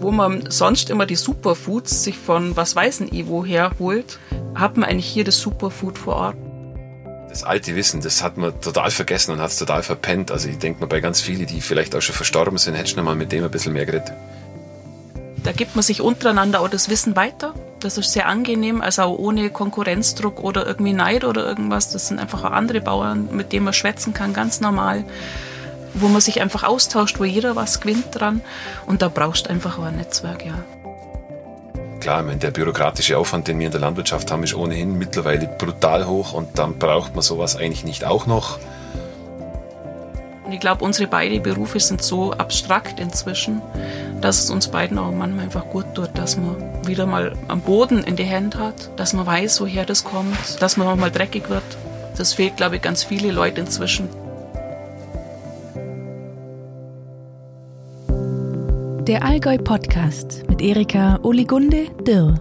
Wo 0.00 0.12
man 0.12 0.50
sonst 0.50 0.90
immer 0.90 1.06
die 1.06 1.16
Superfoods 1.16 2.04
sich 2.04 2.16
von 2.18 2.56
was 2.56 2.76
weiß 2.76 3.02
ich 3.10 3.26
woher 3.26 3.72
holt, 3.78 4.18
hat 4.54 4.76
man 4.76 4.88
eigentlich 4.88 5.06
hier 5.06 5.24
das 5.24 5.38
Superfood 5.38 5.98
vor 5.98 6.16
Ort. 6.16 6.36
Das 7.28 7.42
alte 7.42 7.74
Wissen, 7.76 8.00
das 8.00 8.22
hat 8.22 8.36
man 8.36 8.58
total 8.60 8.90
vergessen 8.90 9.32
und 9.32 9.40
hat 9.40 9.50
es 9.50 9.58
total 9.58 9.82
verpennt. 9.82 10.30
Also 10.30 10.48
ich 10.48 10.58
denke 10.58 10.80
mal, 10.80 10.86
bei 10.86 11.00
ganz 11.00 11.20
vielen, 11.20 11.46
die 11.46 11.60
vielleicht 11.60 11.94
auch 11.94 12.00
schon 12.00 12.14
verstorben 12.14 12.58
sind, 12.58 12.74
hätte 12.74 12.88
ich 12.88 12.96
noch 12.96 13.04
mal 13.04 13.16
mit 13.16 13.32
dem 13.32 13.44
ein 13.44 13.50
bisschen 13.50 13.72
mehr 13.72 13.86
geredet. 13.86 14.12
Da 15.42 15.52
gibt 15.52 15.76
man 15.76 15.82
sich 15.82 16.00
untereinander 16.00 16.60
auch 16.60 16.68
das 16.68 16.88
Wissen 16.88 17.16
weiter. 17.16 17.54
Das 17.80 17.96
ist 17.96 18.12
sehr 18.12 18.26
angenehm, 18.26 18.80
also 18.80 19.02
auch 19.02 19.18
ohne 19.18 19.50
Konkurrenzdruck 19.50 20.42
oder 20.42 20.66
irgendwie 20.66 20.92
Neid 20.92 21.24
oder 21.24 21.46
irgendwas. 21.46 21.90
Das 21.90 22.08
sind 22.08 22.18
einfach 22.18 22.44
auch 22.44 22.50
andere 22.50 22.80
Bauern, 22.80 23.28
mit 23.32 23.52
denen 23.52 23.64
man 23.64 23.74
schwätzen 23.74 24.14
kann, 24.14 24.32
ganz 24.32 24.60
normal. 24.60 25.04
Wo 25.94 26.08
man 26.08 26.20
sich 26.20 26.40
einfach 26.40 26.64
austauscht, 26.64 27.18
wo 27.18 27.24
jeder 27.24 27.56
was 27.56 27.80
gewinnt 27.80 28.06
dran. 28.12 28.40
Und 28.86 29.02
da 29.02 29.08
brauchst 29.08 29.46
du 29.46 29.50
einfach 29.50 29.78
auch 29.78 29.84
ein 29.84 29.96
Netzwerk, 29.96 30.44
ja. 30.44 30.64
Klar, 32.00 32.22
meine, 32.22 32.38
der 32.38 32.52
bürokratische 32.52 33.18
Aufwand, 33.18 33.48
den 33.48 33.58
wir 33.58 33.66
in 33.66 33.72
der 33.72 33.80
Landwirtschaft 33.80 34.30
haben, 34.30 34.44
ist 34.44 34.54
ohnehin 34.54 34.96
mittlerweile 34.98 35.48
brutal 35.48 36.06
hoch 36.06 36.32
und 36.32 36.58
dann 36.58 36.78
braucht 36.78 37.14
man 37.14 37.22
sowas 37.22 37.56
eigentlich 37.56 37.84
nicht 37.84 38.04
auch 38.04 38.26
noch. 38.26 38.58
Und 40.44 40.52
ich 40.52 40.60
glaube, 40.60 40.82
unsere 40.84 41.08
beiden 41.08 41.42
Berufe 41.42 41.78
sind 41.78 42.00
so 42.00 42.32
abstrakt 42.32 43.00
inzwischen, 43.00 43.60
dass 44.22 44.42
es 44.42 44.48
uns 44.48 44.68
beiden 44.68 44.98
auch 44.98 45.12
manchmal 45.12 45.44
einfach 45.44 45.66
gut 45.66 45.94
tut, 45.94 46.10
dass 46.14 46.38
man 46.38 46.56
wieder 46.86 47.04
mal 47.04 47.32
am 47.48 47.60
Boden 47.60 48.02
in 48.04 48.16
die 48.16 48.24
Hände 48.24 48.58
hat, 48.58 48.90
dass 48.96 49.12
man 49.12 49.26
weiß, 49.26 49.60
woher 49.60 49.84
das 49.84 50.04
kommt, 50.04 50.62
dass 50.62 50.78
man 50.78 50.88
auch 50.88 50.96
mal 50.96 51.10
dreckig 51.10 51.50
wird. 51.50 51.62
Das 52.16 52.32
fehlt, 52.32 52.56
glaube 52.56 52.76
ich, 52.76 52.82
ganz 52.82 53.04
viele 53.04 53.30
Leute 53.30 53.60
inzwischen. 53.60 54.08
Der 59.08 59.24
Allgäu 59.24 59.56
Podcast 59.56 60.46
mit 60.50 60.60
Erika 60.60 61.18
Oligunde 61.22 61.86
Dirr. 62.06 62.34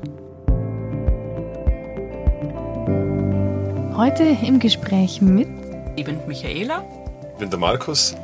Heute 3.95 4.23
im 4.45 4.59
Gespräch 4.59 5.21
mit 5.21 5.47
Ich 5.95 6.03
bin 6.03 6.19
Michaela 6.27 6.83
ich 7.31 7.39
bin 7.39 7.49
der 7.49 7.57
Markus. 7.57 8.17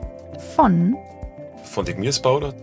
Von. 0.57 0.97
Von 1.63 1.85
den 1.85 1.95
Gmiersbauer. 1.95 2.53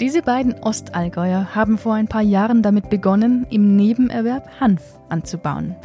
Diese 0.00 0.22
beiden 0.22 0.54
Ostallgäuer 0.62 1.54
haben 1.54 1.76
vor 1.76 1.92
ein 1.92 2.08
paar 2.08 2.22
Jahren 2.22 2.62
damit 2.62 2.88
begonnen, 2.88 3.46
im 3.50 3.76
Nebenerwerb 3.76 4.48
Hanf 4.60 4.98
anzubauen. 5.10 5.76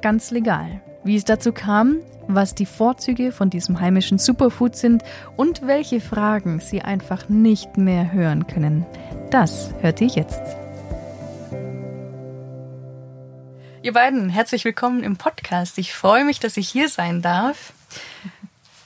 Ganz 0.00 0.30
legal. 0.30 0.80
Wie 1.04 1.16
es 1.16 1.24
dazu 1.24 1.52
kam, 1.52 1.98
was 2.34 2.54
die 2.54 2.66
Vorzüge 2.66 3.32
von 3.32 3.50
diesem 3.50 3.80
heimischen 3.80 4.18
Superfood 4.18 4.76
sind 4.76 5.02
und 5.36 5.66
welche 5.66 6.00
Fragen 6.00 6.60
sie 6.60 6.82
einfach 6.82 7.28
nicht 7.28 7.76
mehr 7.76 8.12
hören 8.12 8.46
können. 8.46 8.86
Das 9.30 9.70
hört 9.80 10.00
ihr 10.00 10.08
jetzt. 10.08 10.42
Ihr 13.82 13.92
beiden, 13.92 14.28
herzlich 14.28 14.64
willkommen 14.64 15.02
im 15.02 15.16
Podcast. 15.16 15.76
Ich 15.78 15.92
freue 15.92 16.24
mich, 16.24 16.38
dass 16.38 16.56
ich 16.56 16.68
hier 16.68 16.88
sein 16.88 17.20
darf. 17.20 17.72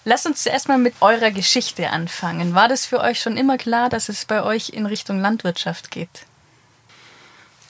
Lasst 0.04 0.26
uns 0.26 0.42
zuerst 0.42 0.68
mal 0.68 0.78
mit 0.78 0.94
eurer 1.00 1.32
Geschichte 1.32 1.90
anfangen. 1.90 2.54
War 2.54 2.68
das 2.68 2.86
für 2.86 3.00
euch 3.00 3.20
schon 3.20 3.36
immer 3.36 3.58
klar, 3.58 3.88
dass 3.88 4.08
es 4.08 4.24
bei 4.24 4.42
euch 4.42 4.70
in 4.70 4.86
Richtung 4.86 5.20
Landwirtschaft 5.20 5.90
geht? 5.90 6.26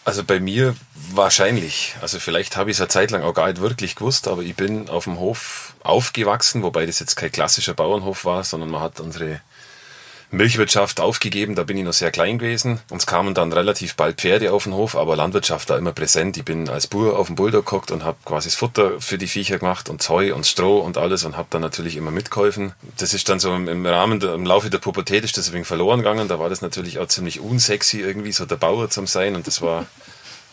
Also 0.06 0.22
bei 0.22 0.38
mir 0.38 0.76
wahrscheinlich. 1.10 1.96
Also 2.00 2.20
vielleicht 2.20 2.56
habe 2.56 2.70
ich 2.70 2.76
es 2.76 2.80
eine 2.80 2.86
Zeit 2.86 3.10
lang 3.10 3.24
auch 3.24 3.34
gar 3.34 3.48
nicht 3.48 3.60
wirklich 3.60 3.96
gewusst, 3.96 4.28
aber 4.28 4.42
ich 4.42 4.54
bin 4.54 4.88
auf 4.88 5.02
dem 5.02 5.18
Hof 5.18 5.74
aufgewachsen, 5.82 6.62
wobei 6.62 6.86
das 6.86 7.00
jetzt 7.00 7.16
kein 7.16 7.32
klassischer 7.32 7.74
Bauernhof 7.74 8.24
war, 8.24 8.44
sondern 8.44 8.70
man 8.70 8.82
hat 8.82 9.00
unsere 9.00 9.40
Milchwirtschaft 10.30 11.00
aufgegeben, 11.00 11.54
da 11.54 11.62
bin 11.62 11.76
ich 11.76 11.84
noch 11.84 11.92
sehr 11.92 12.10
klein 12.10 12.38
gewesen. 12.38 12.80
Uns 12.90 13.06
kamen 13.06 13.34
dann 13.34 13.52
relativ 13.52 13.94
bald 13.94 14.20
Pferde 14.20 14.52
auf 14.52 14.64
den 14.64 14.74
Hof, 14.74 14.96
aber 14.96 15.16
Landwirtschaft 15.16 15.68
war 15.68 15.78
immer 15.78 15.92
präsent. 15.92 16.36
Ich 16.36 16.44
bin 16.44 16.68
als 16.68 16.88
Bauer 16.88 17.18
auf 17.18 17.28
dem 17.28 17.36
Bulldog 17.36 17.66
gehockt 17.66 17.90
und 17.90 18.04
habe 18.04 18.18
quasi 18.24 18.48
das 18.48 18.56
Futter 18.56 19.00
für 19.00 19.18
die 19.18 19.28
Viecher 19.28 19.58
gemacht 19.58 19.88
und 19.88 20.06
Heu 20.08 20.34
und 20.34 20.46
Stroh 20.46 20.78
und 20.78 20.98
alles 20.98 21.24
und 21.24 21.36
habe 21.36 21.48
dann 21.50 21.62
natürlich 21.62 21.96
immer 21.96 22.10
mitgeholfen. 22.10 22.72
Das 22.98 23.14
ist 23.14 23.28
dann 23.28 23.38
so 23.38 23.54
im 23.54 23.86
Rahmen, 23.86 24.20
der, 24.20 24.34
im 24.34 24.46
Laufe 24.46 24.68
der 24.68 24.78
Pubertät 24.78 25.24
ist 25.24 25.36
das 25.38 25.48
ein 25.48 25.54
wenig 25.54 25.66
verloren 25.66 26.00
gegangen. 26.00 26.28
Da 26.28 26.38
war 26.38 26.48
das 26.48 26.60
natürlich 26.60 26.98
auch 26.98 27.06
ziemlich 27.06 27.40
unsexy 27.40 28.00
irgendwie, 28.00 28.32
so 28.32 28.46
der 28.46 28.56
Bauer 28.56 28.90
zum 28.90 29.06
sein 29.06 29.36
und 29.36 29.46
das 29.46 29.62
war 29.62 29.86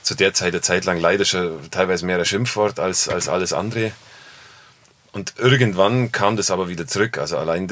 zu 0.03 0.16
der 0.16 0.34
Zeit, 0.34 0.53
eine 0.53 0.62
Zeit 0.62 0.86
lang 0.86 1.00
leider 1.00 1.25
schon 1.25 1.59
teilweise 1.72 2.06
mehr 2.06 2.19
ein 2.19 2.25
Schimpfwort 2.25 2.80
als, 2.80 3.08
als 3.08 3.28
alles 3.28 3.53
andere. 3.53 3.92
Und 5.13 5.35
irgendwann 5.38 6.12
kam 6.12 6.38
das 6.38 6.50
aber 6.50 6.69
wieder 6.69 6.88
zurück. 6.88 7.19
Also 7.19 7.38
allein 7.38 7.72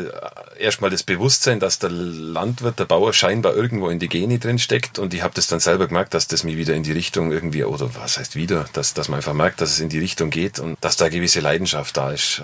erstmal 0.59 0.91
das 0.91 1.01
Bewusstsein, 1.01 1.59
dass 1.59 1.79
der 1.79 1.89
Landwirt, 1.89 2.77
der 2.77 2.85
Bauer 2.85 3.13
scheinbar 3.13 3.55
irgendwo 3.55 3.89
in 3.89 3.97
die 3.97 4.09
Gene 4.09 4.37
drin 4.37 4.59
steckt. 4.59 4.99
Und 4.99 5.15
ich 5.15 5.23
habe 5.23 5.33
das 5.33 5.47
dann 5.47 5.59
selber 5.59 5.87
gemerkt, 5.87 6.13
dass 6.13 6.27
das 6.27 6.43
mich 6.43 6.55
wieder 6.55 6.75
in 6.75 6.83
die 6.83 6.91
Richtung 6.91 7.31
irgendwie, 7.31 7.63
oder 7.63 7.89
was 7.95 8.19
heißt 8.19 8.35
wieder, 8.35 8.65
dass, 8.73 8.93
dass 8.93 9.09
man 9.09 9.17
einfach 9.17 9.33
merkt, 9.33 9.59
dass 9.59 9.71
es 9.71 9.79
in 9.79 9.89
die 9.89 9.97
Richtung 9.97 10.29
geht 10.29 10.59
und 10.59 10.77
dass 10.81 10.97
da 10.97 11.09
gewisse 11.09 11.39
Leidenschaft 11.39 11.97
da 11.97 12.11
ist. 12.11 12.43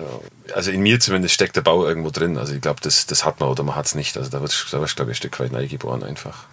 Also 0.52 0.72
in 0.72 0.80
mir 0.80 0.98
zumindest 0.98 1.34
steckt 1.34 1.54
der 1.54 1.62
Bauer 1.62 1.88
irgendwo 1.88 2.10
drin. 2.10 2.36
Also 2.36 2.52
ich 2.54 2.60
glaube, 2.60 2.80
das, 2.82 3.06
das 3.06 3.24
hat 3.24 3.38
man 3.38 3.48
oder 3.50 3.62
man 3.62 3.76
hat 3.76 3.86
es 3.86 3.94
nicht. 3.94 4.16
Also 4.16 4.30
da 4.30 4.40
wird 4.40 4.66
da 4.72 4.78
glaube 4.78 4.84
ich, 4.92 4.98
ein 4.98 5.14
Stück 5.14 5.38
weit 5.38 5.52
neu 5.52 5.68
geboren 5.68 6.02
einfach. 6.02 6.46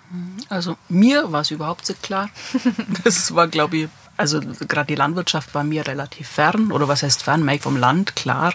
Also 0.50 0.78
mir 0.88 1.32
war 1.32 1.42
es 1.42 1.50
überhaupt 1.50 1.90
nicht 1.90 2.04
klar. 2.04 2.30
Das 3.04 3.34
war, 3.36 3.48
glaube 3.48 3.78
ich, 3.78 3.88
also 4.18 4.40
gerade 4.40 4.88
die 4.88 4.96
Landwirtschaft 4.96 5.54
war 5.54 5.64
mir 5.64 5.86
relativ 5.88 6.28
fern. 6.28 6.72
Oder 6.72 6.88
was 6.88 7.04
heißt 7.04 7.24
fern? 7.24 7.44
Mike 7.44 7.64
vom 7.64 7.78
Land, 7.78 8.16
klar. 8.16 8.54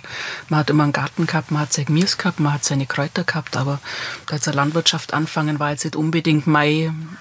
Man 0.49 0.61
hat 0.61 0.71
immer 0.71 0.85
einen 0.85 0.93
Garten 0.93 1.27
gehabt, 1.27 1.51
man 1.51 1.63
hat 1.63 1.73
sein 1.73 1.85
Gemüse 1.85 2.17
gehabt, 2.17 2.41
man 2.41 2.55
hat 2.55 2.65
seine 2.65 2.87
Kräuter 2.87 3.25
gehabt, 3.25 3.57
aber 3.57 3.81
da 4.27 4.37
jetzt 4.37 4.49
eine 4.49 4.57
Landwirtschaft 4.57 5.13
anfangen 5.13 5.59
war 5.59 5.71
jetzt 5.71 5.85
nicht 5.85 5.97
unbedingt 5.97 6.47
mein 6.47 7.17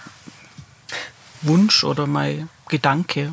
Wunsch 1.41 1.83
oder 1.83 2.07
mein 2.07 2.49
Gedanke. 2.67 3.31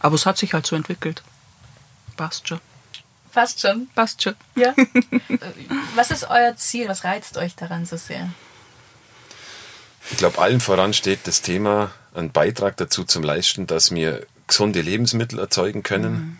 Aber 0.00 0.14
es 0.16 0.26
hat 0.26 0.38
sich 0.38 0.54
halt 0.54 0.66
so 0.66 0.76
entwickelt. 0.76 1.22
Passt 2.16 2.48
schon. 2.48 2.60
Passt 3.32 3.60
schon. 3.60 3.88
Passt 3.94 4.22
schon. 4.22 4.34
Ja. 4.54 4.74
was 5.94 6.10
ist 6.10 6.24
euer 6.30 6.56
Ziel? 6.56 6.88
Was 6.88 7.04
reizt 7.04 7.36
euch 7.36 7.56
daran 7.56 7.84
so 7.86 7.96
sehr? 7.96 8.30
Ich 10.10 10.16
glaube, 10.18 10.38
allen 10.38 10.60
voran 10.60 10.92
steht 10.92 11.26
das 11.26 11.42
Thema, 11.42 11.90
einen 12.14 12.30
Beitrag 12.30 12.76
dazu 12.76 13.04
zu 13.04 13.20
leisten, 13.20 13.66
dass 13.66 13.92
wir 13.94 14.26
gesunde 14.46 14.80
Lebensmittel 14.80 15.38
erzeugen 15.38 15.82
können. 15.82 16.12
Mhm 16.12 16.38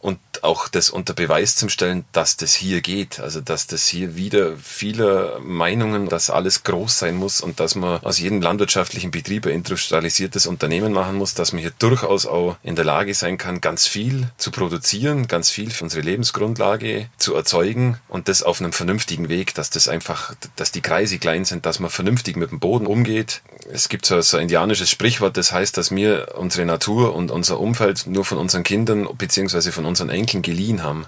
und 0.00 0.18
auch 0.44 0.68
das 0.68 0.90
unter 0.90 1.14
Beweis 1.14 1.56
zu 1.56 1.68
stellen, 1.68 2.04
dass 2.12 2.36
das 2.36 2.54
hier 2.54 2.80
geht. 2.80 3.20
Also 3.20 3.40
dass 3.40 3.66
das 3.66 3.86
hier 3.86 4.16
wieder 4.16 4.56
viele 4.56 5.38
Meinungen, 5.42 6.08
dass 6.08 6.30
alles 6.30 6.64
groß 6.64 6.98
sein 6.98 7.16
muss 7.16 7.40
und 7.40 7.60
dass 7.60 7.74
man 7.74 8.02
aus 8.02 8.18
jedem 8.18 8.40
landwirtschaftlichen 8.40 9.10
Betrieb 9.10 9.46
ein 9.46 9.52
industrialisiertes 9.52 10.46
Unternehmen 10.46 10.92
machen 10.92 11.16
muss, 11.16 11.34
dass 11.34 11.52
man 11.52 11.60
hier 11.60 11.72
durchaus 11.78 12.26
auch 12.26 12.56
in 12.62 12.76
der 12.76 12.84
Lage 12.84 13.14
sein 13.14 13.38
kann, 13.38 13.60
ganz 13.60 13.86
viel 13.86 14.28
zu 14.36 14.50
produzieren, 14.50 15.26
ganz 15.28 15.50
viel 15.50 15.70
für 15.70 15.84
unsere 15.84 16.02
Lebensgrundlage 16.02 17.08
zu 17.18 17.34
erzeugen 17.34 17.98
und 18.08 18.28
das 18.28 18.42
auf 18.42 18.60
einem 18.60 18.72
vernünftigen 18.72 19.28
Weg, 19.28 19.54
dass 19.54 19.70
das 19.70 19.88
einfach, 19.88 20.34
dass 20.56 20.72
die 20.72 20.80
Kreise 20.80 21.18
klein 21.18 21.44
sind, 21.44 21.66
dass 21.66 21.80
man 21.80 21.90
vernünftig 21.90 22.36
mit 22.36 22.50
dem 22.50 22.60
Boden 22.60 22.86
umgeht. 22.86 23.42
Es 23.72 23.88
gibt 23.88 24.06
so, 24.06 24.20
so 24.20 24.36
ein 24.36 24.44
indianisches 24.44 24.90
Sprichwort, 24.90 25.36
das 25.36 25.52
heißt, 25.52 25.76
dass 25.76 25.90
wir 25.90 26.34
unsere 26.36 26.64
Natur 26.64 27.14
und 27.14 27.30
unser 27.30 27.60
Umfeld 27.60 28.06
nur 28.06 28.24
von 28.24 28.38
unseren 28.38 28.62
Kindern 28.62 29.08
beziehungsweise 29.16 29.72
von 29.72 29.84
unseren 29.84 30.08
Enkeln 30.08 30.27
geliehen 30.42 30.82
haben. 30.82 31.06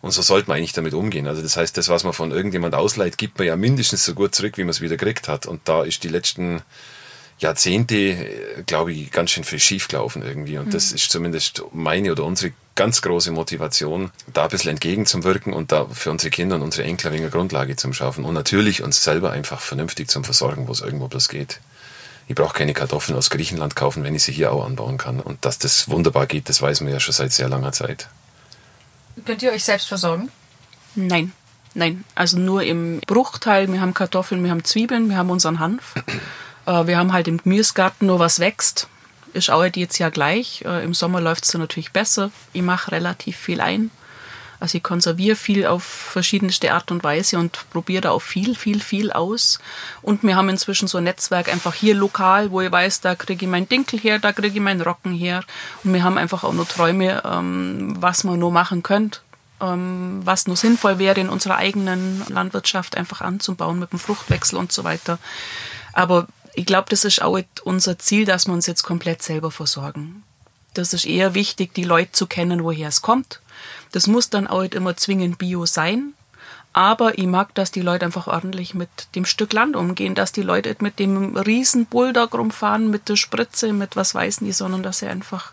Und 0.00 0.10
so 0.10 0.20
sollte 0.20 0.48
man 0.48 0.58
eigentlich 0.58 0.74
damit 0.74 0.92
umgehen. 0.92 1.26
Also 1.26 1.40
das 1.40 1.56
heißt, 1.56 1.76
das, 1.78 1.88
was 1.88 2.04
man 2.04 2.12
von 2.12 2.30
irgendjemand 2.30 2.74
ausleiht, 2.74 3.16
gibt 3.16 3.38
man 3.38 3.46
ja 3.46 3.56
mindestens 3.56 4.04
so 4.04 4.14
gut 4.14 4.34
zurück, 4.34 4.58
wie 4.58 4.64
man 4.64 4.70
es 4.70 4.80
wieder 4.80 4.96
gekriegt 4.96 5.28
hat. 5.28 5.46
Und 5.46 5.62
da 5.64 5.82
ist 5.82 6.04
die 6.04 6.08
letzten 6.08 6.62
Jahrzehnte, 7.38 8.62
glaube 8.66 8.92
ich, 8.92 9.10
ganz 9.10 9.30
schön 9.30 9.44
viel 9.44 9.58
schiefgelaufen 9.58 10.22
irgendwie. 10.22 10.58
Und 10.58 10.66
mhm. 10.66 10.70
das 10.72 10.92
ist 10.92 11.10
zumindest 11.10 11.62
meine 11.72 12.12
oder 12.12 12.24
unsere 12.24 12.52
ganz 12.74 13.00
große 13.00 13.30
Motivation, 13.32 14.10
da 14.32 14.44
ein 14.44 14.50
bisschen 14.50 14.72
entgegenzuwirken 14.72 15.54
und 15.54 15.72
da 15.72 15.86
für 15.86 16.10
unsere 16.10 16.30
Kinder 16.30 16.56
und 16.56 16.62
unsere 16.62 16.86
Enkel 16.86 17.10
eine 17.10 17.30
Grundlage 17.30 17.76
zu 17.76 17.90
schaffen. 17.94 18.24
Und 18.24 18.34
natürlich 18.34 18.82
uns 18.82 19.02
selber 19.02 19.30
einfach 19.30 19.60
vernünftig 19.60 20.08
zum 20.08 20.22
Versorgen, 20.22 20.68
wo 20.68 20.72
es 20.72 20.82
irgendwo 20.82 21.08
bloß 21.08 21.28
geht 21.28 21.60
ich 22.26 22.34
brauche 22.34 22.54
keine 22.54 22.72
Kartoffeln 22.72 23.16
aus 23.16 23.30
Griechenland 23.30 23.76
kaufen, 23.76 24.02
wenn 24.02 24.14
ich 24.14 24.22
sie 24.22 24.32
hier 24.32 24.52
auch 24.52 24.64
anbauen 24.64 24.98
kann. 24.98 25.20
Und 25.20 25.44
dass 25.44 25.58
das 25.58 25.88
wunderbar 25.88 26.26
geht, 26.26 26.48
das 26.48 26.62
weiß 26.62 26.80
man 26.80 26.92
ja 26.92 27.00
schon 27.00 27.12
seit 27.12 27.32
sehr 27.32 27.48
langer 27.48 27.72
Zeit. 27.72 28.08
Könnt 29.24 29.42
ihr 29.42 29.52
euch 29.52 29.64
selbst 29.64 29.88
versorgen? 29.88 30.30
Nein. 30.94 31.32
Nein, 31.74 32.04
also 32.14 32.38
nur 32.38 32.62
im 32.62 33.00
Bruchteil. 33.00 33.70
Wir 33.70 33.80
haben 33.80 33.94
Kartoffeln, 33.94 34.44
wir 34.44 34.50
haben 34.52 34.64
Zwiebeln, 34.64 35.08
wir 35.10 35.16
haben 35.16 35.30
unseren 35.30 35.58
Hanf. 35.58 35.94
Äh, 36.66 36.86
wir 36.86 36.96
haben 36.96 37.12
halt 37.12 37.28
im 37.28 37.36
Gemüsegarten 37.36 38.06
nur 38.06 38.20
was 38.20 38.38
wächst. 38.38 38.88
Ist 39.34 39.50
auch 39.50 39.62
jetzt 39.66 39.98
ja 39.98 40.08
gleich. 40.08 40.62
Äh, 40.64 40.82
Im 40.82 40.94
Sommer 40.94 41.20
läuft 41.20 41.44
es 41.44 41.52
natürlich 41.52 41.92
besser. 41.92 42.30
Ich 42.54 42.62
mache 42.62 42.92
relativ 42.92 43.36
viel 43.36 43.60
ein. 43.60 43.90
Also 44.60 44.78
ich 44.78 44.82
konserviere 44.82 45.36
viel 45.36 45.66
auf 45.66 45.84
verschiedenste 45.84 46.72
Art 46.72 46.90
und 46.90 47.04
Weise 47.04 47.38
und 47.38 47.58
probiere 47.70 48.02
da 48.02 48.10
auch 48.10 48.22
viel, 48.22 48.54
viel, 48.54 48.80
viel 48.80 49.12
aus. 49.12 49.58
Und 50.02 50.22
wir 50.22 50.36
haben 50.36 50.48
inzwischen 50.48 50.88
so 50.88 50.98
ein 50.98 51.04
Netzwerk 51.04 51.48
einfach 51.48 51.74
hier 51.74 51.94
lokal, 51.94 52.50
wo 52.50 52.60
ich 52.60 52.72
weiß, 52.72 53.00
da 53.00 53.14
kriege 53.14 53.44
ich 53.44 53.50
meinen 53.50 53.68
Dinkel 53.68 53.98
her, 53.98 54.18
da 54.18 54.32
kriege 54.32 54.54
ich 54.54 54.60
meinen 54.60 54.80
Rocken 54.80 55.12
her. 55.12 55.42
Und 55.82 55.92
wir 55.92 56.02
haben 56.02 56.18
einfach 56.18 56.44
auch 56.44 56.52
nur 56.52 56.68
Träume, 56.68 57.22
ähm, 57.24 57.96
was 58.00 58.24
man 58.24 58.38
nur 58.38 58.52
machen 58.52 58.82
könnte 58.82 59.20
ähm, 59.60 60.20
was 60.24 60.46
nur 60.46 60.56
sinnvoll 60.56 60.98
wäre, 60.98 61.20
in 61.20 61.28
unserer 61.28 61.56
eigenen 61.56 62.24
Landwirtschaft 62.28 62.96
einfach 62.96 63.20
anzubauen 63.20 63.78
mit 63.78 63.92
dem 63.92 63.98
Fruchtwechsel 63.98 64.58
und 64.58 64.72
so 64.72 64.84
weiter. 64.84 65.18
Aber 65.92 66.26
ich 66.54 66.66
glaube, 66.66 66.86
das 66.90 67.04
ist 67.04 67.22
auch 67.22 67.38
unser 67.64 67.98
Ziel, 67.98 68.24
dass 68.24 68.46
wir 68.46 68.54
uns 68.54 68.66
jetzt 68.66 68.82
komplett 68.82 69.22
selber 69.22 69.50
versorgen. 69.50 70.22
Das 70.74 70.92
ist 70.92 71.06
eher 71.06 71.34
wichtig, 71.34 71.72
die 71.74 71.84
Leute 71.84 72.12
zu 72.12 72.26
kennen, 72.26 72.64
woher 72.64 72.88
es 72.88 73.02
kommt. 73.02 73.40
Das 73.92 74.06
muss 74.06 74.28
dann 74.28 74.46
auch 74.46 74.62
nicht 74.62 74.74
immer 74.74 74.96
zwingend 74.96 75.38
Bio 75.38 75.66
sein. 75.66 76.14
Aber 76.72 77.16
ich 77.16 77.26
mag, 77.26 77.54
dass 77.54 77.70
die 77.70 77.82
Leute 77.82 78.04
einfach 78.04 78.26
ordentlich 78.26 78.74
mit 78.74 78.88
dem 79.14 79.24
Stück 79.24 79.52
Land 79.52 79.76
umgehen, 79.76 80.16
dass 80.16 80.32
die 80.32 80.42
Leute 80.42 80.74
mit 80.80 80.98
dem 80.98 81.36
riesen 81.36 81.86
Bulldog 81.86 82.34
rumfahren, 82.34 82.90
mit 82.90 83.08
der 83.08 83.14
Spritze, 83.14 83.72
mit 83.72 83.94
was 83.94 84.12
weiß 84.12 84.40
nie, 84.40 84.50
sondern 84.50 84.82
dass 84.82 84.98
sie 84.98 85.06
einfach 85.06 85.52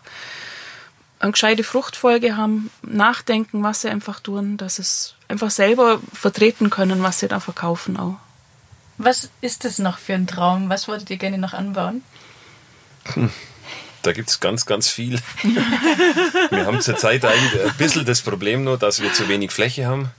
eine 1.20 1.30
gescheite 1.30 1.62
Fruchtfolge 1.62 2.36
haben, 2.36 2.72
nachdenken, 2.82 3.62
was 3.62 3.82
sie 3.82 3.88
einfach 3.88 4.18
tun, 4.18 4.56
dass 4.56 4.76
sie 4.76 5.14
einfach 5.28 5.52
selber 5.52 6.00
vertreten 6.12 6.70
können, 6.70 7.04
was 7.04 7.20
sie 7.20 7.28
da 7.28 7.38
verkaufen 7.38 7.96
auch. 7.96 8.16
Was 8.98 9.30
ist 9.40 9.64
das 9.64 9.78
noch 9.78 9.98
für 9.98 10.14
ein 10.14 10.26
Traum? 10.26 10.68
Was 10.68 10.88
wolltet 10.88 11.10
ihr 11.10 11.18
gerne 11.18 11.38
noch 11.38 11.52
anbauen? 11.52 12.02
Da 14.02 14.12
gibt 14.12 14.28
es 14.28 14.40
ganz, 14.40 14.66
ganz 14.66 14.88
viel. 14.88 15.18
wir 16.50 16.66
haben 16.66 16.80
zurzeit 16.80 17.24
eigentlich 17.24 17.64
ein 17.64 17.76
bisschen 17.76 18.04
das 18.04 18.20
Problem 18.20 18.64
nur, 18.64 18.78
dass 18.78 19.00
wir 19.00 19.12
zu 19.12 19.28
wenig 19.28 19.52
Fläche 19.52 19.86
haben. 19.86 20.10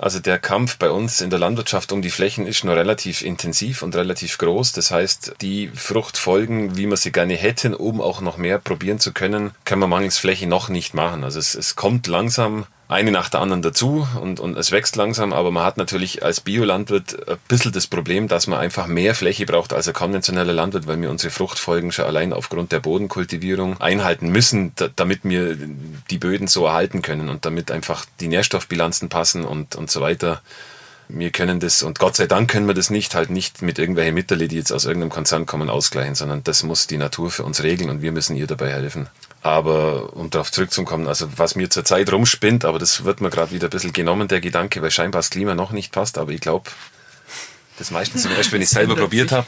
Also 0.00 0.18
der 0.18 0.38
Kampf 0.38 0.78
bei 0.78 0.90
uns 0.90 1.20
in 1.20 1.28
der 1.28 1.38
Landwirtschaft 1.38 1.92
um 1.92 2.00
die 2.00 2.08
Flächen 2.08 2.46
ist 2.46 2.64
noch 2.64 2.72
relativ 2.72 3.20
intensiv 3.20 3.82
und 3.82 3.94
relativ 3.94 4.38
groß. 4.38 4.72
Das 4.72 4.90
heißt, 4.90 5.34
die 5.42 5.68
Fruchtfolgen, 5.74 6.78
wie 6.78 6.86
wir 6.86 6.96
sie 6.96 7.12
gerne 7.12 7.34
hätten, 7.34 7.74
um 7.74 8.00
auch 8.00 8.22
noch 8.22 8.38
mehr 8.38 8.58
probieren 8.58 8.98
zu 8.98 9.12
können, 9.12 9.50
können 9.66 9.82
wir 9.82 9.88
mangels 9.88 10.16
Fläche 10.16 10.46
noch 10.46 10.70
nicht 10.70 10.94
machen. 10.94 11.22
Also 11.22 11.38
es, 11.38 11.54
es 11.54 11.76
kommt 11.76 12.06
langsam 12.06 12.64
eine 12.90 13.12
nach 13.12 13.28
der 13.28 13.40
anderen 13.40 13.62
dazu 13.62 14.06
und, 14.20 14.40
und 14.40 14.58
es 14.58 14.72
wächst 14.72 14.96
langsam, 14.96 15.32
aber 15.32 15.52
man 15.52 15.64
hat 15.64 15.76
natürlich 15.76 16.24
als 16.24 16.40
Biolandwirt 16.40 17.28
ein 17.28 17.36
bisschen 17.46 17.70
das 17.70 17.86
Problem, 17.86 18.26
dass 18.26 18.48
man 18.48 18.58
einfach 18.58 18.88
mehr 18.88 19.14
Fläche 19.14 19.46
braucht 19.46 19.72
als 19.72 19.86
ein 19.86 19.94
konventioneller 19.94 20.52
Landwirt, 20.52 20.88
weil 20.88 21.00
wir 21.00 21.08
unsere 21.08 21.30
Fruchtfolgen 21.30 21.92
schon 21.92 22.06
allein 22.06 22.32
aufgrund 22.32 22.72
der 22.72 22.80
Bodenkultivierung 22.80 23.80
einhalten 23.80 24.30
müssen, 24.30 24.72
da, 24.74 24.88
damit 24.94 25.20
wir 25.22 25.56
die 26.10 26.18
Böden 26.18 26.48
so 26.48 26.66
erhalten 26.66 27.00
können 27.00 27.28
und 27.28 27.44
damit 27.44 27.70
einfach 27.70 28.04
die 28.18 28.28
Nährstoffbilanzen 28.28 29.08
passen 29.08 29.44
und, 29.44 29.76
und 29.76 29.88
so 29.88 30.00
weiter. 30.00 30.42
Wir 31.12 31.30
können 31.30 31.60
das, 31.60 31.82
und 31.82 31.98
Gott 31.98 32.16
sei 32.16 32.26
Dank 32.26 32.50
können 32.50 32.66
wir 32.66 32.74
das 32.74 32.90
nicht, 32.90 33.14
halt 33.14 33.30
nicht 33.30 33.62
mit 33.62 33.78
irgendwelchen 33.78 34.14
Mitteln, 34.14 34.48
die 34.48 34.56
jetzt 34.56 34.72
aus 34.72 34.84
irgendeinem 34.84 35.10
Konzern 35.10 35.46
kommen, 35.46 35.70
ausgleichen, 35.70 36.14
sondern 36.14 36.42
das 36.44 36.62
muss 36.62 36.86
die 36.86 36.98
Natur 36.98 37.30
für 37.30 37.44
uns 37.44 37.62
regeln 37.62 37.90
und 37.90 38.02
wir 38.02 38.12
müssen 38.12 38.36
ihr 38.36 38.46
dabei 38.46 38.72
helfen. 38.72 39.08
Aber 39.42 40.16
um 40.16 40.30
darauf 40.30 40.52
zurückzukommen, 40.52 41.06
also 41.06 41.28
was 41.36 41.54
mir 41.54 41.70
zurzeit 41.70 42.12
rumspinnt, 42.12 42.64
aber 42.64 42.78
das 42.78 43.04
wird 43.04 43.20
mir 43.20 43.30
gerade 43.30 43.52
wieder 43.52 43.68
ein 43.68 43.70
bisschen 43.70 43.92
genommen, 43.92 44.28
der 44.28 44.40
Gedanke, 44.40 44.82
weil 44.82 44.90
scheinbar 44.90 45.20
das 45.20 45.30
Klima 45.30 45.54
noch 45.54 45.72
nicht 45.72 45.92
passt, 45.92 46.18
aber 46.18 46.32
ich 46.32 46.40
glaube, 46.40 46.70
das 47.80 47.90
meistens 47.90 48.22
zum 48.22 48.34
Beispiel, 48.34 48.58
wenn 48.58 48.62
ich 48.62 48.68
selber 48.68 48.94
probiert 48.94 49.32
habe, 49.32 49.46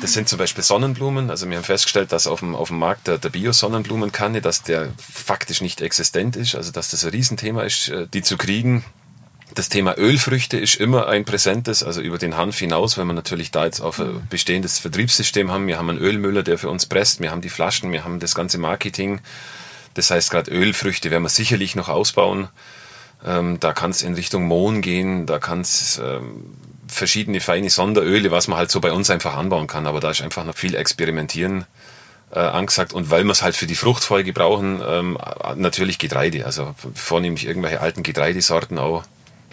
das 0.00 0.12
sind 0.12 0.28
zum 0.28 0.38
Beispiel 0.38 0.62
Sonnenblumen. 0.62 1.28
Also 1.28 1.50
wir 1.50 1.56
haben 1.56 1.64
festgestellt, 1.64 2.12
dass 2.12 2.28
auf 2.28 2.38
dem, 2.38 2.54
auf 2.54 2.68
dem 2.68 2.78
Markt 2.78 3.08
der, 3.08 3.18
der 3.18 3.30
Bio-Sonnenblumenkanne, 3.30 4.40
dass 4.40 4.62
der 4.62 4.92
faktisch 4.98 5.60
nicht 5.60 5.80
existent 5.80 6.36
ist, 6.36 6.54
also 6.54 6.70
dass 6.70 6.90
das 6.90 7.04
ein 7.04 7.10
Riesenthema 7.10 7.62
ist, 7.62 7.88
äh, 7.88 8.06
die 8.06 8.22
zu 8.22 8.36
kriegen. 8.36 8.84
Das 9.54 9.68
Thema 9.68 9.96
Ölfrüchte 9.96 10.58
ist 10.58 10.74
immer 10.74 11.06
ein 11.06 11.24
präsentes, 11.24 11.84
also 11.84 12.00
über 12.00 12.18
den 12.18 12.36
Hanf 12.36 12.58
hinaus, 12.58 12.98
wenn 12.98 13.06
wir 13.06 13.12
natürlich 13.12 13.52
da 13.52 13.66
jetzt 13.66 13.80
auf 13.80 14.00
ein 14.00 14.26
bestehendes 14.28 14.80
Vertriebssystem 14.80 15.48
haben. 15.52 15.68
Wir 15.68 15.78
haben 15.78 15.90
einen 15.90 16.00
Ölmüller, 16.00 16.42
der 16.42 16.58
für 16.58 16.68
uns 16.68 16.86
presst, 16.86 17.20
wir 17.20 17.30
haben 17.30 17.40
die 17.40 17.48
Flaschen, 17.48 17.92
wir 17.92 18.02
haben 18.02 18.18
das 18.18 18.34
ganze 18.34 18.58
Marketing. 18.58 19.20
Das 19.94 20.10
heißt, 20.10 20.32
gerade 20.32 20.50
Ölfrüchte 20.50 21.12
werden 21.12 21.22
wir 21.22 21.28
sicherlich 21.28 21.76
noch 21.76 21.88
ausbauen. 21.88 22.48
Ähm, 23.24 23.60
da 23.60 23.72
kann 23.72 23.92
es 23.92 24.02
in 24.02 24.14
Richtung 24.14 24.44
Mohn 24.46 24.82
gehen, 24.82 25.24
da 25.24 25.38
kann 25.38 25.60
es 25.60 26.00
ähm, 26.04 26.56
verschiedene 26.88 27.38
feine 27.38 27.70
Sonderöle, 27.70 28.32
was 28.32 28.48
man 28.48 28.58
halt 28.58 28.72
so 28.72 28.80
bei 28.80 28.90
uns 28.90 29.08
einfach 29.08 29.36
anbauen 29.36 29.68
kann. 29.68 29.86
Aber 29.86 30.00
da 30.00 30.10
ist 30.10 30.20
einfach 30.20 30.44
noch 30.44 30.56
viel 30.56 30.74
Experimentieren 30.74 31.64
äh, 32.32 32.40
angesagt. 32.40 32.92
Und 32.92 33.10
weil 33.10 33.22
wir 33.22 33.30
es 33.30 33.42
halt 33.42 33.54
für 33.54 33.68
die 33.68 33.76
Fruchtfolge 33.76 34.32
brauchen, 34.32 34.82
ähm, 34.84 35.16
natürlich 35.54 36.00
Getreide. 36.00 36.44
Also 36.44 36.74
vornehmlich 36.94 37.46
irgendwelche 37.46 37.80
alten 37.80 38.02
Getreidesorten 38.02 38.80
auch 38.80 39.04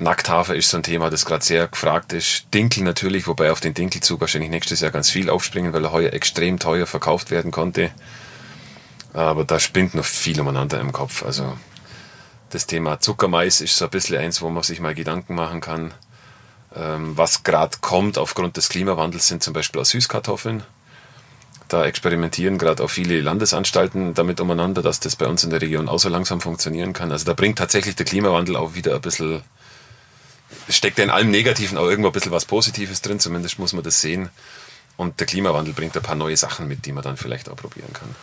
Nackthafer 0.02 0.56
ist 0.56 0.70
so 0.70 0.78
ein 0.78 0.84
Thema, 0.84 1.10
das 1.12 1.26
gerade 1.26 1.46
sehr 1.46 1.68
gefragt 1.68 2.12
ist. 2.12 2.46
Dinkel 2.54 2.84
natürlich, 2.84 3.28
wobei 3.28 3.52
auf 3.52 3.60
den 3.60 3.76
Dinkelzug 3.76 4.20
wahrscheinlich 4.20 4.50
nächstes 4.50 4.82
Jahr 4.82 4.92
ganz 4.92 5.12
viel 5.12 5.30
aufspringen, 5.30 5.74
weil 5.74 5.86
er 5.86 5.92
heuer 5.92 6.12
extrem 6.12 6.58
teuer 6.58 6.88
verkauft 6.88 7.30
werden 7.30 7.52
konnte. 7.52 7.92
Aber 9.14 9.44
da 9.46 9.60
spinnt 9.60 9.94
noch 9.94 10.06
viel 10.06 10.40
umeinander 10.42 10.80
im 10.80 10.92
Kopf. 10.92 11.24
Also 11.24 11.56
das 12.50 12.66
Thema 12.66 13.00
Zuckermais 13.00 13.62
ist 13.62 13.78
so 13.78 13.86
ein 13.86 13.92
bisschen 13.92 14.18
eins, 14.18 14.42
wo 14.42 14.50
man 14.50 14.64
sich 14.64 14.80
mal 14.80 14.96
Gedanken 14.96 15.36
machen 15.36 15.62
kann. 15.62 15.94
Ähm, 16.76 17.16
was 17.16 17.44
gerade 17.44 17.78
kommt 17.82 18.18
aufgrund 18.18 18.58
des 18.58 18.70
Klimawandels 18.70 19.28
sind 19.28 19.44
zum 19.44 19.54
Beispiel 19.54 19.82
auch 19.82 19.86
Süßkartoffeln. 19.86 20.64
Da 21.68 21.86
experimentieren 21.86 22.58
gerade 22.58 22.84
auch 22.84 22.90
viele 22.90 23.22
Landesanstalten 23.22 24.14
damit 24.14 24.42
umeinander, 24.42 24.82
dass 24.82 25.00
das 25.00 25.16
bei 25.16 25.28
uns 25.28 25.44
in 25.44 25.52
der 25.52 25.62
Region 25.62 25.88
auch 25.88 26.00
so 26.00 26.10
langsam 26.10 26.42
funktionieren 26.42 26.94
kann. 26.94 27.12
Also 27.12 27.26
da 27.26 27.34
bringt 27.34 27.60
tatsächlich 27.60 27.96
der 27.96 28.06
Klimawandel 28.06 28.56
auch 28.56 28.74
wieder 28.74 28.96
ein 28.96 29.02
bisschen 29.02 29.44
steckt 30.70 30.98
ja 30.98 31.04
in 31.04 31.10
allem 31.10 31.32
Negativen 31.32 31.78
auch 31.78 31.88
irgendwo 31.88 32.10
ein 32.10 32.14
bisschen 32.14 32.32
was 32.32 32.46
Positives 32.46 33.02
drin, 33.02 33.20
zumindest 33.20 33.60
muss 33.60 33.74
man 33.74 33.84
das 33.84 34.02
sehen. 34.02 34.30
Und 34.98 35.20
der 35.20 35.28
Klimawandel 35.28 35.74
bringt 35.74 35.96
ein 35.96 36.04
paar 36.04 36.16
neue 36.16 36.38
Sachen 36.38 36.68
mit, 36.68 36.86
die 36.86 36.92
man 36.92 37.04
dann 37.04 37.18
vielleicht 37.18 37.50
auch 37.50 37.56
probieren 37.56 37.94
kann. 37.94 38.16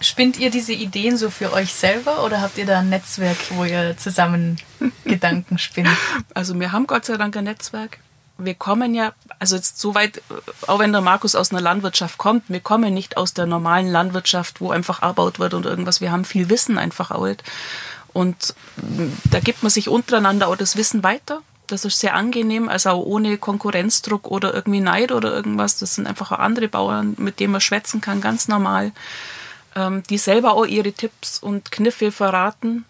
Spinnt 0.00 0.36
ihr 0.36 0.50
diese 0.50 0.72
Ideen 0.72 1.16
so 1.16 1.30
für 1.30 1.52
euch 1.52 1.72
selber 1.72 2.24
oder 2.24 2.40
habt 2.40 2.58
ihr 2.58 2.66
da 2.66 2.80
ein 2.80 2.88
Netzwerk, 2.88 3.36
wo 3.50 3.64
ihr 3.64 3.96
zusammen 3.96 4.58
Gedanken 5.04 5.58
spinnt? 5.58 5.96
Also 6.34 6.58
wir 6.58 6.72
haben 6.72 6.88
Gott 6.88 7.04
sei 7.04 7.16
Dank 7.16 7.36
ein 7.36 7.44
Netzwerk. 7.44 7.98
Wir 8.36 8.54
kommen 8.54 8.94
ja, 8.94 9.12
also 9.38 9.54
jetzt 9.54 9.78
so 9.78 9.94
weit, 9.94 10.20
auch 10.66 10.80
wenn 10.80 10.90
der 10.90 11.02
Markus 11.02 11.36
aus 11.36 11.52
einer 11.52 11.60
Landwirtschaft 11.60 12.18
kommt, 12.18 12.44
wir 12.48 12.58
kommen 12.58 12.92
nicht 12.92 13.16
aus 13.16 13.34
der 13.34 13.46
normalen 13.46 13.86
Landwirtschaft, 13.86 14.60
wo 14.60 14.72
einfach 14.72 15.02
erbaut 15.02 15.38
wird 15.38 15.54
und 15.54 15.66
irgendwas. 15.66 16.00
Wir 16.00 16.10
haben 16.10 16.24
viel 16.24 16.50
Wissen 16.50 16.78
einfach 16.78 17.12
auch. 17.12 17.28
Und 18.12 18.54
da 19.30 19.40
gibt 19.40 19.62
man 19.62 19.70
sich 19.70 19.88
untereinander 19.88 20.48
auch 20.48 20.56
das 20.56 20.76
Wissen 20.76 21.02
weiter. 21.02 21.42
Das 21.66 21.84
ist 21.84 22.00
sehr 22.00 22.14
angenehm, 22.14 22.68
also 22.68 22.90
auch 22.90 23.04
ohne 23.04 23.38
Konkurrenzdruck 23.38 24.30
oder 24.30 24.52
irgendwie 24.52 24.80
Neid 24.80 25.12
oder 25.12 25.32
irgendwas. 25.32 25.78
Das 25.78 25.94
sind 25.94 26.06
einfach 26.06 26.32
auch 26.32 26.38
andere 26.38 26.68
Bauern, 26.68 27.14
mit 27.18 27.40
denen 27.40 27.52
man 27.52 27.60
schwätzen 27.60 28.00
kann, 28.00 28.20
ganz 28.20 28.48
normal, 28.48 28.92
ähm, 29.74 30.02
die 30.10 30.18
selber 30.18 30.52
auch 30.54 30.66
ihre 30.66 30.92
Tipps 30.92 31.38
und 31.38 31.72
Kniffe 31.72 32.12
verraten, 32.12 32.84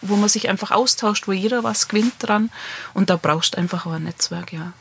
wo 0.00 0.16
man 0.16 0.28
sich 0.28 0.48
einfach 0.48 0.72
austauscht, 0.72 1.28
wo 1.28 1.32
jeder 1.32 1.62
was 1.62 1.86
gewinnt 1.86 2.14
dran. 2.18 2.50
Und 2.92 3.10
da 3.10 3.16
brauchst 3.16 3.54
du 3.54 3.58
einfach 3.58 3.86
auch 3.86 3.92
ein 3.92 4.04
Netzwerk, 4.04 4.52
ja. 4.52 4.72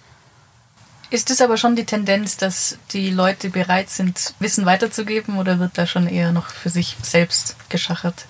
Ist 1.11 1.29
es 1.29 1.41
aber 1.41 1.57
schon 1.57 1.75
die 1.75 1.85
Tendenz, 1.85 2.37
dass 2.37 2.79
die 2.91 3.11
Leute 3.11 3.51
bereit 3.51 3.91
sind, 3.91 4.33
Wissen 4.39 4.65
weiterzugeben 4.65 5.37
oder 5.37 5.59
wird 5.59 5.77
da 5.77 5.85
schon 5.85 6.07
eher 6.07 6.31
noch 6.31 6.47
für 6.47 6.71
sich 6.71 6.97
selbst 7.03 7.55
geschachert? 7.69 8.25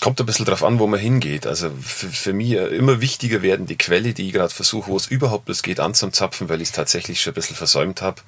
Kommt 0.00 0.20
ein 0.20 0.26
bisschen 0.26 0.46
drauf 0.46 0.62
an, 0.62 0.78
wo 0.78 0.86
man 0.86 1.00
hingeht. 1.00 1.46
Also 1.46 1.70
für, 1.82 2.08
für 2.08 2.32
mich 2.32 2.52
immer 2.52 3.00
wichtiger 3.00 3.42
werden 3.42 3.66
die 3.66 3.78
Quelle, 3.78 4.12
die 4.12 4.26
ich 4.28 4.32
gerade 4.32 4.52
versuche, 4.52 4.90
wo 4.90 4.96
es 4.96 5.06
überhaupt 5.06 5.48
es 5.48 5.62
geht, 5.62 5.80
anzuzapfen, 5.80 6.48
weil 6.48 6.60
ich 6.60 6.68
es 6.68 6.74
tatsächlich 6.74 7.20
schon 7.20 7.32
ein 7.32 7.34
bisschen 7.34 7.56
versäumt 7.56 8.02
habe. 8.02 8.20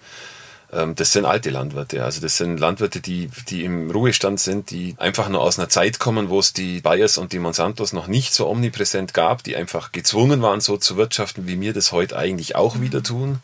Ähm, 0.73 0.95
das 0.95 1.13
sind 1.13 1.25
alte 1.25 1.51
Landwirte. 1.51 2.05
Also 2.05 2.21
das 2.21 2.37
sind 2.37 2.59
Landwirte, 2.59 3.01
die, 3.01 3.31
die 3.49 3.65
im 3.65 3.91
Ruhestand 3.91 4.41
sind, 4.41 4.71
die 4.71 4.95
einfach 4.99 5.29
nur 5.29 5.41
aus 5.41 5.59
einer 5.59 5.69
Zeit 5.69 5.99
kommen, 5.99 6.29
wo 6.29 6.39
es 6.39 6.53
die 6.53 6.81
Bayers 6.81 7.19
und 7.19 7.33
die 7.33 7.39
Monsantos 7.39 7.93
noch 7.93 8.07
nicht 8.07 8.35
so 8.35 8.49
omnipräsent 8.49 9.15
gab, 9.15 9.43
die 9.43 9.57
einfach 9.57 9.93
gezwungen 9.93 10.43
waren, 10.43 10.61
so 10.61 10.77
zu 10.77 10.97
wirtschaften, 10.97 11.47
wie 11.47 11.61
wir 11.61 11.73
das 11.73 11.93
heute 11.93 12.17
eigentlich 12.17 12.57
auch 12.57 12.81
wieder 12.81 13.03
tun. 13.03 13.41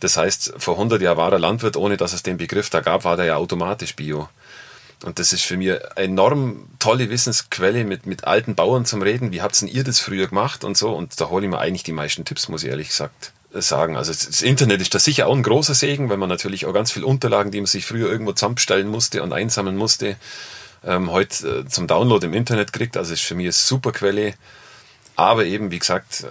Das 0.00 0.16
heißt, 0.16 0.54
vor 0.58 0.74
100 0.74 1.00
Jahren 1.00 1.16
war 1.16 1.30
der 1.30 1.38
Landwirt, 1.38 1.76
ohne 1.76 1.96
dass 1.96 2.12
es 2.12 2.24
den 2.24 2.36
Begriff 2.36 2.70
da 2.70 2.80
gab, 2.80 3.04
war 3.04 3.16
der 3.16 3.26
ja 3.26 3.36
automatisch 3.36 3.94
Bio. 3.94 4.28
Und 5.02 5.18
das 5.18 5.32
ist 5.32 5.42
für 5.42 5.56
mich 5.56 5.70
eine 5.70 5.96
enorm 5.96 6.68
tolle 6.78 7.10
Wissensquelle, 7.10 7.84
mit, 7.84 8.06
mit 8.06 8.24
alten 8.24 8.54
Bauern 8.54 8.84
zum 8.84 9.02
Reden. 9.02 9.32
Wie 9.32 9.42
habt 9.42 9.60
denn 9.60 9.68
ihr 9.68 9.84
das 9.84 9.98
früher 9.98 10.28
gemacht 10.28 10.64
und 10.64 10.76
so? 10.76 10.92
Und 10.92 11.20
da 11.20 11.28
hole 11.28 11.44
ich 11.44 11.50
mir 11.50 11.58
eigentlich 11.58 11.82
die 11.82 11.92
meisten 11.92 12.24
Tipps, 12.24 12.48
muss 12.48 12.62
ich 12.62 12.70
ehrlich 12.70 12.88
gesagt 12.88 13.32
sagen. 13.54 13.96
Also 13.96 14.12
das 14.12 14.42
Internet 14.42 14.80
ist 14.80 14.94
da 14.94 14.98
sicher 14.98 15.26
auch 15.26 15.36
ein 15.36 15.42
großer 15.42 15.74
Segen, 15.74 16.08
weil 16.08 16.16
man 16.16 16.28
natürlich 16.28 16.66
auch 16.66 16.72
ganz 16.72 16.92
viele 16.92 17.06
Unterlagen, 17.06 17.50
die 17.50 17.60
man 17.60 17.66
sich 17.66 17.84
früher 17.84 18.10
irgendwo 18.10 18.32
zusammenstellen 18.32 18.88
musste 18.88 19.22
und 19.22 19.32
einsammeln 19.32 19.76
musste, 19.76 20.16
ähm, 20.84 21.10
heute 21.10 21.64
äh, 21.66 21.68
zum 21.68 21.86
Download 21.86 22.24
im 22.24 22.32
Internet 22.32 22.72
kriegt. 22.72 22.96
Also 22.96 23.12
ist 23.12 23.22
für 23.22 23.34
mich 23.34 23.46
eine 23.46 23.52
super 23.52 23.92
Quelle. 23.92 24.34
Aber 25.14 25.44
eben, 25.44 25.70
wie 25.70 25.78
gesagt, 25.78 26.24
äh, 26.24 26.28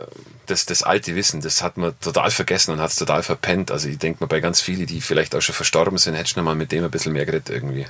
das, 0.48 0.66
das 0.66 0.82
alte 0.82 1.16
Wissen, 1.16 1.42
das 1.42 1.62
hat 1.62 1.78
man 1.78 1.94
total 2.00 2.32
vergessen 2.32 2.72
und 2.72 2.80
hat 2.80 2.92
es 2.92 2.96
total 2.96 3.22
verpennt. 3.22 3.70
Also 3.70 3.88
ich 3.88 4.00
denke 4.00 4.22
mal, 4.22 4.28
bei 4.28 4.40
ganz 4.40 4.62
vielen, 4.62 4.88
die 4.88 5.02
vielleicht 5.02 5.36
auch 5.36 5.42
schon 5.42 5.56
verstorben 5.56 5.98
sind, 5.98 6.16
hätte 6.16 6.32
ich 6.32 6.36
mal 6.38 6.56
mit 6.56 6.72
dem 6.72 6.84
ein 6.84 6.92
bisschen 6.92 7.14
mehr 7.14 7.26
geredet 7.26 7.50
irgendwie. 7.50 7.86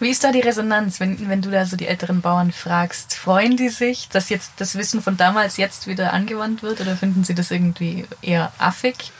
Wie 0.00 0.10
ist 0.10 0.24
da 0.24 0.32
die 0.32 0.40
Resonanz, 0.40 1.00
wenn, 1.00 1.28
wenn 1.28 1.42
du 1.42 1.50
da 1.50 1.64
so 1.66 1.76
die 1.76 1.86
älteren 1.86 2.20
Bauern 2.20 2.52
fragst? 2.52 3.14
Freuen 3.14 3.56
die 3.56 3.68
sich, 3.68 4.08
dass 4.08 4.28
jetzt 4.28 4.52
das 4.56 4.76
Wissen 4.76 5.02
von 5.02 5.16
damals 5.16 5.56
jetzt 5.56 5.86
wieder 5.86 6.12
angewandt 6.12 6.62
wird 6.62 6.80
oder 6.80 6.96
finden 6.96 7.24
sie 7.24 7.34
das 7.34 7.50
irgendwie 7.50 8.04
eher 8.20 8.52
affig? 8.58 9.12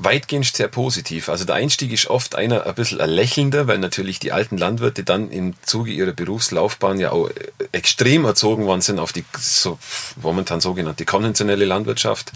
Weitgehend 0.00 0.46
sehr 0.46 0.68
positiv. 0.68 1.28
Also 1.28 1.44
der 1.44 1.56
Einstieg 1.56 1.92
ist 1.92 2.06
oft 2.06 2.36
einer 2.36 2.66
ein 2.66 2.74
bisschen 2.74 3.00
lächelnder, 3.00 3.66
weil 3.66 3.78
natürlich 3.78 4.20
die 4.20 4.30
alten 4.30 4.56
Landwirte 4.56 5.02
dann 5.02 5.30
im 5.30 5.54
Zuge 5.62 5.90
ihrer 5.90 6.12
Berufslaufbahn 6.12 7.00
ja 7.00 7.10
auch 7.10 7.28
extrem 7.72 8.24
erzogen 8.24 8.64
worden 8.66 8.80
sind 8.80 9.00
auf 9.00 9.12
die 9.12 9.24
so, 9.36 9.76
momentan 10.22 10.60
sogenannte 10.60 11.04
konventionelle 11.04 11.64
Landwirtschaft 11.64 12.32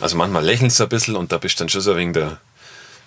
Also 0.00 0.16
manchmal 0.16 0.44
lächeln 0.44 0.70
sie 0.70 0.82
ein 0.82 0.88
bisschen 0.88 1.16
und 1.16 1.30
da 1.30 1.38
bist 1.38 1.60
du 1.60 1.64
dann 1.64 1.68
schon 1.68 1.82
so 1.82 1.94
wegen 1.96 2.14
der, 2.14 2.38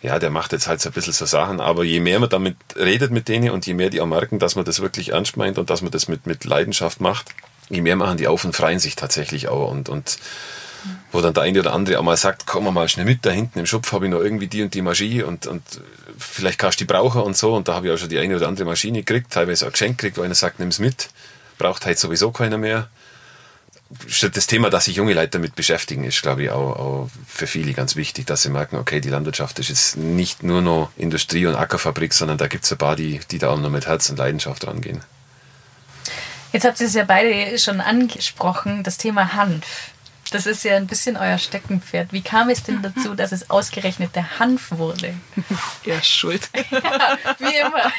ja, 0.01 0.19
der 0.19 0.29
macht 0.29 0.51
jetzt 0.51 0.67
halt 0.67 0.81
so 0.81 0.89
ein 0.89 0.93
bisschen 0.93 1.13
so 1.13 1.25
Sachen, 1.25 1.59
aber 1.59 1.83
je 1.83 1.99
mehr 1.99 2.19
man 2.19 2.29
damit 2.29 2.57
redet 2.75 3.11
mit 3.11 3.27
denen 3.27 3.49
und 3.49 3.65
je 3.65 3.73
mehr 3.73 3.89
die 3.89 4.01
auch 4.01 4.05
merken, 4.05 4.39
dass 4.39 4.55
man 4.55 4.65
das 4.65 4.81
wirklich 4.81 5.09
ernst 5.09 5.37
meint 5.37 5.57
und 5.57 5.69
dass 5.69 5.81
man 5.81 5.91
das 5.91 6.07
mit, 6.07 6.27
mit 6.27 6.45
Leidenschaft 6.45 7.01
macht, 7.01 7.33
je 7.69 7.81
mehr 7.81 7.95
machen 7.95 8.17
die 8.17 8.27
auf 8.27 8.45
und 8.45 8.55
freien 8.55 8.79
sich 8.79 8.95
tatsächlich 8.95 9.47
auch 9.47 9.71
und, 9.71 9.89
und 9.89 10.17
wo 11.11 11.21
dann 11.21 11.33
der 11.33 11.43
eine 11.43 11.59
oder 11.59 11.73
andere 11.73 11.97
auch 11.99 12.03
mal 12.03 12.17
sagt, 12.17 12.45
komm 12.45 12.71
mal 12.71 12.87
schnell 12.87 13.05
mit, 13.05 13.25
da 13.25 13.31
hinten 13.31 13.59
im 13.59 13.65
Schopf 13.65 13.91
habe 13.91 14.05
ich 14.05 14.11
noch 14.11 14.19
irgendwie 14.19 14.47
die 14.47 14.61
und 14.61 14.73
die 14.73 14.81
Maschine 14.81 15.25
und, 15.25 15.47
und 15.47 15.63
vielleicht 16.19 16.59
kannst 16.59 16.79
du 16.79 16.85
die 16.85 16.91
brauchen 16.91 17.21
und 17.21 17.35
so 17.35 17.55
und 17.55 17.67
da 17.67 17.73
habe 17.73 17.87
ich 17.87 17.93
auch 17.93 17.97
schon 17.97 18.09
die 18.09 18.19
eine 18.19 18.35
oder 18.35 18.47
andere 18.47 18.65
Maschine 18.65 18.99
gekriegt, 18.99 19.31
teilweise 19.31 19.67
auch 19.67 19.71
geschenkt 19.71 19.99
gekriegt, 19.99 20.17
wo 20.17 20.21
einer 20.21 20.35
sagt, 20.35 20.59
nimm's 20.59 20.77
mit, 20.77 21.09
braucht 21.57 21.85
halt 21.85 21.97
sowieso 21.97 22.31
keiner 22.31 22.57
mehr. 22.57 22.89
Das 24.33 24.47
Thema, 24.47 24.71
dass 24.71 24.85
sich 24.85 24.95
junge 24.95 25.13
Leute 25.13 25.31
damit 25.31 25.55
beschäftigen, 25.55 26.05
ist, 26.05 26.21
glaube 26.23 26.43
ich, 26.43 26.49
auch, 26.49 26.75
auch 26.75 27.09
für 27.27 27.45
viele 27.45 27.73
ganz 27.73 27.95
wichtig, 27.95 28.25
dass 28.25 28.41
sie 28.41 28.49
merken, 28.49 28.77
okay, 28.77 28.99
die 28.99 29.09
Landwirtschaft 29.09 29.59
ist 29.59 29.69
jetzt 29.69 29.97
nicht 29.97 30.41
nur 30.41 30.61
noch 30.61 30.89
Industrie- 30.97 31.45
und 31.45 31.55
Ackerfabrik, 31.55 32.13
sondern 32.13 32.39
da 32.39 32.47
gibt 32.47 32.65
es 32.65 32.71
ein 32.71 32.79
paar, 32.79 32.95
die, 32.95 33.19
die 33.29 33.37
da 33.37 33.51
auch 33.51 33.59
noch 33.59 33.69
mit 33.69 33.85
Herz 33.85 34.09
und 34.09 34.17
Leidenschaft 34.17 34.65
rangehen. 34.65 35.03
Jetzt 36.51 36.65
habt 36.65 36.79
ihr 36.79 36.87
es 36.87 36.93
ja 36.93 37.03
beide 37.03 37.59
schon 37.59 37.79
angesprochen, 37.79 38.81
das 38.81 38.97
Thema 38.97 39.33
Hanf. 39.33 39.91
Das 40.31 40.47
ist 40.47 40.63
ja 40.63 40.75
ein 40.77 40.87
bisschen 40.87 41.17
euer 41.17 41.37
Steckenpferd. 41.37 42.11
Wie 42.11 42.21
kam 42.21 42.49
es 42.49 42.63
denn 42.63 42.81
dazu, 42.81 43.13
dass 43.13 43.31
es 43.31 43.49
ausgerechnet 43.49 44.15
der 44.15 44.39
Hanf 44.39 44.71
wurde? 44.71 45.13
Er 45.85 45.97
ist 45.97 46.07
schuld. 46.07 46.49
ja, 46.71 47.17
wie 47.37 47.55
immer. 47.57 47.91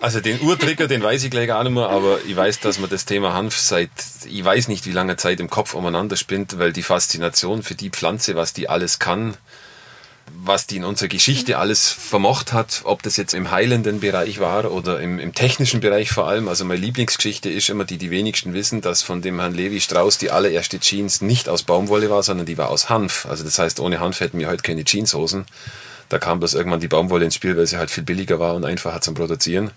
Also 0.00 0.20
den 0.20 0.40
Urtrigger, 0.40 0.88
den 0.88 1.02
weiß 1.02 1.24
ich 1.24 1.30
gleich 1.30 1.46
gar 1.46 1.62
nicht 1.62 1.74
mehr, 1.74 1.90
aber 1.90 2.20
ich 2.26 2.34
weiß, 2.34 2.60
dass 2.60 2.78
man 2.78 2.88
das 2.88 3.04
Thema 3.04 3.34
Hanf 3.34 3.58
seit, 3.58 3.90
ich 4.24 4.42
weiß 4.42 4.68
nicht 4.68 4.86
wie 4.86 4.92
lange 4.92 5.16
Zeit 5.18 5.40
im 5.40 5.50
Kopf 5.50 5.74
umeinander 5.74 6.16
spinnt, 6.16 6.58
weil 6.58 6.72
die 6.72 6.82
Faszination 6.82 7.62
für 7.62 7.74
die 7.74 7.90
Pflanze, 7.90 8.34
was 8.34 8.54
die 8.54 8.66
alles 8.66 8.98
kann, 8.98 9.36
was 10.42 10.66
die 10.66 10.76
in 10.76 10.84
unserer 10.84 11.08
Geschichte 11.08 11.58
alles 11.58 11.90
vermocht 11.90 12.54
hat, 12.54 12.80
ob 12.84 13.02
das 13.02 13.18
jetzt 13.18 13.34
im 13.34 13.50
heilenden 13.50 14.00
Bereich 14.00 14.40
war 14.40 14.72
oder 14.72 15.00
im, 15.00 15.18
im, 15.18 15.34
technischen 15.34 15.80
Bereich 15.80 16.10
vor 16.10 16.26
allem. 16.26 16.48
Also 16.48 16.64
meine 16.64 16.80
Lieblingsgeschichte 16.80 17.50
ist 17.50 17.68
immer, 17.68 17.84
die 17.84 17.98
die 17.98 18.10
wenigsten 18.10 18.54
wissen, 18.54 18.80
dass 18.80 19.02
von 19.02 19.20
dem 19.20 19.38
Herrn 19.38 19.52
Levi 19.52 19.82
Strauss 19.82 20.16
die 20.16 20.30
allererste 20.30 20.80
Jeans 20.80 21.20
nicht 21.20 21.46
aus 21.46 21.62
Baumwolle 21.62 22.08
war, 22.08 22.22
sondern 22.22 22.46
die 22.46 22.56
war 22.56 22.70
aus 22.70 22.88
Hanf. 22.88 23.26
Also 23.28 23.44
das 23.44 23.58
heißt, 23.58 23.80
ohne 23.80 24.00
Hanf 24.00 24.20
hätten 24.20 24.38
wir 24.38 24.48
heute 24.48 24.62
keine 24.62 24.84
Jeanshosen. 24.84 25.44
Da 26.08 26.18
kam 26.18 26.38
bloß 26.38 26.54
irgendwann 26.54 26.80
die 26.80 26.88
Baumwolle 26.88 27.26
ins 27.26 27.34
Spiel, 27.34 27.56
weil 27.58 27.66
sie 27.66 27.76
halt 27.76 27.90
viel 27.90 28.02
billiger 28.02 28.40
war 28.40 28.54
und 28.54 28.64
einfacher 28.64 29.02
zum 29.02 29.14
Produzieren 29.14 29.70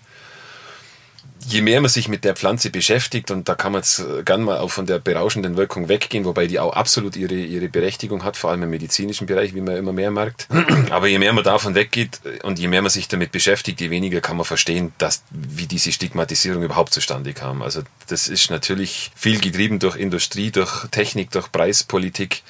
je 1.46 1.62
mehr 1.62 1.80
man 1.80 1.88
sich 1.88 2.08
mit 2.08 2.24
der 2.24 2.34
Pflanze 2.34 2.70
beschäftigt, 2.70 3.30
und 3.30 3.48
da 3.48 3.54
kann 3.54 3.72
man 3.72 3.82
jetzt 3.82 4.02
gern 4.24 4.42
mal 4.42 4.58
auch 4.58 4.70
von 4.70 4.86
der 4.86 4.98
berauschenden 4.98 5.56
Wirkung 5.56 5.88
weggehen, 5.88 6.24
wobei 6.24 6.46
die 6.46 6.58
auch 6.58 6.72
absolut 6.72 7.16
ihre, 7.16 7.34
ihre 7.34 7.68
Berechtigung 7.68 8.24
hat, 8.24 8.36
vor 8.36 8.50
allem 8.50 8.62
im 8.62 8.70
medizinischen 8.70 9.26
Bereich, 9.26 9.54
wie 9.54 9.60
man 9.60 9.76
immer 9.76 9.92
mehr 9.92 10.10
merkt. 10.10 10.48
Aber 10.90 11.06
je 11.06 11.18
mehr 11.18 11.32
man 11.32 11.44
davon 11.44 11.74
weggeht 11.74 12.20
und 12.42 12.58
je 12.58 12.68
mehr 12.68 12.82
man 12.82 12.90
sich 12.90 13.08
damit 13.08 13.32
beschäftigt, 13.32 13.80
je 13.80 13.90
weniger 13.90 14.20
kann 14.20 14.36
man 14.36 14.46
verstehen, 14.46 14.92
dass, 14.98 15.22
wie 15.30 15.66
diese 15.66 15.92
Stigmatisierung 15.92 16.62
überhaupt 16.62 16.92
zustande 16.92 17.32
kam. 17.32 17.62
Also 17.62 17.82
das 18.08 18.28
ist 18.28 18.50
natürlich 18.50 19.10
viel 19.14 19.40
getrieben 19.40 19.78
durch 19.78 19.96
Industrie, 19.96 20.50
durch 20.50 20.86
Technik, 20.90 21.30
durch 21.30 21.50
Preispolitik. 21.50 22.42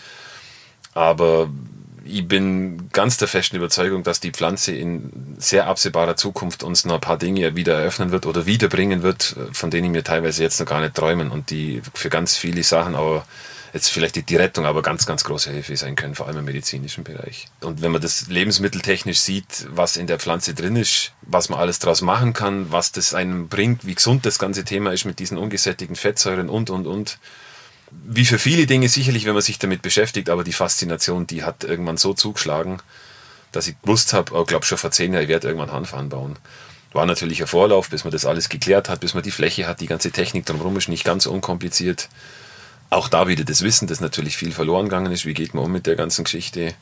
Aber 0.95 1.51
ich 2.05 2.29
bin 2.29 2.91
ganz 2.93 3.17
der 3.17 3.29
festen 3.29 3.57
Überzeugung, 3.57 4.03
dass 4.03 4.21
die 4.21 4.31
Pflanze 4.31 4.73
in 4.73 5.37
sehr 5.39 5.67
absehbarer 5.67 6.17
Zukunft 6.17 6.63
uns 6.63 6.85
noch 6.85 6.97
ein 6.97 7.01
paar 7.01 7.19
Dinge 7.19 7.57
wieder 7.57 7.79
eröffnen 7.79 8.11
wird 8.11 8.27
oder 8.27 8.47
wiederbringen 8.47 9.03
wird, 9.03 9.37
von 9.53 9.71
denen 9.71 9.95
wir 9.95 10.05
teilweise 10.05 10.43
jetzt 10.43 10.61
noch 10.61 10.67
gar 10.67 10.81
nicht 10.81 10.95
träumen 10.95 11.31
und 11.31 11.51
die 11.51 11.81
für 11.95 12.11
ganz 12.11 12.37
viele 12.37 12.63
Sachen 12.63 12.95
aber 12.95 13.25
jetzt 13.73 13.89
vielleicht 13.89 14.29
die, 14.31 14.37
Rettung, 14.37 14.67
aber 14.67 14.83
ganz, 14.83 15.05
ganz 15.05 15.25
große 15.25 15.51
Hilfe 15.51 15.77
sein 15.77 15.97
können, 15.97 16.15
vor 16.15 16.29
allem 16.29 16.39
im 16.39 16.45
medizinischen 16.45 17.03
Bereich. 17.03 17.49
Und 17.61 17.83
wenn 17.83 17.91
man 17.91 18.01
das 18.01 18.29
lebensmitteltechnisch 18.29 19.19
sieht, 19.19 19.67
was 19.69 19.97
in 19.97 20.07
der 20.07 20.21
Pflanze 20.21 20.55
drin 20.55 20.77
ist, 20.77 21.11
was 21.23 21.49
man 21.49 21.59
alles 21.59 21.81
daraus 21.81 22.01
machen 22.01 22.35
kann, 22.35 22.71
was 22.71 22.93
das 22.93 23.15
einem 23.15 23.49
bringt, 23.49 23.85
wie 23.85 23.97
gesund 23.97 24.25
das 24.27 24.39
ganze 24.39 24.65
Thema 24.65 24.93
ist 24.93 25.07
mit 25.07 25.19
diesen 25.19 25.39
ungesättigten 25.39 25.97
Fettsäuren 25.97 26.49
und, 26.49 26.71
und, 26.71 26.87
und, 26.87 27.19
wie 28.07 28.25
für 28.25 28.39
viele 28.39 28.67
Dinge 28.67 28.89
sicherlich, 28.89 29.25
wenn 29.25 29.35
man 29.35 29.43
sich 29.43 29.59
damit 29.59 29.83
beschäftigt, 29.83 30.29
aber 30.29 30.45
die 30.45 30.53
Faszination, 30.53 31.27
die 31.27 31.45
hat 31.45 31.65
irgendwann 31.65 31.97
so 31.97 32.15
zugeschlagen, 32.15 32.81
dass 33.53 33.69
ich 33.69 33.81
gewusst 33.83 34.13
habe, 34.13 34.35
oh, 34.35 34.45
glaube 34.45 34.65
schon 34.65 34.79
vor 34.79 34.91
zehn 34.91 35.13
Jahren, 35.13 35.25
ich 35.25 35.29
werde 35.29 35.49
irgendwann 35.49 35.73
Hanf 35.73 35.95
anbauen. 35.95 36.37
War 36.93 37.07
natürlich 37.07 37.41
ein 37.41 37.49
Vorlauf, 37.49 37.91
bis 37.91 38.05
man 38.05 38.13
das 38.13 38.25
alles 38.25 38.49
geklärt 38.49 38.89
hat, 38.89 39.01
bis 39.01 39.15
man 39.15 39.23
die 39.23 39.31
Fläche 39.31 39.67
hat, 39.67 39.81
die 39.81 39.87
ganze 39.87 40.11
Technik 40.11 40.47
drumherum 40.47 40.77
ist 40.77 40.89
nicht 40.89 41.05
ganz 41.05 41.27
unkompliziert. 41.27 42.09
Auch 42.91 43.09
da 43.09 43.27
wieder 43.27 43.45
das 43.45 43.63
Wissen, 43.63 43.89
das 43.89 44.01
natürlich 44.01 44.37
viel 44.37 44.53
verloren 44.53 44.85
gegangen 44.85 45.11
ist, 45.13 45.25
wie 45.25 45.35
geht 45.35 45.55
man 45.55 45.65
um 45.65 45.73
mit 45.73 45.87
der 45.87 45.97
ganzen 45.97 46.25
Geschichte. 46.25 46.75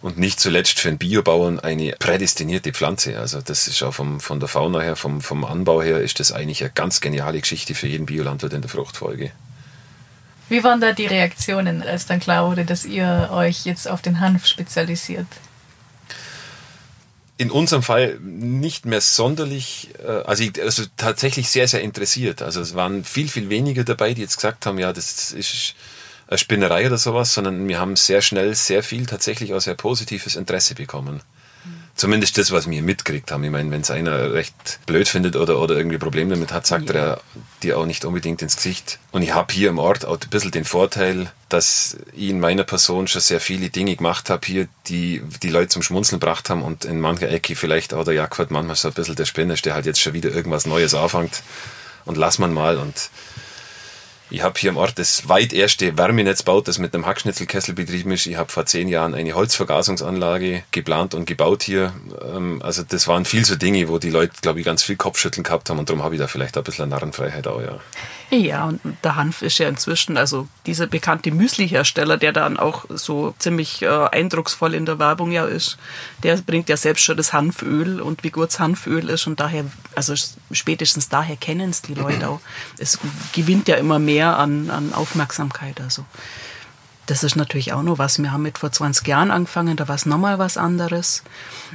Und 0.00 0.18
nicht 0.18 0.40
zuletzt 0.40 0.78
für 0.78 0.88
einen 0.88 0.98
Biobauern 0.98 1.58
eine 1.60 1.92
prädestinierte 1.98 2.72
Pflanze. 2.72 3.18
Also 3.18 3.40
das 3.40 3.66
ist 3.66 3.82
auch 3.82 3.92
vom, 3.92 4.20
von 4.20 4.40
der 4.40 4.48
Fauna 4.48 4.80
her, 4.80 4.96
vom, 4.96 5.20
vom 5.20 5.44
Anbau 5.44 5.82
her, 5.82 6.00
ist 6.00 6.20
das 6.20 6.32
eigentlich 6.32 6.62
eine 6.62 6.72
ganz 6.72 7.00
geniale 7.00 7.40
Geschichte 7.40 7.74
für 7.74 7.88
jeden 7.88 8.06
Biolandwirt 8.06 8.52
in 8.52 8.62
der 8.62 8.70
Fruchtfolge. 8.70 9.32
Wie 10.48 10.62
waren 10.62 10.80
da 10.80 10.92
die 10.92 11.06
Reaktionen, 11.06 11.82
als 11.82 12.06
dann 12.06 12.20
klar 12.20 12.48
wurde, 12.48 12.64
dass 12.64 12.84
ihr 12.84 13.30
euch 13.32 13.64
jetzt 13.64 13.88
auf 13.88 14.02
den 14.02 14.20
Hanf 14.20 14.46
spezialisiert? 14.46 15.26
in 17.38 17.50
unserem 17.50 17.82
Fall 17.82 18.18
nicht 18.20 18.86
mehr 18.86 19.00
sonderlich, 19.00 19.90
äh, 20.02 20.22
also, 20.24 20.42
ich, 20.42 20.60
also 20.60 20.84
tatsächlich 20.96 21.50
sehr, 21.50 21.68
sehr 21.68 21.82
interessiert. 21.82 22.42
Also 22.42 22.60
es 22.60 22.74
waren 22.74 23.04
viel, 23.04 23.28
viel 23.28 23.50
weniger 23.50 23.84
dabei, 23.84 24.14
die 24.14 24.22
jetzt 24.22 24.36
gesagt 24.36 24.66
haben, 24.66 24.78
ja, 24.78 24.92
das 24.92 25.32
ist 25.32 25.74
eine 26.28 26.38
Spinnerei 26.38 26.86
oder 26.86 26.98
sowas, 26.98 27.34
sondern 27.34 27.68
wir 27.68 27.78
haben 27.78 27.96
sehr 27.96 28.22
schnell 28.22 28.54
sehr 28.54 28.82
viel 28.82 29.06
tatsächlich 29.06 29.52
auch 29.54 29.60
sehr 29.60 29.74
positives 29.74 30.34
Interesse 30.34 30.74
bekommen. 30.74 31.20
Zumindest 31.96 32.36
das, 32.36 32.52
was 32.52 32.68
wir 32.68 32.82
mitgekriegt 32.82 33.32
haben. 33.32 33.42
Ich 33.42 33.50
meine, 33.50 33.70
wenn 33.70 33.80
es 33.80 33.90
einer 33.90 34.34
recht 34.34 34.80
blöd 34.84 35.08
findet 35.08 35.34
oder, 35.34 35.58
oder 35.58 35.76
irgendwie 35.76 35.96
Probleme 35.96 36.34
damit 36.34 36.52
hat, 36.52 36.66
sagt 36.66 36.90
ja. 36.90 36.94
er 36.94 37.20
dir 37.62 37.78
auch 37.78 37.86
nicht 37.86 38.04
unbedingt 38.04 38.42
ins 38.42 38.56
Gesicht. 38.56 38.98
Und 39.12 39.22
ich 39.22 39.32
habe 39.32 39.54
hier 39.54 39.70
im 39.70 39.78
Ort 39.78 40.04
auch 40.04 40.18
ein 40.20 40.28
bisschen 40.28 40.50
den 40.50 40.66
Vorteil, 40.66 41.32
dass 41.48 41.96
ich 42.12 42.28
in 42.28 42.38
meiner 42.38 42.64
Person 42.64 43.08
schon 43.08 43.22
sehr 43.22 43.40
viele 43.40 43.70
Dinge 43.70 43.96
gemacht 43.96 44.28
habe 44.28 44.46
hier, 44.46 44.68
die 44.88 45.22
die 45.42 45.48
Leute 45.48 45.68
zum 45.68 45.82
Schmunzeln 45.82 46.20
gebracht 46.20 46.50
haben 46.50 46.60
und 46.60 46.84
in 46.84 47.00
mancher 47.00 47.30
Ecke 47.30 47.56
vielleicht 47.56 47.94
auch 47.94 48.04
der 48.04 48.12
Jagdwart 48.12 48.50
manchmal 48.50 48.76
so 48.76 48.88
ein 48.88 48.94
bisschen 48.94 49.16
der 49.16 49.24
Spinner, 49.24 49.54
der 49.54 49.72
halt 49.72 49.86
jetzt 49.86 50.00
schon 50.00 50.12
wieder 50.12 50.30
irgendwas 50.30 50.66
Neues 50.66 50.92
anfängt 50.92 51.42
und 52.04 52.18
lass 52.18 52.38
man 52.38 52.52
mal 52.52 52.76
und 52.76 53.10
ich 54.28 54.42
habe 54.42 54.58
hier 54.58 54.70
im 54.70 54.76
Ort 54.76 54.98
das 54.98 55.28
weit 55.28 55.52
erste 55.52 55.96
Wärmenetz 55.96 56.42
baut, 56.42 56.66
das 56.66 56.78
mit 56.78 56.94
einem 56.94 57.06
Hackschnitzelkessel 57.06 57.74
betrieben 57.74 58.10
ist. 58.10 58.26
Ich 58.26 58.36
habe 58.36 58.50
vor 58.50 58.66
zehn 58.66 58.88
Jahren 58.88 59.14
eine 59.14 59.34
Holzvergasungsanlage 59.34 60.64
geplant 60.72 61.14
und 61.14 61.26
gebaut 61.26 61.62
hier. 61.62 61.92
Ähm, 62.22 62.60
also 62.62 62.82
das 62.82 63.06
waren 63.06 63.24
viel 63.24 63.44
so 63.44 63.54
Dinge, 63.54 63.88
wo 63.88 63.98
die 63.98 64.10
Leute, 64.10 64.32
glaube 64.42 64.60
ich, 64.60 64.66
ganz 64.66 64.82
viel 64.82 64.96
Kopfschütteln 64.96 65.44
gehabt 65.44 65.70
haben 65.70 65.78
und 65.78 65.88
darum 65.88 66.02
habe 66.02 66.14
ich 66.14 66.20
da 66.20 66.26
vielleicht 66.26 66.56
ein 66.56 66.64
bisschen 66.64 66.88
Narrenfreiheit 66.88 67.46
auch, 67.46 67.60
ja. 67.60 67.78
Ja, 68.30 68.64
und 68.64 68.80
der 69.04 69.14
Hanf 69.14 69.42
ist 69.42 69.58
ja 69.58 69.68
inzwischen, 69.68 70.16
also 70.16 70.48
dieser 70.66 70.88
bekannte 70.88 71.30
Müsli-Hersteller, 71.30 72.16
der 72.16 72.32
dann 72.32 72.56
auch 72.56 72.84
so 72.88 73.34
ziemlich 73.38 73.82
äh, 73.82 73.86
eindrucksvoll 73.86 74.74
in 74.74 74.84
der 74.84 74.98
Werbung 74.98 75.30
ja 75.30 75.44
ist, 75.44 75.78
der 76.24 76.36
bringt 76.38 76.68
ja 76.68 76.76
selbst 76.76 77.04
schon 77.04 77.16
das 77.16 77.32
Hanföl 77.32 78.00
und 78.00 78.24
wie 78.24 78.30
gut 78.30 78.48
das 78.48 78.58
Hanföl 78.58 79.08
ist 79.10 79.28
und 79.28 79.38
daher, 79.38 79.64
also 79.94 80.14
spätestens 80.50 81.08
daher 81.08 81.36
kennen 81.36 81.70
es 81.70 81.82
die 81.82 81.94
Leute 81.94 82.28
auch. 82.28 82.40
Es 82.78 82.98
gewinnt 83.32 83.68
ja 83.68 83.76
immer 83.76 84.00
mehr 84.00 84.15
an, 84.24 84.70
an 84.70 84.92
Aufmerksamkeit, 84.92 85.80
also. 85.80 86.04
Das 87.06 87.22
ist 87.22 87.36
natürlich 87.36 87.72
auch 87.72 87.84
noch 87.84 87.98
was. 87.98 88.18
Wir 88.18 88.32
haben 88.32 88.42
mit 88.42 88.58
vor 88.58 88.72
20 88.72 89.06
Jahren 89.06 89.30
angefangen, 89.30 89.76
da 89.76 89.86
war 89.86 89.94
es 89.94 90.06
nochmal 90.06 90.40
was 90.40 90.56
anderes. 90.56 91.22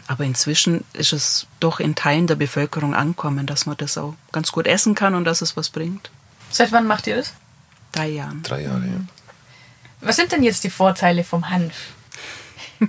Aber 0.07 0.25
inzwischen 0.25 0.83
ist 0.91 1.13
es 1.13 1.48
doch 1.62 1.79
in 1.79 1.95
Teilen 1.95 2.27
der 2.27 2.36
Bevölkerung 2.36 2.93
angekommen, 2.93 3.45
dass 3.45 3.65
man 3.65 3.77
das 3.77 3.98
auch 3.98 4.15
ganz 4.33 4.51
gut 4.51 4.67
essen 4.67 4.93
kann 4.93 5.15
und 5.15 5.24
dass 5.24 5.41
es 5.41 5.55
was 5.55 5.69
bringt. 5.69 6.12
Seit 6.50 6.74
wann 6.74 6.86
macht 6.86 7.07
ihr 7.07 7.15
das? 7.15 7.33
Drei 7.93 8.10
Jahre. 8.10 8.36
Drei 8.43 8.63
Jahre, 8.63 8.81
ja. 8.81 9.01
Was 10.01 10.17
sind 10.17 10.33
denn 10.33 10.43
jetzt 10.43 10.65
die 10.65 10.69
Vorteile 10.69 11.24
vom 11.24 11.50
Hanf? 11.50 11.93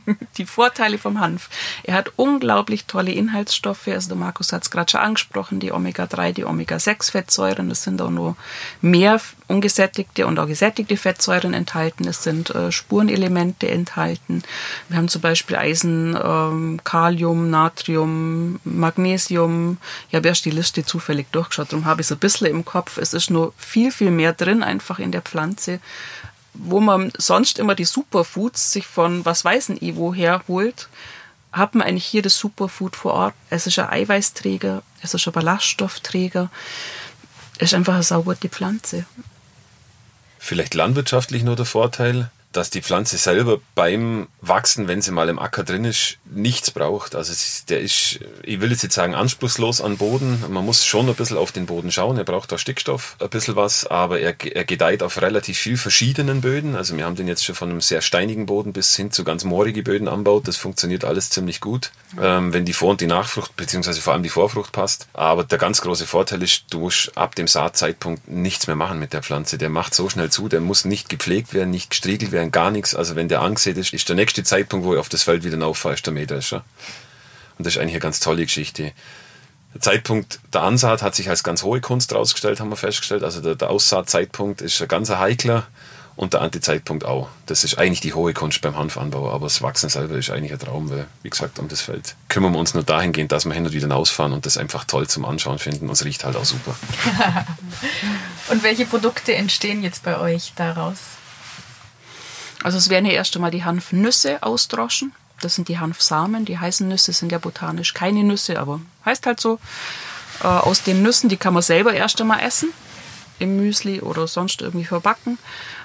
die 0.39 0.47
Vorteile 0.47 0.99
vom 0.99 1.21
Hanf. 1.21 1.49
Er 1.85 1.95
hat 1.95 2.13
unglaublich 2.17 2.87
tolle 2.87 3.13
Inhaltsstoffe. 3.13 3.89
Also 3.89 4.09
der 4.09 4.17
Markus 4.17 4.53
hat 4.53 4.63
es 4.63 4.71
gerade 4.71 4.91
schon 4.91 5.01
angesprochen, 5.01 5.61
die 5.61 5.73
Omega-3, 5.73 6.33
die 6.33 6.45
Omega-6-Fettsäuren. 6.45 7.71
Es 7.71 7.83
sind 7.83 8.01
auch 8.01 8.11
nur 8.11 8.37
mehr 8.81 9.21
ungesättigte 9.49 10.27
und 10.27 10.39
auch 10.39 10.47
gesättigte 10.47 10.97
Fettsäuren 10.97 11.55
enthalten. 11.55 12.07
Es 12.09 12.23
sind 12.23 12.51
äh, 12.55 12.73
Spurenelemente 12.73 13.69
enthalten. 13.69 14.43
Wir 14.89 14.97
haben 14.97 15.09
zum 15.09 15.21
Beispiel 15.21 15.57
Eisen, 15.57 16.19
ähm, 16.23 16.81
Kalium, 16.85 17.51
Natrium, 17.51 18.61
Magnesium. 18.65 19.79
Ich 20.09 20.15
habe 20.15 20.29
erst 20.29 20.45
die 20.45 20.51
Liste 20.51 20.85
zufällig 20.85 21.31
durchgeschaut, 21.33 21.73
darum 21.73 21.85
habe 21.85 22.01
ich 22.01 22.07
es 22.07 22.13
ein 22.13 22.19
bisschen 22.19 22.47
im 22.47 22.65
Kopf. 22.65 22.97
Es 22.97 23.13
ist 23.13 23.31
nur 23.31 23.53
viel, 23.57 23.93
viel 23.93 24.11
mehr 24.11 24.33
drin 24.33 24.63
einfach 24.63 24.99
in 24.99 25.13
der 25.13 25.23
Pflanze 25.23 25.81
wo 26.55 26.81
man 26.81 27.13
sonst 27.17 27.59
immer 27.59 27.75
die 27.75 27.85
Superfoods 27.85 28.73
sich 28.73 28.87
von 28.87 29.25
was 29.25 29.45
weiß 29.45 29.71
ich 29.71 29.97
woher 29.97 30.43
holt, 30.49 30.89
hat 31.53 31.75
man 31.75 31.87
eigentlich 31.87 32.07
hier 32.07 32.23
das 32.23 32.39
Superfood 32.39 32.97
vor 32.97 33.15
Ort. 33.15 33.35
Es 33.51 33.67
ist 33.67 33.79
ein 33.79 33.89
Eiweißträger, 33.89 34.83
es 35.03 35.15
ist 35.15 35.27
ein 35.27 35.33
Ballaststoffträger, 35.33 36.51
es 37.59 37.73
ist 37.73 37.75
einfach 37.75 37.95
eine 37.95 38.03
saubere 38.03 38.37
Pflanze. 38.49 39.07
vielleicht 40.39 40.75
landwirtschaftlich 40.75 41.43
nur 41.43 41.57
der 41.57 41.67
Vorteil, 41.67 42.31
dass 42.53 42.71
die 42.71 42.83
Pflanze 42.83 43.17
selber 43.17 43.59
beim 43.75 44.29
Wachsen, 44.41 44.89
wenn 44.89 45.03
sie 45.03 45.11
mal 45.11 45.29
im 45.29 45.39
Acker 45.39 45.65
drin 45.65 45.85
ist, 45.85 46.19
nichts 46.25 46.71
braucht. 46.71 47.15
Also 47.15 47.33
der 47.69 47.81
ist, 47.81 48.21
ich 48.43 48.61
will 48.61 48.71
jetzt 48.71 48.83
nicht 48.83 48.93
sagen 48.93 49.15
anspruchslos 49.15 49.81
an 49.81 49.97
Boden. 49.97 50.45
Man 50.49 50.65
muss 50.65 50.85
schon 50.85 51.09
ein 51.09 51.15
bisschen 51.15 51.37
auf 51.37 51.53
den 51.53 51.67
Boden 51.67 51.93
schauen. 51.93 52.17
Er 52.19 52.25
braucht 52.25 52.53
auch 52.53 52.59
Stickstoff, 52.59 53.17
ein 53.21 53.29
bisschen 53.31 53.57
was, 53.57 53.87
aber 53.87 54.21
er, 54.21 54.35
er 54.45 54.65
gedeiht 54.65 55.03
auf 55.03 55.21
relativ 55.21 55.59
viel 55.59 55.77
verschiedenen 55.77 56.41
Böden. 56.41 56.77
Also 56.77 56.97
wir 56.97 57.05
haben 57.05 57.17
den 57.17 57.29
jetzt 57.29 57.45
schon 57.45 57.55
von 57.55 57.71
einem 57.71 57.81
sehr 57.81 58.03
steinigen 58.03 58.47
Boden 58.47 58.73
bis 58.73 58.95
hin 58.97 59.11
zu 59.11 59.25
ganz 59.25 59.45
moorige 59.45 59.83
Böden 59.83 60.09
anbaut. 60.09 60.49
Das 60.49 60.57
funktioniert 60.57 61.05
alles 61.05 61.31
ziemlich 61.31 61.61
gut, 61.61 61.93
ähm, 62.21 62.53
wenn 62.53 62.65
die 62.65 62.73
Vor- 62.73 62.91
und 62.91 63.01
die 63.01 63.07
Nachfrucht, 63.07 63.57
beziehungsweise 63.57 64.01
vor 64.01 64.13
allem 64.13 64.23
die 64.23 64.29
Vorfrucht 64.29 64.73
passt. 64.73 65.07
Aber 65.13 65.45
der 65.45 65.59
ganz 65.59 65.81
große 65.81 66.07
Vorteil 66.07 66.43
ist, 66.43 66.65
du 66.71 66.81
musst 66.81 67.17
ab 67.17 67.35
dem 67.35 67.47
Saatzeitpunkt 67.47 68.29
nichts 68.29 68.67
mehr 68.67 68.77
machen 68.77 68.99
mit 68.99 69.13
der 69.13 69.23
Pflanze. 69.23 69.59
Der 69.59 69.69
macht 69.69 69.95
so 69.95 70.09
schnell 70.09 70.31
zu, 70.31 70.49
der 70.49 70.61
muss 70.61 70.85
nicht 70.85 71.09
gepflegt 71.09 71.55
werden, 71.55 71.71
nicht 71.71 71.91
gestriegelt 71.91 72.33
werden, 72.33 72.42
gar 72.51 72.71
nichts. 72.71 72.95
Also 72.95 73.17
wenn 73.17 73.29
der 73.29 73.43
angesät 73.43 73.77
ist, 73.77 73.93
ist 73.93 74.09
der 74.09 74.17
nächste 74.17 74.43
Zeitpunkt, 74.43 74.85
wo 74.87 74.95
ich 74.95 75.01
auf 75.01 75.09
das 75.09 75.23
Feld 75.23 75.45
wieder 75.45 75.65
auffahre, 75.67 75.95
ist 75.95 76.07
der 76.07 76.13
Mähdrescher. 76.13 76.65
Und 77.59 77.67
das 77.67 77.75
ist 77.75 77.81
eigentlich 77.81 77.95
eine 77.95 78.01
ganz 78.01 78.21
tolle 78.21 78.45
Geschichte. 78.45 78.93
Der 79.75 79.81
Zeitpunkt 79.81 80.41
der 80.53 80.63
Ansaat 80.63 81.03
hat 81.03 81.15
sich 81.15 81.29
als 81.29 81.43
ganz 81.43 81.63
hohe 81.63 81.81
Kunst 81.81 82.11
herausgestellt, 82.11 82.61
haben 82.61 82.71
wir 82.71 82.77
festgestellt. 82.77 83.23
Also 83.23 83.41
der, 83.41 83.55
der 83.55 83.71
Aussaatzeitpunkt 83.71 84.61
ist 84.61 84.81
ein 84.83 84.89
ganz 84.89 85.09
heikler 85.11 85.67
und 86.15 86.35
der 86.35 86.43
Antizeitpunkt 86.43 87.05
auch. 87.05 87.29
Das 87.47 87.65
ist 87.65 87.79
eigentlich 87.79 88.01
die 88.01 88.13
hohe 88.13 88.35
Kunst 88.35 88.61
beim 88.61 88.77
Hanfanbau, 88.77 89.31
aber 89.31 89.47
das 89.47 89.63
Wachsen 89.63 89.89
selber 89.89 90.17
ist 90.17 90.31
eigentlich 90.31 90.53
ein 90.53 90.59
Traum, 90.59 90.91
weil, 90.91 91.07
wie 91.23 91.31
gesagt, 91.31 91.59
um 91.59 91.69
das 91.69 91.81
Feld 91.81 92.17
kümmern 92.29 92.53
wir 92.53 92.59
uns 92.59 92.75
nur 92.75 92.83
dahingehend, 92.83 93.33
dass 93.33 93.47
wir 93.47 93.55
hin 93.55 93.65
und 93.65 93.73
wieder 93.73 93.95
ausfahren 93.95 94.33
und 94.33 94.45
das 94.45 94.59
einfach 94.59 94.85
toll 94.85 95.09
zum 95.09 95.25
Anschauen 95.25 95.59
finden 95.59 95.87
und 95.87 95.93
es 95.93 96.05
riecht 96.05 96.25
halt 96.25 96.37
auch 96.37 96.45
super. 96.45 96.75
und 98.51 98.63
welche 98.63 98.85
Produkte 98.85 99.35
entstehen 99.35 99.83
jetzt 99.83 100.03
bei 100.03 100.19
euch 100.19 100.53
daraus? 100.55 100.99
Also 102.63 102.79
es 102.79 102.89
werden 102.89 103.05
hier 103.05 103.15
erst 103.15 103.35
einmal 103.35 103.51
die 103.51 103.65
Hanfnüsse 103.65 104.43
ausdroschen. 104.43 105.13
Das 105.41 105.55
sind 105.57 105.69
die 105.69 105.79
Hanfsamen. 105.79 106.45
Die 106.45 106.59
heißen 106.59 106.87
Nüsse 106.89 107.13
sind 107.13 107.33
ja 107.33 107.39
botanisch 107.39 107.95
keine 107.95 108.23
Nüsse, 108.23 108.61
aber 108.61 108.81
heißt 109.05 109.27
halt 109.27 109.41
so. 109.41 109.59
Äh, 110.43 110.47
aus 110.47 110.83
den 110.83 111.03
Nüssen, 111.03 111.29
die 111.29 111.37
kann 111.37 111.55
man 111.55 111.63
selber 111.63 111.93
erst 111.93 112.21
einmal 112.21 112.41
essen. 112.41 112.71
Im 113.39 113.57
Müsli 113.57 114.01
oder 114.01 114.29
sonst 114.29 114.63
irgendwie 114.63 114.85
verbacken. 114.85 115.39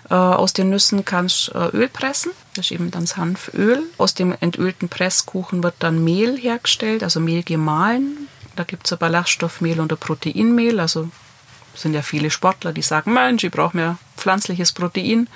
Äh, 0.10 0.13
aus 0.13 0.53
den 0.53 0.69
Nüssen 0.69 1.05
kannst 1.05 1.50
du 1.50 1.57
äh, 1.57 1.75
Öl 1.75 1.89
pressen. 1.89 2.31
Das 2.55 2.65
ist 2.65 2.72
eben 2.72 2.91
dann 2.91 3.03
das 3.03 3.17
Hanföl. 3.17 3.84
Aus 3.98 4.13
dem 4.13 4.36
entölten 4.39 4.89
Presskuchen 4.89 5.63
wird 5.63 5.75
dann 5.79 6.03
Mehl 6.03 6.38
hergestellt, 6.38 7.03
also 7.03 7.19
Mehl 7.19 7.43
gemahlen. 7.43 8.27
Da 8.55 8.63
gibt 8.63 8.86
es 8.86 8.93
ein 8.93 9.00
Ballaststoffmehl 9.00 9.79
und 9.79 9.91
ein 9.91 9.98
Proteinmehl. 9.98 10.79
Also 10.79 11.10
sind 11.74 11.93
ja 11.93 12.01
viele 12.03 12.29
Sportler, 12.29 12.74
die 12.74 12.81
sagen, 12.81 13.13
Mensch, 13.13 13.43
ich 13.43 13.51
brauche 13.51 13.75
mehr 13.75 13.98
pflanzliches 14.17 14.71
Protein. 14.74 15.27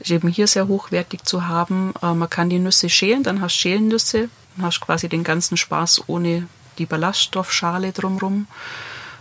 Ist 0.00 0.10
eben 0.10 0.28
hier 0.28 0.46
sehr 0.46 0.68
hochwertig 0.68 1.24
zu 1.24 1.46
haben. 1.46 1.92
Äh, 2.02 2.14
man 2.14 2.30
kann 2.30 2.48
die 2.48 2.58
Nüsse 2.58 2.88
schälen, 2.88 3.22
dann 3.22 3.40
hast 3.40 3.56
du 3.56 3.60
Schälennüsse, 3.60 4.28
dann 4.56 4.66
hast 4.66 4.80
quasi 4.80 5.08
den 5.08 5.24
ganzen 5.24 5.56
Spaß 5.56 6.04
ohne 6.08 6.48
die 6.78 6.86
Ballaststoffschale 6.86 7.92
drumherum. 7.92 8.46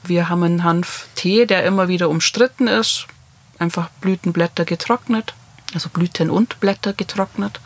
Wir 0.03 0.29
haben 0.29 0.43
einen 0.43 0.63
Hanftee, 0.63 1.46
der 1.46 1.63
immer 1.65 1.88
wieder 1.88 2.10
umstritten 2.10 2.67
ist. 2.67 3.08
Einfach 3.60 3.89
Blütenblätter 4.01 4.65
getrocknet, 4.65 5.36
also 5.74 5.89
Blüten 5.89 6.31
und 6.31 6.60
Blätter 6.60 6.93
getrocknet. 6.93 7.60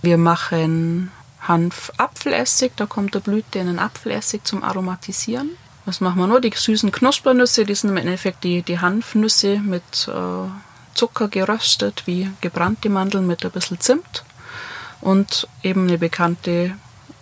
Wir 0.00 0.16
machen 0.16 1.10
Hanfapfelessig, 1.42 2.72
da 2.76 2.86
kommt 2.86 3.14
der 3.14 3.20
Blüte 3.20 3.58
in 3.58 3.66
den 3.66 3.78
Apfelessig 3.78 4.44
zum 4.44 4.62
Aromatisieren. 4.62 5.50
Was 5.88 6.02
machen 6.02 6.18
wir 6.18 6.26
noch? 6.26 6.40
Die 6.40 6.52
süßen 6.54 6.92
Knuspernüsse, 6.92 7.64
die 7.64 7.74
sind 7.74 7.88
im 7.88 7.96
Endeffekt 7.96 8.44
die, 8.44 8.60
die 8.60 8.78
Hanfnüsse 8.78 9.58
mit 9.58 10.06
äh, 10.06 10.50
Zucker 10.92 11.28
geröstet, 11.28 12.02
wie 12.04 12.30
gebrannte 12.42 12.90
Mandeln 12.90 13.26
mit 13.26 13.42
ein 13.42 13.50
bisschen 13.50 13.80
Zimt. 13.80 14.22
Und 15.00 15.48
eben 15.62 15.88
eine 15.88 15.96
bekannte 15.96 16.74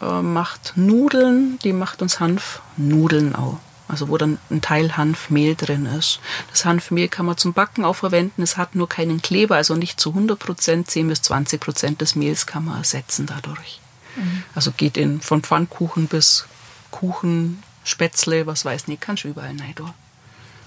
äh, 0.03 0.21
macht 0.21 0.73
Nudeln, 0.75 1.61
die 1.63 1.73
macht 1.73 2.03
uns 2.03 2.19
Hanfnudeln 2.19 3.37
auch. 3.37 3.61
Also 3.87 4.09
wo 4.09 4.19
dann 4.19 4.39
ein 4.51 4.63
Teil 4.63 4.97
Hanfmehl 4.97 5.55
drin 5.55 5.87
ist. 5.87 6.19
Das 6.51 6.65
Hanfmehl 6.65 7.07
kann 7.07 7.27
man 7.27 7.37
zum 7.37 7.53
Backen 7.53 7.85
auch 7.85 7.95
verwenden. 7.95 8.43
Es 8.43 8.57
hat 8.57 8.75
nur 8.75 8.89
keinen 8.89 9.23
Kleber, 9.23 9.55
also 9.55 9.77
nicht 9.77 10.01
zu 10.01 10.09
100 10.09 10.41
Prozent. 10.41 10.91
10 10.91 11.07
bis 11.07 11.23
20 11.23 11.61
Prozent 11.61 12.01
des 12.01 12.17
Mehls 12.17 12.47
kann 12.47 12.65
man 12.65 12.79
ersetzen 12.79 13.27
dadurch. 13.27 13.79
Mhm. 14.17 14.43
Also 14.57 14.73
geht 14.73 14.97
in, 14.97 15.21
von 15.21 15.43
Pfannkuchen 15.43 16.09
bis 16.09 16.47
Kuchen, 16.91 17.63
Spätzle, 17.87 18.47
was 18.47 18.65
weiß 18.65 18.89
nicht, 18.89 19.01
kannst 19.01 19.25
du 19.25 19.29
überall 19.29 19.49
rein 19.49 19.75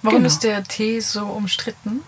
Warum 0.01 0.19
genau. 0.19 0.27
ist 0.27 0.43
der 0.43 0.63
Tee 0.63 0.99
so 0.99 1.25
umstritten? 1.25 2.01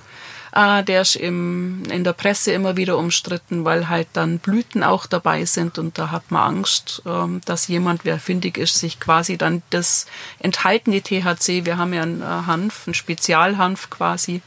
Ah, 0.54 0.82
der 0.82 1.04
ist 1.04 1.16
im, 1.16 1.84
in 1.90 2.04
der 2.04 2.12
Presse 2.12 2.52
immer 2.52 2.76
wieder 2.76 2.98
umstritten, 2.98 3.64
weil 3.64 3.88
halt 3.88 4.10
dann 4.14 4.40
Blüten 4.40 4.84
auch 4.84 5.06
dabei 5.06 5.46
sind 5.46 5.78
und 5.78 5.98
da 5.98 6.12
hat 6.12 6.30
man 6.30 6.58
Angst, 6.58 7.02
ähm, 7.06 7.40
dass 7.46 7.70
jemand, 7.70 8.04
wer 8.04 8.20
findig 8.20 8.58
ist, 8.58 8.78
sich 8.78 9.00
quasi 9.00 9.38
dann 9.38 9.62
das 9.70 10.08
enthaltene 10.40 11.02
THC, 11.02 11.66
wir 11.66 11.78
haben 11.78 11.94
ja 11.94 12.02
einen 12.02 12.22
äh, 12.22 12.26
Hanf, 12.26 12.86
einen 12.86 12.94
Spezialhanf 12.94 13.90
quasi, 13.90 14.42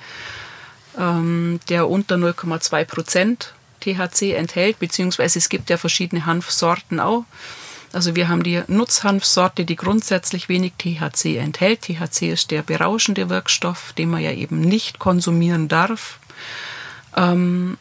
ähm, 0.98 1.61
der 1.70 1.88
unter 1.88 2.16
0,2 2.16 2.85
Prozent 2.85 3.55
THC 3.81 4.35
enthält, 4.35 4.79
beziehungsweise 4.79 5.38
es 5.38 5.48
gibt 5.48 5.70
ja 5.70 5.79
verschiedene 5.79 6.27
Hanfsorten 6.27 7.00
auch. 7.00 7.24
Also 7.94 8.16
wir 8.16 8.28
haben 8.28 8.42
die 8.42 8.62
Nutzhanfsorte, 8.66 9.64
die 9.64 9.76
grundsätzlich 9.76 10.48
wenig 10.48 10.72
THC 10.78 11.37
enthält. 11.37 11.83
THC 11.83 12.33
ist 12.33 12.50
der 12.50 12.62
berauschende 12.62 13.30
Wirkstoff, 13.30 13.92
den 13.92 14.11
man 14.11 14.22
ja 14.22 14.33
eben 14.33 14.61
nicht 14.61 14.98
konsumieren 14.98 15.68
darf. 15.68 16.18
Ähm, 17.16 17.78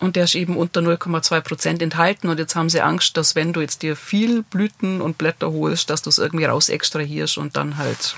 und 0.00 0.16
der 0.16 0.24
ist 0.24 0.34
eben 0.34 0.56
unter 0.56 0.80
0,2 0.80 1.40
Prozent 1.42 1.82
enthalten. 1.82 2.28
Und 2.28 2.38
jetzt 2.38 2.56
haben 2.56 2.70
sie 2.70 2.80
Angst, 2.80 3.16
dass 3.16 3.34
wenn 3.34 3.52
du 3.52 3.60
jetzt 3.60 3.82
dir 3.82 3.94
viel 3.94 4.42
Blüten 4.42 5.00
und 5.00 5.18
Blätter 5.18 5.52
holst, 5.52 5.90
dass 5.90 6.02
du 6.02 6.10
es 6.10 6.18
irgendwie 6.18 6.46
raus 6.46 6.68
extrahierst 6.68 7.38
und 7.38 7.56
dann 7.56 7.76
halt 7.76 8.16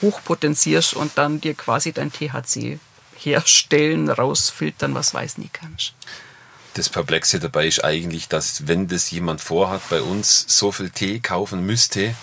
hochpotenzierst 0.00 0.94
und 0.94 1.12
dann 1.16 1.40
dir 1.40 1.54
quasi 1.54 1.92
dein 1.92 2.10
THC 2.10 2.80
herstellen, 3.16 4.10
rausfiltern, 4.10 4.94
was 4.94 5.14
weiß 5.14 5.38
nie 5.38 5.50
kannst 5.52 5.94
das 6.74 6.88
Perplexe 6.88 7.40
dabei 7.40 7.66
ist 7.66 7.84
eigentlich, 7.84 8.28
dass 8.28 8.66
wenn 8.66 8.88
das 8.88 9.10
jemand 9.10 9.40
vorhat, 9.40 9.82
bei 9.90 10.00
uns 10.00 10.44
so 10.48 10.72
viel 10.72 10.90
Tee 10.90 11.20
kaufen 11.20 11.64
müsste, 11.64 12.14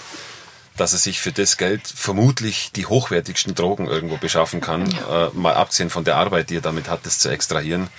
dass 0.78 0.94
er 0.94 1.00
sich 1.00 1.20
für 1.20 1.32
das 1.32 1.58
Geld 1.58 1.82
vermutlich 1.88 2.72
die 2.72 2.86
hochwertigsten 2.86 3.54
Drogen 3.54 3.88
irgendwo 3.88 4.18
beschaffen 4.18 4.62
kann, 4.62 4.90
ja. 4.90 5.28
äh, 5.28 5.30
mal 5.34 5.54
abgesehen 5.54 5.90
von 5.90 6.06
der 6.06 6.16
Arbeit, 6.16 6.50
die 6.50 6.58
er 6.58 6.62
damit 6.62 6.90
hat, 6.90 7.06
das 7.06 7.20
zu 7.20 7.30
extrahieren. 7.30 7.90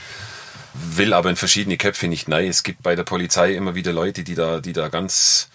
Will 0.72 1.12
aber 1.12 1.30
in 1.30 1.36
verschiedene 1.36 1.76
Köpfe 1.76 2.08
nicht 2.08 2.28
nein. 2.28 2.48
Es 2.48 2.62
gibt 2.62 2.82
bei 2.82 2.94
der 2.94 3.02
Polizei 3.02 3.54
immer 3.54 3.74
wieder 3.74 3.92
Leute, 3.92 4.22
die 4.22 4.34
da, 4.34 4.60
die 4.60 4.72
da 4.72 4.88
ganz 4.88 5.48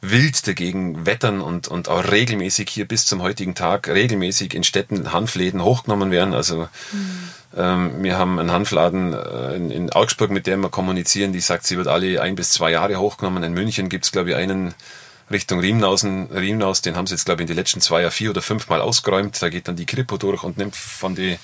wild 0.00 0.46
dagegen 0.46 1.06
wettern 1.06 1.40
und, 1.40 1.68
und 1.68 1.88
auch 1.88 2.10
regelmäßig 2.10 2.68
hier 2.70 2.86
bis 2.86 3.06
zum 3.06 3.22
heutigen 3.22 3.54
Tag 3.54 3.88
regelmäßig 3.88 4.54
in 4.54 4.64
Städten 4.64 5.12
Hanfläden 5.12 5.62
hochgenommen 5.62 6.10
werden. 6.10 6.34
Also 6.34 6.68
mhm. 6.92 7.28
Ähm, 7.56 8.02
wir 8.02 8.16
haben 8.18 8.38
einen 8.38 8.50
Hanfladen 8.50 9.12
äh, 9.12 9.54
in, 9.54 9.70
in, 9.70 9.92
Augsburg, 9.92 10.30
mit 10.30 10.46
dem 10.46 10.60
wir 10.60 10.70
kommunizieren, 10.70 11.32
die 11.32 11.40
sagt, 11.40 11.66
sie 11.66 11.76
wird 11.76 11.88
alle 11.88 12.20
ein 12.22 12.34
bis 12.34 12.50
zwei 12.50 12.70
Jahre 12.70 12.96
hochgenommen. 12.96 13.42
In 13.42 13.52
München 13.52 13.88
gibt 13.88 14.04
es, 14.04 14.12
glaube 14.12 14.30
ich, 14.30 14.36
einen 14.36 14.74
Richtung 15.30 15.60
Riemnausen, 15.60 16.26
Riemnaus, 16.26 16.82
den 16.82 16.96
haben 16.96 17.06
sie 17.06 17.14
jetzt, 17.14 17.24
glaube 17.24 17.42
ich, 17.42 17.44
in 17.44 17.48
den 17.48 17.56
letzten 17.56 17.80
zwei 17.80 18.02
Jahren 18.02 18.12
vier 18.12 18.30
oder 18.30 18.42
fünf 18.42 18.68
Mal 18.68 18.80
ausgeräumt. 18.80 19.40
Da 19.42 19.48
geht 19.48 19.68
dann 19.68 19.76
die 19.76 19.86
Kripo 19.86 20.16
durch 20.16 20.42
und 20.44 20.56
nimmt 20.56 20.76
von 20.76 21.14
die 21.14 21.38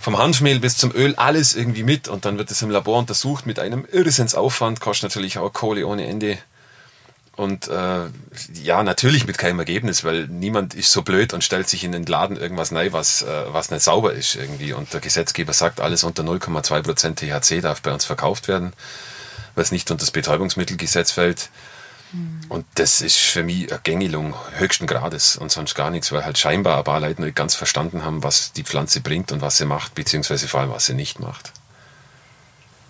vom 0.00 0.18
Hanfmehl 0.18 0.58
bis 0.58 0.76
zum 0.76 0.92
Öl 0.92 1.14
alles 1.14 1.54
irgendwie 1.54 1.84
mit 1.84 2.08
und 2.08 2.24
dann 2.24 2.36
wird 2.36 2.50
es 2.50 2.60
im 2.60 2.70
Labor 2.70 2.98
untersucht 2.98 3.46
mit 3.46 3.60
einem 3.60 3.86
Irrsinnsaufwand, 3.90 4.80
kostet 4.80 5.10
natürlich 5.10 5.38
auch 5.38 5.52
Kohle 5.52 5.86
ohne 5.86 6.06
Ende. 6.06 6.38
Und 7.34 7.68
äh, 7.68 8.08
ja, 8.62 8.82
natürlich 8.82 9.26
mit 9.26 9.38
keinem 9.38 9.58
Ergebnis, 9.58 10.04
weil 10.04 10.26
niemand 10.28 10.74
ist 10.74 10.92
so 10.92 11.02
blöd 11.02 11.32
und 11.32 11.42
stellt 11.42 11.66
sich 11.66 11.82
in 11.82 11.92
den 11.92 12.04
Laden 12.04 12.36
irgendwas 12.36 12.72
rein, 12.74 12.92
was, 12.92 13.22
äh, 13.22 13.44
was 13.48 13.70
nicht 13.70 13.82
sauber 13.82 14.12
ist 14.12 14.34
irgendwie. 14.34 14.74
Und 14.74 14.92
der 14.92 15.00
Gesetzgeber 15.00 15.54
sagt, 15.54 15.80
alles 15.80 16.04
unter 16.04 16.22
0,2% 16.24 17.14
THC 17.14 17.62
darf 17.62 17.80
bei 17.80 17.92
uns 17.92 18.04
verkauft 18.04 18.48
werden, 18.48 18.74
weil 19.54 19.64
es 19.64 19.72
nicht 19.72 19.90
unter 19.90 20.02
das 20.02 20.10
Betäubungsmittelgesetz 20.10 21.10
fällt. 21.10 21.48
Mhm. 22.12 22.40
Und 22.50 22.66
das 22.74 23.00
ist 23.00 23.16
für 23.16 23.42
mich 23.42 23.70
eine 23.72 23.80
Gängelung 23.82 24.34
höchsten 24.58 24.86
Grades 24.86 25.36
und 25.36 25.50
sonst 25.50 25.74
gar 25.74 25.88
nichts, 25.88 26.12
weil 26.12 26.26
halt 26.26 26.36
scheinbar 26.36 26.78
ein 26.78 26.84
paar 26.84 27.00
Leute 27.00 27.22
nicht 27.22 27.34
ganz 27.34 27.54
verstanden 27.54 28.04
haben, 28.04 28.22
was 28.22 28.52
die 28.52 28.62
Pflanze 28.62 29.00
bringt 29.00 29.32
und 29.32 29.40
was 29.40 29.56
sie 29.56 29.64
macht, 29.64 29.94
beziehungsweise 29.94 30.48
vor 30.48 30.60
allem, 30.60 30.70
was 30.70 30.84
sie 30.84 30.94
nicht 30.94 31.18
macht. 31.18 31.52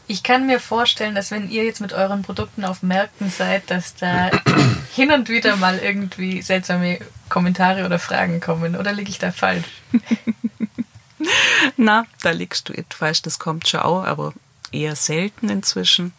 Ich 0.07 0.23
kann 0.23 0.47
mir 0.47 0.61
vorstellen, 0.61 1.15
dass 1.15 1.31
wenn 1.31 1.51
ihr 1.51 1.65
jetzt 1.65 1.81
mit 1.81 1.93
euren 1.93 2.23
Produkten 2.23 2.65
auf 2.65 2.83
Märkten 2.83 3.31
seid, 3.31 3.71
dass 3.71 3.95
da 3.95 4.31
hin 4.95 5.13
und 5.13 5.29
wieder 5.29 5.57
mal 5.57 5.79
irgendwie 5.79 6.43
seltsame 6.43 6.99
Kommentare 7.29 7.87
oder 7.87 7.99
Fragen 7.99 8.41
kommen. 8.41 8.77
Oder 8.77 8.93
liege 8.93 9.11
ich 9.11 9.19
da 9.19 9.33
falsch? 9.33 9.67
Na, 11.77 12.05
da 12.23 12.31
liegst 12.31 12.69
du 12.69 12.75
falsch. 12.91 13.23
Das 13.23 13.39
kommt 13.39 13.69
schon 13.69 13.81
auch, 13.81 14.05
aber 14.05 14.35
eher 14.73 14.97
selten 14.97 15.49
inzwischen, 15.49 16.13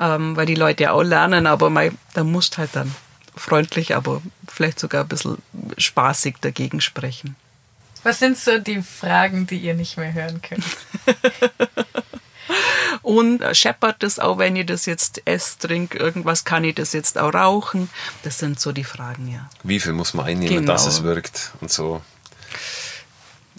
ähm, 0.00 0.36
weil 0.36 0.46
die 0.46 0.54
Leute 0.54 0.84
ja 0.84 0.92
auch 0.92 1.02
lernen. 1.02 1.46
Aber 1.46 1.70
mein, 1.70 1.96
da 2.14 2.24
musst 2.24 2.58
halt 2.58 2.70
dann 2.74 2.94
freundlich, 3.36 3.94
aber 3.94 4.20
vielleicht 4.48 4.78
sogar 4.80 5.04
ein 5.04 5.08
bisschen 5.08 5.38
spaßig 5.78 6.36
dagegen 6.40 6.80
sprechen. 6.80 7.36
Was 8.02 8.18
sind 8.18 8.36
so 8.36 8.58
die 8.58 8.82
Fragen, 8.82 9.46
die 9.46 9.58
ihr 9.58 9.74
nicht 9.74 9.96
mehr 9.96 10.12
hören 10.12 10.40
könnt? 10.42 10.64
Und 13.02 13.42
äh, 13.42 13.54
scheppert 13.54 14.02
das 14.02 14.18
auch, 14.18 14.38
wenn 14.38 14.56
ich 14.56 14.66
das 14.66 14.86
jetzt 14.86 15.22
esse, 15.24 15.58
trinke, 15.58 15.98
irgendwas, 15.98 16.44
kann 16.44 16.64
ich 16.64 16.74
das 16.74 16.92
jetzt 16.92 17.18
auch 17.18 17.32
rauchen? 17.34 17.90
Das 18.22 18.38
sind 18.38 18.60
so 18.60 18.72
die 18.72 18.84
Fragen, 18.84 19.28
ja. 19.28 19.48
Wie 19.62 19.80
viel 19.80 19.92
muss 19.92 20.14
man 20.14 20.26
einnehmen, 20.26 20.58
genau. 20.58 20.72
dass 20.72 20.86
es 20.86 21.02
wirkt 21.02 21.52
und 21.60 21.70
so. 21.70 22.00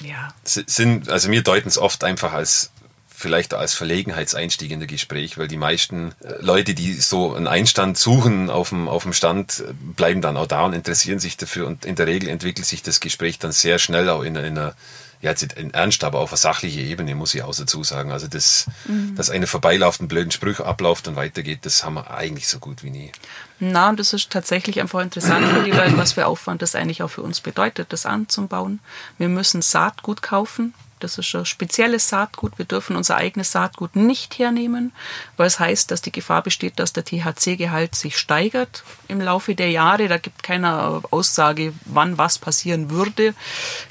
Ja. 0.03 0.33
Sind, 0.43 1.09
also 1.09 1.31
wir 1.31 1.41
deuten 1.41 1.67
es 1.67 1.77
oft 1.77 2.03
einfach 2.03 2.33
als 2.33 2.71
vielleicht 3.17 3.55
als 3.55 3.73
Verlegenheitseinstieg 3.73 4.69
in 4.69 4.79
das 4.79 4.87
Gespräch, 4.87 5.39
weil 5.39 5.47
die 5.47 5.57
meisten 5.57 6.11
äh, 6.21 6.33
Leute, 6.39 6.75
die 6.75 6.93
so 6.93 7.33
einen 7.33 7.47
Einstand 7.47 7.97
suchen 7.97 8.51
auf 8.51 8.69
dem, 8.69 8.87
auf 8.87 9.03
dem 9.03 9.13
Stand, 9.13 9.63
bleiben 9.95 10.21
dann 10.21 10.37
auch 10.37 10.45
da 10.45 10.65
und 10.65 10.73
interessieren 10.73 11.17
sich 11.17 11.35
dafür 11.35 11.65
und 11.65 11.83
in 11.83 11.95
der 11.95 12.05
Regel 12.05 12.29
entwickelt 12.29 12.67
sich 12.67 12.83
das 12.83 12.99
Gespräch 12.99 13.39
dann 13.39 13.51
sehr 13.51 13.79
schnell 13.79 14.09
auch 14.09 14.21
in, 14.21 14.35
in 14.35 14.57
einer 14.57 14.75
ja, 15.21 15.31
jetzt 15.31 15.53
in 15.53 15.73
Ernst, 15.73 16.03
aber 16.03 16.19
auf 16.19 16.31
einer 16.31 16.37
sachlichen 16.37 16.81
Ebene, 16.81 17.15
muss 17.15 17.33
ich 17.33 17.41
auch 17.41 17.55
dazu 17.55 17.83
sagen. 17.83 18.11
Also, 18.11 18.27
das, 18.27 18.67
mhm. 18.85 19.15
dass 19.15 19.29
eine 19.29 19.47
vorbeilauft, 19.47 19.99
einen 19.99 20.07
blöden 20.07 20.31
Spruch 20.31 20.59
abläuft 20.59 21.07
und 21.07 21.15
weitergeht, 21.15 21.59
das 21.63 21.83
haben 21.83 21.95
wir 21.95 22.11
eigentlich 22.11 22.47
so 22.47 22.59
gut 22.59 22.83
wie 22.83 22.91
nie. 22.91 23.11
Na, 23.59 23.89
und 23.89 23.99
das 23.99 24.13
ist 24.13 24.29
tatsächlich 24.29 24.79
einfach 24.79 25.01
interessant 25.01 25.47
für 25.47 25.63
die 25.63 25.71
Leute, 25.71 25.97
was 25.97 26.13
für 26.13 26.27
Aufwand 26.27 26.61
das 26.61 26.75
eigentlich 26.75 27.01
auch 27.01 27.09
für 27.09 27.23
uns 27.23 27.41
bedeutet, 27.41 27.91
das 27.91 28.05
anzubauen. 28.05 28.79
Wir 29.17 29.29
müssen 29.29 29.61
Saatgut 29.61 30.21
kaufen. 30.21 30.73
Das 30.99 31.17
ist 31.17 31.35
ein 31.35 31.45
spezielles 31.45 32.09
Saatgut. 32.09 32.57
Wir 32.57 32.65
dürfen 32.65 32.95
unser 32.95 33.17
eigenes 33.17 33.51
Saatgut 33.51 33.95
nicht 33.95 34.39
hernehmen, 34.39 34.91
weil 35.35 35.47
es 35.47 35.59
heißt, 35.59 35.91
dass 35.91 36.01
die 36.01 36.11
Gefahr 36.11 36.41
besteht, 36.41 36.79
dass 36.79 36.93
der 36.93 37.05
THC-Gehalt 37.05 37.93
sich 37.95 38.17
steigert 38.17 38.83
im 39.07 39.21
Laufe 39.21 39.53
der 39.53 39.69
Jahre. 39.69 40.07
Da 40.07 40.17
gibt 40.17 40.41
keine 40.41 41.03
Aussage, 41.11 41.73
wann 41.85 42.17
was 42.17 42.39
passieren 42.39 42.89
würde. 42.89 43.35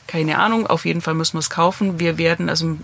Keine 0.06 0.38
Ahnung. 0.38 0.66
Auf 0.66 0.84
jeden 0.84 1.00
Fall 1.00 1.14
müssen 1.14 1.34
wir 1.34 1.40
es 1.40 1.50
kaufen. 1.50 2.00
Wir 2.00 2.18
werden, 2.18 2.48
also 2.48 2.76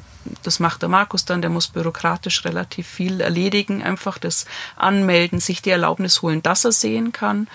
das 0.42 0.61
macht 0.61 0.82
der 0.82 0.88
Markus 0.88 1.24
dann, 1.24 1.42
der 1.42 1.50
muss 1.50 1.68
bürokratisch 1.68 2.44
relativ 2.44 2.87
viel 2.87 3.20
erledigen, 3.20 3.82
einfach 3.82 4.18
das 4.18 4.46
anmelden, 4.76 5.40
sich 5.40 5.62
die 5.62 5.70
Erlaubnis 5.70 6.22
holen, 6.22 6.42
dass 6.42 6.64
er 6.64 6.72
sehen 6.72 7.12
kann. 7.12 7.48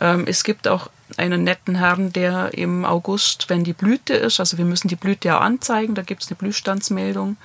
Ähm, 0.00 0.24
es 0.26 0.44
gibt 0.44 0.68
auch 0.68 0.90
einen 1.16 1.44
netten 1.44 1.76
Herrn, 1.76 2.12
der 2.12 2.54
im 2.54 2.84
August, 2.84 3.48
wenn 3.48 3.64
die 3.64 3.72
Blüte 3.72 4.14
ist, 4.14 4.40
also 4.40 4.58
wir 4.58 4.64
müssen 4.64 4.88
die 4.88 4.96
Blüte 4.96 5.28
ja 5.28 5.38
anzeigen, 5.38 5.94
da 5.94 6.02
gibt 6.02 6.22
es 6.22 6.28
eine 6.28 6.36
Blühstandsmeldung, 6.36 7.36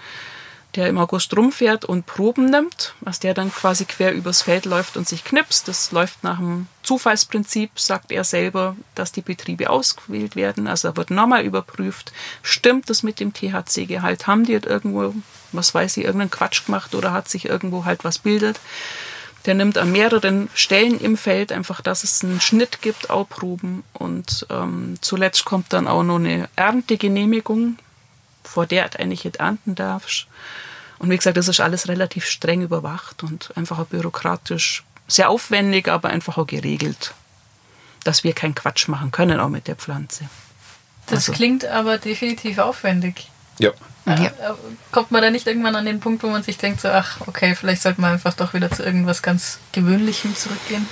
der 0.75 0.87
im 0.87 0.97
August 0.97 1.35
rumfährt 1.35 1.83
und 1.83 2.05
Proben 2.05 2.45
nimmt, 2.45 2.93
was 3.01 3.19
der 3.19 3.33
dann 3.33 3.51
quasi 3.51 3.85
quer 3.85 4.13
übers 4.13 4.41
Feld 4.41 4.65
läuft 4.65 4.95
und 4.95 5.07
sich 5.07 5.23
knipst. 5.23 5.67
Das 5.67 5.91
läuft 5.91 6.23
nach 6.23 6.37
dem 6.37 6.67
Zufallsprinzip, 6.83 7.77
sagt 7.77 8.11
er 8.11 8.23
selber, 8.23 8.77
dass 8.95 9.11
die 9.11 9.21
Betriebe 9.21 9.69
ausgewählt 9.69 10.35
werden. 10.35 10.67
Also 10.67 10.89
da 10.89 10.97
wird 10.97 11.11
nochmal 11.11 11.43
überprüft, 11.43 12.13
stimmt 12.41 12.89
das 12.89 13.03
mit 13.03 13.19
dem 13.19 13.33
THC-Gehalt? 13.33 14.27
Haben 14.27 14.45
die 14.45 14.53
irgendwo, 14.53 15.13
was 15.51 15.73
weiß 15.73 15.97
ich, 15.97 16.05
irgendeinen 16.05 16.31
Quatsch 16.31 16.65
gemacht 16.65 16.95
oder 16.95 17.11
hat 17.11 17.27
sich 17.27 17.45
irgendwo 17.45 17.83
halt 17.83 18.05
was 18.05 18.19
bildet? 18.19 18.59
Der 19.45 19.55
nimmt 19.55 19.77
an 19.77 19.91
mehreren 19.91 20.49
Stellen 20.53 20.99
im 20.99 21.17
Feld 21.17 21.51
einfach, 21.51 21.81
dass 21.81 22.03
es 22.03 22.23
einen 22.23 22.41
Schnitt 22.41 22.81
gibt, 22.81 23.09
auch 23.09 23.27
Proben. 23.27 23.83
Und 23.93 24.45
ähm, 24.49 24.97
zuletzt 25.01 25.45
kommt 25.45 25.73
dann 25.73 25.87
auch 25.87 26.03
noch 26.03 26.17
eine 26.17 26.47
Erntegenehmigung, 26.55 27.77
vor 28.43 28.65
der 28.65 28.89
du 28.89 28.99
eigentlich 28.99 29.23
nicht 29.23 29.37
ernten 29.37 29.75
darfst. 29.75 30.27
Und 30.99 31.09
wie 31.09 31.17
gesagt, 31.17 31.37
das 31.37 31.47
ist 31.47 31.59
alles 31.59 31.87
relativ 31.87 32.25
streng 32.25 32.61
überwacht 32.61 33.23
und 33.23 33.55
einfach 33.57 33.79
auch 33.79 33.87
bürokratisch 33.87 34.83
sehr 35.07 35.29
aufwendig, 35.29 35.87
aber 35.87 36.09
einfach 36.09 36.37
auch 36.37 36.45
geregelt, 36.45 37.13
dass 38.03 38.23
wir 38.23 38.33
keinen 38.33 38.53
Quatsch 38.53 38.87
machen 38.87 39.11
können, 39.11 39.39
auch 39.39 39.49
mit 39.49 39.67
der 39.67 39.75
Pflanze. 39.75 40.29
Das 41.07 41.29
also. 41.29 41.33
klingt 41.33 41.65
aber 41.65 41.97
definitiv 41.97 42.59
aufwendig. 42.59 43.29
Ja. 43.59 43.71
Ja. 44.05 44.15
Äh, 44.15 44.31
kommt 44.91 45.11
man 45.11 45.21
da 45.21 45.29
nicht 45.29 45.47
irgendwann 45.47 45.75
an 45.75 45.85
den 45.85 45.99
Punkt, 45.99 46.23
wo 46.23 46.27
man 46.27 46.43
sich 46.43 46.57
denkt, 46.57 46.81
so, 46.81 46.89
ach, 46.89 47.21
okay, 47.27 47.55
vielleicht 47.55 47.83
sollte 47.83 48.01
man 48.01 48.13
einfach 48.13 48.33
doch 48.33 48.53
wieder 48.53 48.71
zu 48.71 48.83
irgendwas 48.83 49.21
ganz 49.21 49.59
Gewöhnlichem 49.71 50.35
zurückgehen? 50.35 50.87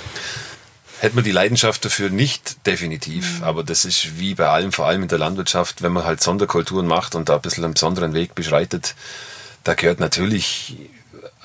Hätte 1.00 1.14
man 1.16 1.24
die 1.24 1.32
Leidenschaft 1.32 1.84
dafür 1.84 2.10
nicht, 2.10 2.66
definitiv. 2.66 3.38
Mhm. 3.38 3.44
Aber 3.44 3.64
das 3.64 3.84
ist 3.84 4.18
wie 4.18 4.34
bei 4.34 4.48
allem, 4.48 4.70
vor 4.70 4.86
allem 4.86 5.02
in 5.02 5.08
der 5.08 5.18
Landwirtschaft, 5.18 5.82
wenn 5.82 5.92
man 5.92 6.04
halt 6.04 6.22
Sonderkulturen 6.22 6.86
macht 6.86 7.14
und 7.14 7.28
da 7.28 7.36
ein 7.36 7.40
bisschen 7.40 7.64
einen 7.64 7.74
besonderen 7.74 8.14
Weg 8.14 8.34
beschreitet, 8.34 8.94
da 9.64 9.74
gehört 9.74 9.98
natürlich 9.98 10.76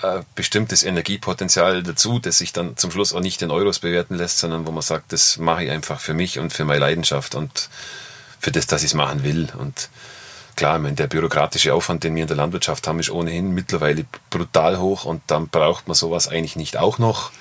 ein 0.01 0.19
äh, 0.19 0.23
bestimmtes 0.35 0.83
Energiepotenzial 0.83 1.83
dazu, 1.83 2.19
das 2.19 2.37
sich 2.37 2.53
dann 2.53 2.77
zum 2.77 2.91
Schluss 2.91 3.13
auch 3.13 3.21
nicht 3.21 3.41
in 3.41 3.51
Euros 3.51 3.79
bewerten 3.79 4.15
lässt, 4.15 4.39
sondern 4.39 4.67
wo 4.67 4.71
man 4.71 4.81
sagt, 4.81 5.13
das 5.13 5.37
mache 5.37 5.65
ich 5.65 5.71
einfach 5.71 5.99
für 5.99 6.13
mich 6.13 6.37
und 6.37 6.51
für 6.51 6.65
meine 6.65 6.79
Leidenschaft 6.79 7.33
und 7.33 7.69
für 8.39 8.51
das, 8.51 8.67
dass 8.67 8.83
ich 8.83 8.89
es 8.91 8.93
machen 8.93 9.23
will. 9.23 9.47
Und 9.57 9.89
klar, 10.55 10.77
ich 10.77 10.81
meine, 10.81 10.95
der 10.95 11.07
bürokratische 11.07 11.73
Aufwand, 11.73 12.03
den 12.03 12.15
wir 12.15 12.23
in 12.23 12.27
der 12.27 12.37
Landwirtschaft 12.37 12.87
haben, 12.87 12.99
ist 12.99 13.09
ohnehin 13.09 13.53
mittlerweile 13.53 14.05
brutal 14.29 14.79
hoch 14.79 15.05
und 15.05 15.21
dann 15.27 15.49
braucht 15.49 15.87
man 15.87 15.95
sowas 15.95 16.27
eigentlich 16.27 16.55
nicht 16.55 16.77
auch 16.77 16.97
noch. 16.97 17.31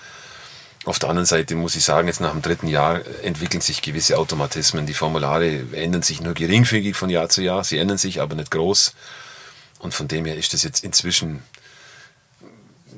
Auf 0.84 0.98
der 0.98 1.08
anderen 1.08 1.26
Seite 1.26 1.54
muss 1.54 1.76
ich 1.76 1.84
sagen, 1.84 2.08
jetzt 2.08 2.20
nach 2.20 2.32
dem 2.32 2.42
dritten 2.42 2.68
Jahr 2.68 3.00
entwickeln 3.22 3.62
sich 3.62 3.80
gewisse 3.80 4.18
Automatismen. 4.18 4.84
Die 4.84 4.92
Formulare 4.92 5.64
ändern 5.72 6.02
sich 6.02 6.20
nur 6.20 6.34
geringfügig 6.34 6.94
von 6.94 7.08
Jahr 7.08 7.30
zu 7.30 7.42
Jahr. 7.42 7.64
Sie 7.64 7.78
ändern 7.78 7.96
sich 7.96 8.20
aber 8.20 8.34
nicht 8.34 8.50
groß. 8.50 8.94
Und 9.78 9.94
von 9.94 10.08
dem 10.08 10.26
her 10.26 10.36
ist 10.36 10.52
das 10.52 10.62
jetzt 10.62 10.84
inzwischen, 10.84 11.42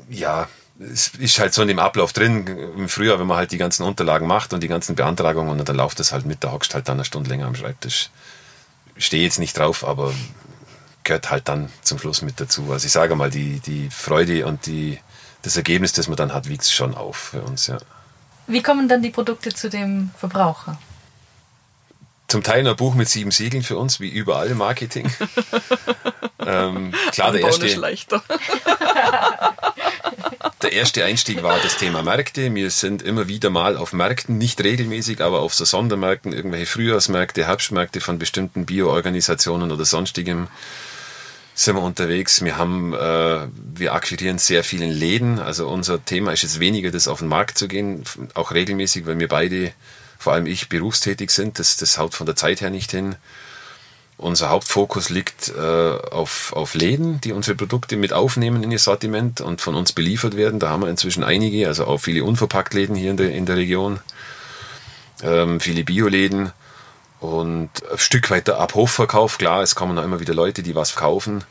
ja, 0.08 0.48
es 0.80 1.08
ist 1.08 1.38
halt 1.38 1.54
so 1.54 1.62
in 1.62 1.68
dem 1.68 1.78
Ablauf 1.78 2.12
drin. 2.12 2.46
Im 2.76 2.88
Frühjahr, 2.88 3.20
wenn 3.20 3.28
man 3.28 3.36
halt 3.36 3.52
die 3.52 3.58
ganzen 3.58 3.84
Unterlagen 3.84 4.26
macht 4.26 4.52
und 4.52 4.64
die 4.64 4.68
ganzen 4.68 4.96
Beantragungen 4.96 5.60
und 5.60 5.68
dann 5.68 5.76
läuft 5.76 6.00
das 6.00 6.10
halt 6.10 6.26
mit, 6.26 6.42
da 6.42 6.50
hockst 6.50 6.74
halt 6.74 6.88
dann 6.88 6.96
eine 6.96 7.04
Stunde 7.04 7.30
länger 7.30 7.46
am 7.46 7.54
Schreibtisch 7.54 8.10
stehe 8.98 9.22
jetzt 9.22 9.38
nicht 9.38 9.58
drauf, 9.58 9.84
aber 9.84 10.12
gehört 11.04 11.30
halt 11.30 11.48
dann 11.48 11.70
zum 11.82 11.98
Schluss 11.98 12.22
mit 12.22 12.40
dazu. 12.40 12.72
Also 12.72 12.86
ich 12.86 12.92
sage 12.92 13.14
mal, 13.16 13.30
die, 13.30 13.60
die 13.60 13.88
Freude 13.90 14.46
und 14.46 14.66
die, 14.66 14.98
das 15.42 15.56
Ergebnis, 15.56 15.92
das 15.92 16.08
man 16.08 16.16
dann 16.16 16.34
hat, 16.34 16.48
wiegt 16.48 16.66
schon 16.66 16.94
auf 16.94 17.16
für 17.16 17.42
uns, 17.42 17.66
ja. 17.68 17.78
Wie 18.48 18.62
kommen 18.62 18.88
dann 18.88 19.02
die 19.02 19.10
Produkte 19.10 19.52
zu 19.52 19.68
dem 19.68 20.10
Verbraucher? 20.16 20.78
Zum 22.28 22.42
Teil 22.42 22.66
ein 22.66 22.76
Buch 22.76 22.94
mit 22.94 23.08
sieben 23.08 23.30
Siegeln 23.30 23.62
für 23.62 23.78
uns, 23.78 24.00
wie 24.00 24.08
überall 24.08 24.48
im 24.48 24.58
Marketing. 24.58 25.10
ähm, 26.46 26.92
klar, 27.12 27.30
der 27.32 27.42
erste, 27.42 27.66
der 30.66 30.72
erste 30.72 31.04
Einstieg 31.04 31.44
war 31.44 31.60
das 31.62 31.76
Thema 31.76 32.02
Märkte. 32.02 32.52
Wir 32.52 32.70
sind 32.70 33.00
immer 33.00 33.28
wieder 33.28 33.50
mal 33.50 33.76
auf 33.76 33.92
Märkten, 33.92 34.36
nicht 34.36 34.60
regelmäßig, 34.64 35.20
aber 35.20 35.38
auf 35.38 35.54
so 35.54 35.64
Sondermärkten, 35.64 36.32
irgendwelche 36.32 36.66
Frühjahrsmärkte, 36.66 37.46
Herbstmärkte 37.46 38.00
von 38.00 38.18
bestimmten 38.18 38.66
Bio-Organisationen 38.66 39.70
oder 39.70 39.84
sonstigem 39.84 40.48
sind 41.54 41.76
wir 41.76 41.82
unterwegs. 41.82 42.42
Wir 42.42 42.58
haben, 42.58 42.94
äh, 42.94 43.46
wir 43.76 43.94
akquirieren 43.94 44.38
sehr 44.38 44.64
vielen 44.64 44.90
Läden. 44.90 45.38
Also 45.38 45.68
unser 45.68 46.04
Thema 46.04 46.32
ist 46.32 46.42
jetzt 46.42 46.58
weniger, 46.58 46.90
das 46.90 47.06
auf 47.06 47.20
den 47.20 47.28
Markt 47.28 47.58
zu 47.58 47.68
gehen, 47.68 48.02
auch 48.34 48.50
regelmäßig, 48.50 49.06
weil 49.06 49.20
wir 49.20 49.28
beide, 49.28 49.72
vor 50.18 50.32
allem 50.32 50.46
ich, 50.46 50.68
berufstätig 50.68 51.30
sind. 51.30 51.60
Das, 51.60 51.76
das 51.76 51.96
haut 51.96 52.14
von 52.14 52.26
der 52.26 52.34
Zeit 52.34 52.60
her 52.60 52.70
nicht 52.70 52.90
hin. 52.90 53.14
Unser 54.18 54.48
Hauptfokus 54.48 55.10
liegt 55.10 55.50
äh, 55.50 55.60
auf, 55.60 56.54
auf 56.54 56.74
Läden, 56.74 57.20
die 57.20 57.32
unsere 57.32 57.54
Produkte 57.54 57.96
mit 57.96 58.14
aufnehmen 58.14 58.62
in 58.62 58.72
ihr 58.72 58.78
Sortiment 58.78 59.42
und 59.42 59.60
von 59.60 59.74
uns 59.74 59.92
beliefert 59.92 60.36
werden. 60.36 60.58
Da 60.58 60.70
haben 60.70 60.82
wir 60.82 60.88
inzwischen 60.88 61.22
einige, 61.22 61.68
also 61.68 61.86
auch 61.86 61.98
viele 61.98 62.24
Unverpacktläden 62.24 62.96
hier 62.96 63.10
in 63.10 63.18
der, 63.18 63.32
in 63.32 63.44
der 63.44 63.56
Region, 63.56 64.00
ähm, 65.22 65.60
viele 65.60 65.84
Bioläden 65.84 66.52
und 67.20 67.70
ein 67.90 67.98
Stück 67.98 68.30
weiter 68.30 68.58
ab 68.58 68.74
Hofverkauf. 68.74 69.36
Klar, 69.36 69.62
es 69.62 69.74
kommen 69.74 69.98
auch 69.98 70.04
immer 70.04 70.20
wieder 70.20 70.34
Leute, 70.34 70.62
die 70.62 70.74
was 70.74 70.96
kaufen. 70.96 71.44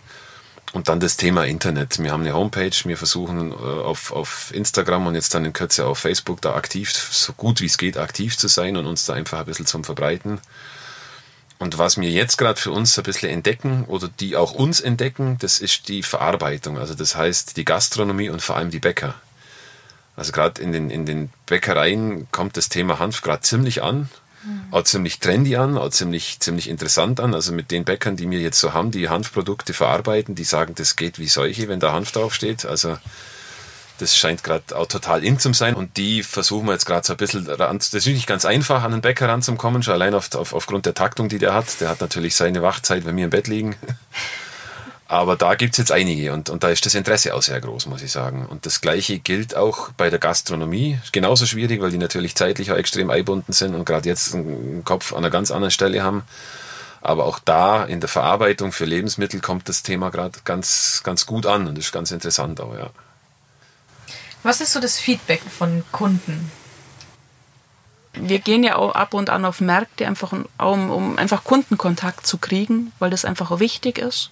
Und 0.74 0.90
dann 0.90 1.00
das 1.00 1.18
Thema 1.18 1.46
Internet. 1.46 2.00
Wir 2.00 2.12
haben 2.12 2.22
eine 2.22 2.34
Homepage, 2.34 2.76
wir 2.84 2.98
versuchen 2.98 3.52
äh, 3.52 3.56
auf, 3.56 4.12
auf 4.12 4.52
Instagram 4.54 5.06
und 5.06 5.14
jetzt 5.16 5.34
dann 5.36 5.46
in 5.46 5.54
Kürze 5.54 5.86
auf 5.86 6.00
Facebook 6.00 6.42
da 6.42 6.56
aktiv, 6.56 6.92
so 6.92 7.32
gut 7.34 7.62
wie 7.62 7.68
es 7.68 7.78
geht, 7.78 7.98
aktiv 7.98 8.38
zu 8.38 8.48
sein 8.48 8.76
und 8.76 8.88
uns 8.88 9.06
da 9.06 9.14
einfach 9.14 9.40
ein 9.40 9.46
bisschen 9.46 9.68
zum 9.68 9.84
Verbreiten. 9.84 10.40
Und 11.58 11.78
was 11.78 11.98
wir 12.00 12.10
jetzt 12.10 12.38
gerade 12.38 12.60
für 12.60 12.72
uns 12.72 12.98
ein 12.98 13.04
bisschen 13.04 13.30
entdecken 13.30 13.86
oder 13.86 14.10
die 14.20 14.36
auch 14.36 14.54
uns 14.54 14.82
entdecken, 14.82 15.38
das 15.40 15.60
ist 15.60 15.88
die 15.88 16.04
Verarbeitung. 16.04 16.78
Also 16.78 16.96
das 16.96 17.16
heißt 17.16 17.56
die 17.56 17.66
Gastronomie 17.66 18.30
und 18.30 18.42
vor 18.42 18.58
allem 18.58 18.72
die 18.72 18.80
Bäcker. 18.80 19.16
Also 20.18 20.32
gerade 20.32 20.62
in 20.62 20.72
den, 20.72 20.90
in 20.90 21.06
den 21.06 21.30
Bäckereien 21.46 22.28
kommt 22.32 22.58
das 22.58 22.70
Thema 22.70 23.00
Hanf 23.00 23.22
gerade 23.22 23.42
ziemlich 23.42 23.84
an, 23.84 24.10
mhm. 24.44 24.64
auch 24.72 24.84
ziemlich 24.84 25.20
trendy 25.20 25.56
an, 25.56 25.78
auch 25.78 25.90
ziemlich, 25.90 26.40
ziemlich 26.40 26.70
interessant 26.70 27.20
an. 27.20 27.34
Also 27.34 27.54
mit 27.54 27.72
den 27.72 27.86
Bäckern, 27.86 28.18
die 28.18 28.30
wir 28.30 28.40
jetzt 28.40 28.60
so 28.60 28.74
haben, 28.74 28.92
die 28.92 29.10
Hanfprodukte 29.10 29.74
verarbeiten, 29.74 30.36
die 30.36 30.44
sagen, 30.44 30.76
das 30.76 30.96
geht 30.96 31.20
wie 31.20 31.28
solche, 31.28 31.68
wenn 31.70 31.80
da 31.80 31.94
Hanf 31.94 32.12
draufsteht. 32.12 32.66
Also 32.66 32.98
das 34.00 34.18
scheint 34.18 34.44
gerade 34.44 34.76
auch 34.76 34.88
total 34.88 35.24
in 35.24 35.40
zu 35.40 35.54
sein 35.54 35.76
und 35.76 35.98
die 35.98 36.24
versuchen 36.24 36.66
wir 36.66 36.74
jetzt 36.74 36.86
gerade 36.86 37.06
so 37.06 37.14
ein 37.14 37.18
bisschen 37.18 37.48
ran. 37.48 37.78
Das 37.78 37.94
ist 37.94 38.06
nicht 38.08 38.28
ganz 38.28 38.46
einfach, 38.46 38.84
an 38.84 38.92
den 38.92 39.02
Bäcker 39.02 39.30
ranzukommen, 39.30 39.84
schon 39.84 39.94
allein 39.94 40.14
auf, 40.14 40.34
auf, 40.36 40.54
aufgrund 40.54 40.86
der 40.86 40.94
Taktung, 40.94 41.30
die 41.30 41.40
der 41.40 41.54
hat. 41.54 41.80
Der 41.82 41.90
hat 41.90 42.02
natürlich 42.02 42.36
seine 42.36 42.62
Wachzeit, 42.62 43.06
wenn 43.06 43.16
wir 43.18 43.26
im 43.26 43.30
Bett 43.30 43.48
liegen. 43.48 43.76
Aber 45.08 45.36
da 45.36 45.54
gibt 45.54 45.74
es 45.74 45.78
jetzt 45.78 45.92
einige 45.92 46.34
und, 46.34 46.50
und 46.50 46.64
da 46.64 46.70
ist 46.70 46.86
das 46.86 46.96
Interesse 46.96 47.36
auch 47.36 47.44
sehr 47.44 47.62
groß, 47.62 47.86
muss 47.86 48.02
ich 48.02 48.12
sagen. 48.12 48.48
Und 48.48 48.66
das 48.66 48.82
Gleiche 48.82 49.20
gilt 49.20 49.56
auch 49.56 49.90
bei 49.92 50.10
der 50.10 50.18
Gastronomie. 50.18 50.98
Genauso 51.12 51.46
schwierig, 51.46 51.80
weil 51.80 51.92
die 51.92 52.00
natürlich 52.00 52.34
zeitlich 52.36 52.72
auch 52.72 52.76
extrem 52.76 53.12
eingebunden 53.12 53.54
sind 53.54 53.76
und 53.76 53.86
gerade 53.86 54.10
jetzt 54.10 54.34
einen 54.34 54.84
Kopf 54.84 55.14
an 55.14 55.20
einer 55.20 55.30
ganz 55.30 55.52
anderen 55.52 55.70
Stelle 55.70 56.02
haben. 56.02 56.24
Aber 57.02 57.26
auch 57.26 57.38
da 57.38 57.86
in 57.86 58.00
der 58.00 58.10
Verarbeitung 58.10 58.72
für 58.72 58.86
Lebensmittel 58.86 59.42
kommt 59.42 59.70
das 59.70 59.84
Thema 59.84 60.10
gerade 60.10 60.40
ganz, 60.44 61.02
ganz 61.04 61.28
gut 61.28 61.46
an 61.46 61.68
und 61.68 61.78
ist 61.78 61.92
ganz 61.92 62.10
interessant 62.10 62.60
auch, 62.60 62.74
ja. 62.74 62.90
Was 64.46 64.62
ist 64.62 64.74
so 64.74 64.80
das 64.80 65.00
Feedback 65.00 65.42
von 65.42 65.84
Kunden? 65.92 66.52
Wir 68.14 68.38
gehen 68.38 68.64
ja 68.64 68.76
auch 68.76 68.94
ab 68.94 69.16
und 69.16 69.32
an 69.32 69.44
auf 69.44 69.60
Märkte, 69.60 70.06
einfach 70.06 70.34
um, 70.34 70.92
um 70.92 71.18
einfach 71.18 71.44
Kundenkontakt 71.44 72.28
zu 72.28 72.38
kriegen, 72.38 72.92
weil 73.00 73.10
das 73.10 73.26
einfach 73.26 73.60
wichtig 73.60 73.98
ist. 73.98 74.30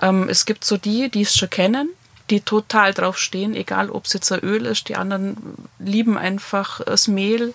Ähm, 0.00 0.28
es 0.28 0.46
gibt 0.46 0.64
so 0.64 0.76
die, 0.76 1.08
die 1.08 1.22
es 1.22 1.34
schon 1.34 1.50
kennen, 1.50 1.88
die 2.30 2.42
total 2.42 2.94
drauf 2.94 3.18
stehen, 3.18 3.56
egal 3.56 3.90
ob 3.90 4.04
es 4.04 4.12
jetzt 4.12 4.30
ein 4.30 4.38
Öl 4.38 4.66
ist. 4.66 4.88
Die 4.88 4.94
anderen 4.94 5.36
lieben 5.80 6.16
einfach 6.16 6.80
das 6.84 7.08
Mehl. 7.08 7.52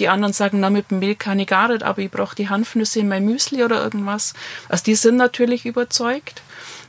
Die 0.00 0.08
anderen 0.08 0.32
sagen, 0.32 0.58
na, 0.58 0.68
mit 0.68 0.90
dem 0.90 0.98
Mehl 0.98 1.14
kann 1.14 1.38
ich 1.38 1.46
gar 1.46 1.68
nicht, 1.68 1.84
aber 1.84 2.02
ich 2.02 2.10
brauche 2.10 2.34
die 2.34 2.48
Hanfnüsse 2.48 2.98
in 2.98 3.08
mein 3.08 3.24
Müsli 3.24 3.62
oder 3.62 3.80
irgendwas. 3.84 4.34
Also 4.68 4.82
die 4.82 4.96
sind 4.96 5.16
natürlich 5.16 5.64
überzeugt. 5.64 6.42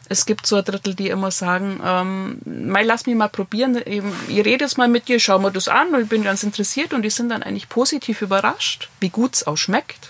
Es 0.10 0.26
gibt 0.26 0.46
so 0.46 0.56
ein 0.58 0.64
Drittel, 0.64 0.96
die 0.96 1.10
immer 1.10 1.32
sagen, 1.32 1.82
ähm, 1.84 2.40
Mai, 2.46 2.84
lass 2.84 3.06
mich 3.06 3.16
mal 3.16 3.28
probieren. 3.28 3.78
Ich, 3.86 4.02
rede 4.30 4.64
jetzt 4.64 4.78
mal 4.78 4.88
mit 4.88 5.08
dir, 5.08 5.20
schau 5.20 5.40
mir 5.40 5.52
das 5.52 5.68
an. 5.68 5.94
Und 5.94 6.04
ich 6.04 6.10
bin 6.10 6.24
ganz 6.24 6.44
interessiert 6.44 6.94
und 6.94 7.02
die 7.02 7.10
sind 7.10 7.30
dann 7.30 7.44
eigentlich 7.44 7.70
positiv 7.70 8.22
überrascht, 8.22 8.90
wie 9.00 9.10
gut 9.10 9.36
es 9.36 9.48
auch 9.48 9.58
schmeckt. 9.58 10.10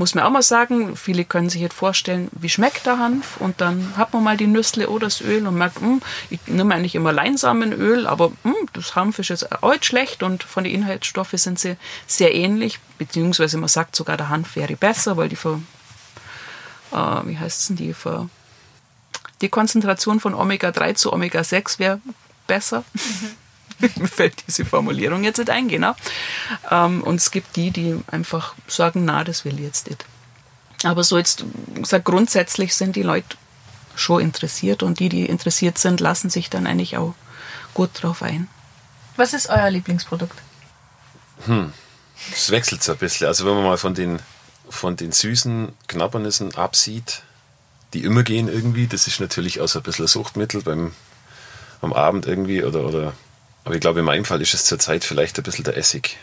Muss 0.00 0.14
man 0.14 0.24
auch 0.24 0.30
mal 0.30 0.40
sagen, 0.40 0.96
viele 0.96 1.26
können 1.26 1.50
sich 1.50 1.60
jetzt 1.60 1.74
vorstellen, 1.74 2.28
wie 2.32 2.48
schmeckt 2.48 2.86
der 2.86 2.98
Hanf? 2.98 3.36
Und 3.36 3.60
dann 3.60 3.92
hat 3.98 4.14
man 4.14 4.24
mal 4.24 4.38
die 4.38 4.46
Nüssle 4.46 4.88
oder 4.88 5.08
das 5.08 5.20
Öl 5.20 5.46
und 5.46 5.56
merkt, 5.56 5.82
mh, 5.82 5.88
hm, 5.88 6.02
ich 6.30 6.40
nehme 6.46 6.74
eigentlich 6.74 6.94
immer 6.94 7.12
Leinsamenöl, 7.12 8.06
aber 8.06 8.30
mh, 8.30 8.36
hm, 8.44 8.54
das 8.72 8.94
Hanf 8.96 9.18
ist 9.18 9.28
jetzt 9.28 9.62
auch 9.62 9.72
nicht 9.72 9.84
schlecht. 9.84 10.22
Und 10.22 10.42
von 10.42 10.64
den 10.64 10.74
Inhaltsstoffen 10.74 11.38
sind 11.38 11.58
sie 11.58 11.76
sehr 12.06 12.34
ähnlich, 12.34 12.80
beziehungsweise 12.96 13.58
man 13.58 13.68
sagt 13.68 13.94
sogar, 13.94 14.16
der 14.16 14.30
Hanf 14.30 14.56
wäre 14.56 14.74
besser, 14.74 15.18
weil 15.18 15.28
die 15.28 15.36
für, 15.36 15.60
äh, 16.92 16.96
wie 16.96 17.38
heißt 17.38 17.60
es 17.60 17.66
denn, 17.66 17.76
die 17.76 17.92
für, 17.92 18.30
die 19.40 19.48
Konzentration 19.48 20.20
von 20.20 20.34
Omega-3 20.34 20.94
zu 20.94 21.12
Omega-6 21.12 21.78
wäre 21.78 22.00
besser. 22.46 22.84
Mhm. 22.94 23.36
mir 23.96 24.08
fällt 24.08 24.44
diese 24.46 24.64
Formulierung 24.64 25.24
jetzt 25.24 25.38
nicht 25.38 25.50
ein, 25.50 25.68
genau. 25.68 25.94
Ähm, 26.70 27.02
und 27.02 27.16
es 27.16 27.30
gibt 27.30 27.56
die, 27.56 27.70
die 27.70 27.98
einfach 28.08 28.54
sagen, 28.66 29.04
na, 29.04 29.24
das 29.24 29.44
will 29.44 29.54
ich 29.54 29.64
jetzt 29.64 29.88
nicht. 29.88 30.04
Aber 30.84 31.04
so 31.04 31.18
jetzt, 31.18 31.44
gesagt, 31.74 32.04
grundsätzlich 32.04 32.74
sind 32.74 32.96
die 32.96 33.02
Leute 33.02 33.36
schon 33.94 34.22
interessiert 34.22 34.82
und 34.82 34.98
die, 34.98 35.08
die 35.08 35.26
interessiert 35.26 35.78
sind, 35.78 36.00
lassen 36.00 36.30
sich 36.30 36.48
dann 36.48 36.66
eigentlich 36.66 36.96
auch 36.96 37.14
gut 37.74 37.90
drauf 37.94 38.22
ein. 38.22 38.48
Was 39.16 39.34
ist 39.34 39.48
euer 39.48 39.70
Lieblingsprodukt? 39.70 40.38
Hm, 41.46 41.72
das 42.30 42.50
wechselt 42.50 42.82
so 42.82 42.92
ein 42.92 42.98
bisschen. 42.98 43.26
Also 43.26 43.46
wenn 43.46 43.54
man 43.54 43.64
mal 43.64 43.78
von 43.78 43.94
den, 43.94 44.20
von 44.68 44.96
den 44.96 45.12
süßen 45.12 45.72
Knabbernissen 45.88 46.54
absieht, 46.54 47.22
die 47.94 48.04
immer 48.04 48.22
gehen 48.22 48.48
irgendwie, 48.48 48.86
das 48.86 49.06
ist 49.06 49.20
natürlich 49.20 49.60
auch 49.60 49.68
so 49.68 49.80
ein 49.80 49.82
bisschen 49.82 50.04
ein 50.04 50.08
Suchtmittel 50.08 50.62
beim, 50.62 50.92
am 51.80 51.92
Abend 51.92 52.26
irgendwie 52.26 52.64
oder, 52.64 52.84
oder 52.84 53.12
aber 53.64 53.74
ich 53.74 53.80
glaube, 53.80 54.00
in 54.00 54.06
meinem 54.06 54.24
Fall 54.24 54.40
ist 54.40 54.54
es 54.54 54.64
zurzeit 54.64 55.04
vielleicht 55.04 55.38
ein 55.38 55.42
bisschen 55.42 55.64
der 55.64 55.76
Essig, 55.76 56.16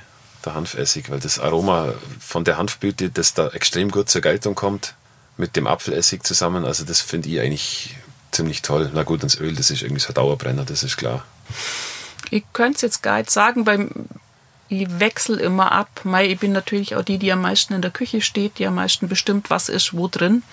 der 0.43 0.55
Hanfessig, 0.55 1.09
weil 1.09 1.19
das 1.19 1.39
Aroma 1.39 1.93
von 2.19 2.43
der 2.43 2.57
Hanfblüte, 2.57 3.09
das 3.09 3.33
da 3.33 3.49
extrem 3.49 3.91
gut 3.91 4.09
zur 4.09 4.21
Geltung 4.21 4.55
kommt, 4.55 4.95
mit 5.37 5.55
dem 5.55 5.67
Apfelessig 5.67 6.23
zusammen, 6.23 6.65
also 6.65 6.83
das 6.83 6.99
finde 7.01 7.29
ich 7.29 7.39
eigentlich 7.39 7.95
ziemlich 8.31 8.63
toll. 8.63 8.89
Na 8.93 9.03
gut, 9.03 9.23
das 9.23 9.39
Öl, 9.39 9.55
das 9.55 9.69
ist 9.69 9.83
irgendwie 9.83 10.01
so 10.01 10.09
ein 10.09 10.15
Dauerbrenner, 10.15 10.65
das 10.65 10.83
ist 10.83 10.97
klar. 10.97 11.23
Ich 12.31 12.43
könnte 12.53 12.77
es 12.77 12.81
jetzt 12.81 13.03
gar 13.03 13.19
nicht 13.19 13.29
sagen, 13.29 13.65
weil 13.65 13.89
ich 14.67 14.99
wechsle 14.99 15.39
immer 15.39 15.71
ab. 15.71 16.01
Ich 16.23 16.39
bin 16.39 16.51
natürlich 16.51 16.95
auch 16.95 17.03
die, 17.03 17.19
die 17.19 17.31
am 17.31 17.41
meisten 17.41 17.73
in 17.73 17.81
der 17.81 17.91
Küche 17.91 18.21
steht, 18.21 18.57
die 18.57 18.65
am 18.65 18.75
meisten 18.75 19.07
bestimmt, 19.07 19.49
was 19.49 19.69
ist 19.69 19.93
wo 19.93 20.07
drin. 20.07 20.43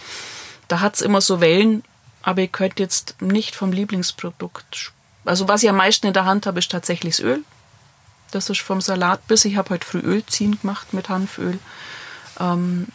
Da 0.69 0.81
hat 0.81 0.95
es 0.95 1.03
immer 1.03 1.21
so 1.21 1.41
Wellen, 1.41 1.85
aber 2.23 2.43
ich 2.43 2.53
könnte 2.53 2.83
jetzt 2.83 3.21
nicht 3.21 3.55
vom 3.55 3.73
Lieblingsprodukt 3.73 4.93
also 5.25 5.49
was 5.49 5.63
ich 5.63 5.69
am 5.69 5.77
meisten 5.77 6.07
in 6.07 6.13
der 6.13 6.25
Hand 6.25 6.47
habe, 6.47 6.59
ist 6.59 6.71
tatsächlich 6.71 7.17
das 7.17 7.25
Öl. 7.25 7.45
Das 8.31 8.51
ist 8.51 8.61
vom 8.61 8.81
Salat 8.81 9.27
bis. 9.27 9.45
Ich 9.45 9.57
habe 9.57 9.71
heute 9.71 9.87
früh 9.87 10.01
Öl 10.01 10.25
ziehen 10.27 10.59
gemacht 10.61 10.93
mit 10.93 11.09
Hanföl. 11.09 11.59
Ähm, 12.41 12.89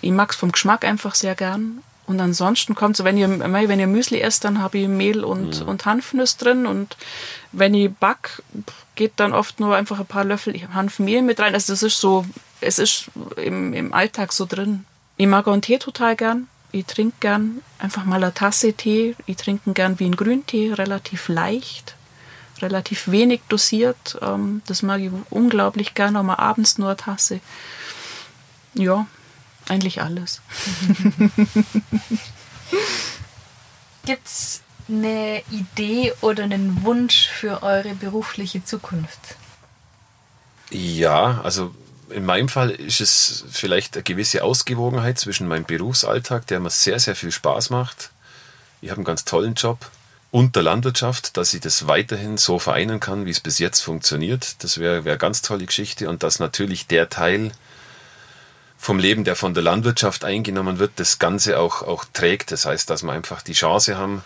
ich 0.00 0.10
mag 0.10 0.30
es 0.30 0.36
vom 0.36 0.52
Geschmack 0.52 0.84
einfach 0.84 1.14
sehr 1.14 1.34
gern. 1.34 1.82
Und 2.06 2.18
ansonsten 2.18 2.74
kommt 2.74 2.96
so, 2.96 3.04
wenn 3.04 3.16
ihr, 3.16 3.28
wenn 3.28 3.78
ihr 3.78 3.86
Müsli 3.86 4.20
esst, 4.20 4.42
dann 4.44 4.60
habe 4.60 4.78
ich 4.78 4.88
Mehl 4.88 5.22
und, 5.22 5.60
mhm. 5.60 5.68
und 5.68 5.86
Hanfnuss 5.86 6.36
drin. 6.38 6.66
Und 6.66 6.96
wenn 7.52 7.72
ich 7.74 7.92
back, 7.92 8.42
geht 8.96 9.12
dann 9.16 9.32
oft 9.32 9.60
nur 9.60 9.76
einfach 9.76 10.00
ein 10.00 10.06
paar 10.06 10.24
Löffel 10.24 10.60
Hanfmehl 10.74 11.22
mit 11.22 11.38
rein. 11.38 11.54
Also 11.54 11.72
das 11.72 11.84
ist 11.84 12.00
so, 12.00 12.24
es 12.60 12.80
ist 12.80 13.10
im, 13.36 13.74
im 13.74 13.92
Alltag 13.92 14.32
so 14.32 14.44
drin. 14.44 14.86
Ich 15.18 15.26
mag 15.28 15.46
auch 15.46 15.52
einen 15.52 15.62
Tee 15.62 15.78
total 15.78 16.16
gern. 16.16 16.48
Ich 16.72 16.86
trinke 16.86 17.16
gern 17.20 17.62
einfach 17.78 18.04
mal 18.04 18.22
eine 18.22 18.32
Tasse 18.32 18.72
Tee. 18.72 19.16
Ich 19.26 19.36
trinke 19.36 19.72
gern 19.72 19.98
wie 19.98 20.06
ein 20.06 20.16
Grüntee, 20.16 20.72
relativ 20.72 21.28
leicht, 21.28 21.96
relativ 22.60 23.10
wenig 23.10 23.40
dosiert. 23.48 24.18
Ähm, 24.22 24.62
das 24.66 24.82
mag 24.82 25.00
ich 25.00 25.10
unglaublich 25.30 25.94
gern, 25.94 26.16
auch 26.16 26.22
mal 26.22 26.36
abends 26.36 26.78
nur 26.78 26.88
eine 26.88 26.96
Tasse. 26.96 27.40
Ja, 28.74 29.06
eigentlich 29.68 30.00
alles. 30.00 30.40
Gibt 34.06 34.26
es 34.26 34.62
eine 34.88 35.42
Idee 35.50 36.12
oder 36.20 36.44
einen 36.44 36.84
Wunsch 36.84 37.28
für 37.28 37.62
eure 37.62 37.94
berufliche 37.94 38.64
Zukunft? 38.64 39.36
Ja, 40.70 41.40
also 41.42 41.74
in 42.10 42.24
meinem 42.24 42.48
Fall 42.48 42.70
ist 42.70 43.00
es 43.00 43.44
vielleicht 43.50 43.96
eine 43.96 44.02
gewisse 44.02 44.44
Ausgewogenheit 44.44 45.18
zwischen 45.18 45.48
meinem 45.48 45.64
Berufsalltag, 45.64 46.46
der 46.46 46.60
mir 46.60 46.70
sehr, 46.70 46.98
sehr 46.98 47.16
viel 47.16 47.32
Spaß 47.32 47.70
macht. 47.70 48.10
Ich 48.80 48.90
habe 48.90 48.98
einen 48.98 49.04
ganz 49.04 49.24
tollen 49.24 49.54
Job. 49.54 49.78
Und 50.30 50.54
der 50.54 50.62
Landwirtschaft, 50.62 51.36
dass 51.36 51.54
ich 51.54 51.60
das 51.60 51.88
weiterhin 51.88 52.36
so 52.36 52.58
vereinen 52.58 53.00
kann, 53.00 53.26
wie 53.26 53.30
es 53.30 53.40
bis 53.40 53.58
jetzt 53.58 53.80
funktioniert. 53.80 54.62
Das 54.62 54.78
wäre 54.78 55.04
wär 55.04 55.12
eine 55.12 55.18
ganz 55.18 55.42
tolle 55.42 55.66
Geschichte. 55.66 56.08
Und 56.08 56.22
dass 56.22 56.38
natürlich 56.38 56.86
der 56.86 57.08
Teil 57.08 57.50
vom 58.78 58.98
Leben, 58.98 59.24
der 59.24 59.34
von 59.34 59.54
der 59.54 59.62
Landwirtschaft 59.62 60.24
eingenommen 60.24 60.78
wird, 60.78 60.92
das 60.96 61.18
Ganze 61.18 61.58
auch, 61.58 61.82
auch 61.82 62.04
trägt. 62.12 62.52
Das 62.52 62.64
heißt, 62.64 62.88
dass 62.88 63.02
wir 63.02 63.12
einfach 63.12 63.42
die 63.42 63.54
Chance 63.54 63.96
haben, 63.96 64.24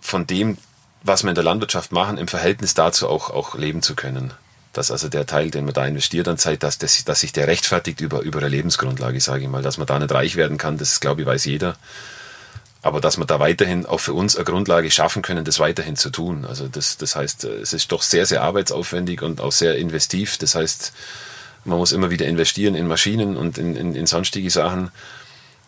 von 0.00 0.26
dem, 0.26 0.58
was 1.02 1.22
wir 1.22 1.30
in 1.30 1.34
der 1.34 1.44
Landwirtschaft 1.44 1.90
machen, 1.90 2.18
im 2.18 2.28
Verhältnis 2.28 2.74
dazu 2.74 3.08
auch, 3.08 3.30
auch 3.30 3.54
leben 3.54 3.82
zu 3.82 3.94
können 3.94 4.32
dass 4.72 4.90
also 4.90 5.08
der 5.08 5.26
Teil, 5.26 5.50
den 5.50 5.64
man 5.64 5.74
da 5.74 5.86
investiert 5.86 6.28
an 6.28 6.38
Zeit, 6.38 6.62
dass, 6.62 6.78
dass, 6.78 7.04
dass 7.04 7.20
sich 7.20 7.32
der 7.32 7.48
rechtfertigt 7.48 8.00
über, 8.00 8.20
über 8.20 8.38
eine 8.38 8.48
Lebensgrundlage, 8.48 9.20
sage 9.20 9.44
ich 9.44 9.48
mal. 9.48 9.62
Dass 9.62 9.78
man 9.78 9.86
da 9.86 9.98
nicht 9.98 10.12
reich 10.12 10.36
werden 10.36 10.58
kann, 10.58 10.78
das 10.78 11.00
glaube 11.00 11.22
ich 11.22 11.26
weiß 11.26 11.44
jeder. 11.46 11.76
Aber 12.82 13.00
dass 13.00 13.16
man 13.16 13.26
da 13.26 13.40
weiterhin 13.40 13.86
auch 13.86 13.98
für 13.98 14.12
uns 14.12 14.36
eine 14.36 14.44
Grundlage 14.44 14.90
schaffen 14.90 15.22
können, 15.22 15.44
das 15.44 15.58
weiterhin 15.58 15.96
zu 15.96 16.10
tun. 16.10 16.44
Also 16.44 16.68
das, 16.68 16.96
das 16.96 17.16
heißt, 17.16 17.44
es 17.44 17.72
ist 17.72 17.90
doch 17.90 18.02
sehr, 18.02 18.24
sehr 18.24 18.42
arbeitsaufwendig 18.42 19.22
und 19.22 19.40
auch 19.40 19.52
sehr 19.52 19.76
investiv. 19.76 20.38
Das 20.38 20.54
heißt, 20.54 20.92
man 21.64 21.78
muss 21.78 21.92
immer 21.92 22.10
wieder 22.10 22.26
investieren 22.26 22.74
in 22.74 22.86
Maschinen 22.86 23.36
und 23.36 23.58
in, 23.58 23.74
in, 23.74 23.94
in 23.94 24.06
sonstige 24.06 24.50
Sachen. 24.50 24.90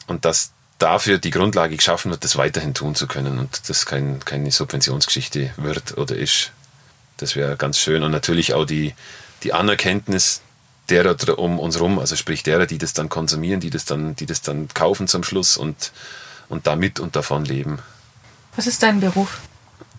Und 0.07 0.25
dass 0.25 0.53
dafür 0.79 1.19
die 1.19 1.31
Grundlage 1.31 1.77
geschaffen 1.77 2.11
wird, 2.11 2.25
das 2.25 2.37
weiterhin 2.37 2.75
tun 2.75 2.95
zu 2.95 3.07
können 3.07 3.39
und 3.39 3.69
das 3.69 3.87
kein, 3.87 4.21
keine 4.25 4.51
Subventionsgeschichte 4.51 5.53
wird 5.57 5.99
oder 5.99 6.17
ist. 6.17 6.53
Das 7.21 7.37
wäre 7.37 7.57
ganz 7.57 7.79
schön. 7.79 8.03
Und 8.03 8.11
natürlich 8.11 8.55
auch 8.55 8.65
die, 8.65 8.95
die 9.43 9.53
Anerkenntnis 9.53 10.41
derer 10.89 11.39
um 11.39 11.59
uns 11.59 11.79
rum, 11.79 11.99
also 11.99 12.17
sprich 12.17 12.43
derer, 12.43 12.67
die 12.67 12.79
das 12.79 12.93
dann 12.93 13.09
konsumieren, 13.09 13.61
die 13.61 13.71
das 13.71 13.85
dann, 13.85 14.17
die 14.17 14.27
das 14.27 14.43
dann 14.43 14.69
kaufen 14.69 15.07
zum 15.07 15.23
Schluss 15.23 15.57
und, 15.57 15.93
und 16.49 16.67
damit 16.67 16.99
und 16.99 17.17
davon 17.17 17.45
leben. 17.45 17.79
Was 18.57 18.67
ist 18.67 18.83
dein 18.83 19.01
Beruf? 19.01 19.41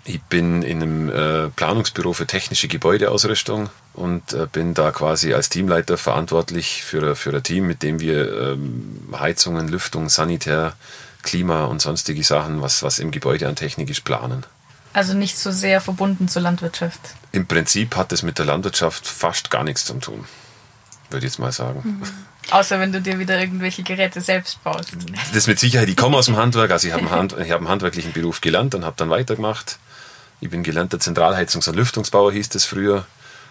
Ich 0.04 0.22
bin 0.24 0.64
in 0.64 0.82
einem 0.82 1.10
äh, 1.10 1.50
Planungsbüro 1.50 2.14
für 2.14 2.26
technische 2.26 2.68
Gebäudeausrüstung 2.68 3.70
und 3.94 4.34
äh, 4.34 4.48
bin 4.52 4.74
da 4.74 4.92
quasi 4.92 5.34
als 5.34 5.50
Teamleiter 5.50 5.96
verantwortlich 5.98 6.84
für, 6.84 7.16
für 7.16 7.34
ein 7.36 7.44
Team, 7.44 7.68
mit 7.68 7.84
dem 7.84 8.00
wir 8.00 8.54
ähm, 8.54 9.10
Heizungen, 9.18 9.68
Lüftung, 9.68 10.10
Sanitär, 10.10 10.74
Klima 11.22 11.66
und 11.66 11.84
sonstige 11.84 12.24
Sachen, 12.24 12.64
was, 12.64 12.82
was 12.82 12.98
im 12.98 13.12
Gebäude 13.12 13.48
an 13.48 13.56
Technik 13.56 13.92
ist, 13.92 14.04
planen. 14.04 14.44
Also 14.94 15.14
nicht 15.14 15.38
so 15.38 15.52
sehr 15.52 15.82
verbunden 15.82 16.28
zur 16.28 16.42
Landwirtschaft. 16.42 17.00
Im 17.32 17.48
Prinzip 17.48 17.96
hat 17.96 18.12
es 18.12 18.24
mit 18.24 18.38
der 18.38 18.46
Landwirtschaft 18.46 19.08
fast 19.08 19.50
gar 19.50 19.64
nichts 19.64 19.86
zu 19.86 19.94
tun, 19.96 20.26
würde 21.10 21.26
ich 21.26 21.32
jetzt 21.32 21.40
mal 21.40 21.52
sagen. 21.52 21.82
Mhm. 21.84 22.04
Außer 22.50 22.80
wenn 22.80 22.92
du 22.92 23.02
dir 23.02 23.20
wieder 23.20 23.40
irgendwelche 23.40 23.84
Geräte 23.84 24.20
selbst 24.20 24.64
baust. 24.64 24.92
Das 25.34 25.48
mit 25.48 25.60
Sicherheit. 25.60 25.88
Ich 25.88 25.96
komme 25.96 26.18
aus 26.18 26.26
dem 26.26 26.36
Handwerk, 26.36 26.72
also 26.72 26.88
ich 26.88 26.94
habe 26.94 27.04
einen, 27.04 27.12
Hand, 27.12 27.34
hab 27.34 27.58
einen 27.58 27.70
handwerklichen 27.70 28.12
Beruf 28.12 28.42
gelernt 28.42 28.76
und 28.76 28.84
habe 28.84 28.96
dann 28.98 29.10
weitergemacht. 29.10 29.78
Ich 30.42 30.50
bin 30.50 30.64
gelernter 30.64 30.98
Zentralheizungs- 30.98 31.70
und 31.70 31.76
Lüftungsbauer, 31.76 32.32
hieß 32.34 32.50
das 32.50 32.66
früher. 32.66 33.06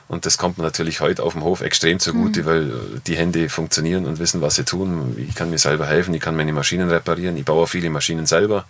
Und 0.09 0.26
das 0.26 0.38
kommt 0.38 0.59
mir 0.59 0.64
natürlich 0.64 1.00
heute 1.00 1.22
auf 1.22 1.35
dem 1.35 1.44
Hof 1.44 1.61
extrem 1.61 2.00
zugute, 2.00 2.42
mhm. 2.42 2.46
weil 2.46 2.72
die 3.07 3.16
Hände 3.16 3.48
funktionieren 3.48 4.07
und 4.07 4.18
wissen, 4.18 4.42
was 4.42 4.57
sie 4.57 4.64
tun. 4.64 5.14
Ich 5.16 5.37
kann 5.37 5.50
mir 5.50 5.59
selber 5.59 5.87
helfen, 5.87 6.12
ich 6.12 6.20
kann 6.20 6.35
meine 6.35 6.53
Maschinen 6.53 6.90
reparieren, 6.90 7.37
ich 7.37 7.44
baue 7.44 7.68
viele 7.68 7.90
Maschinen 7.90 8.26
selber. 8.26 8.64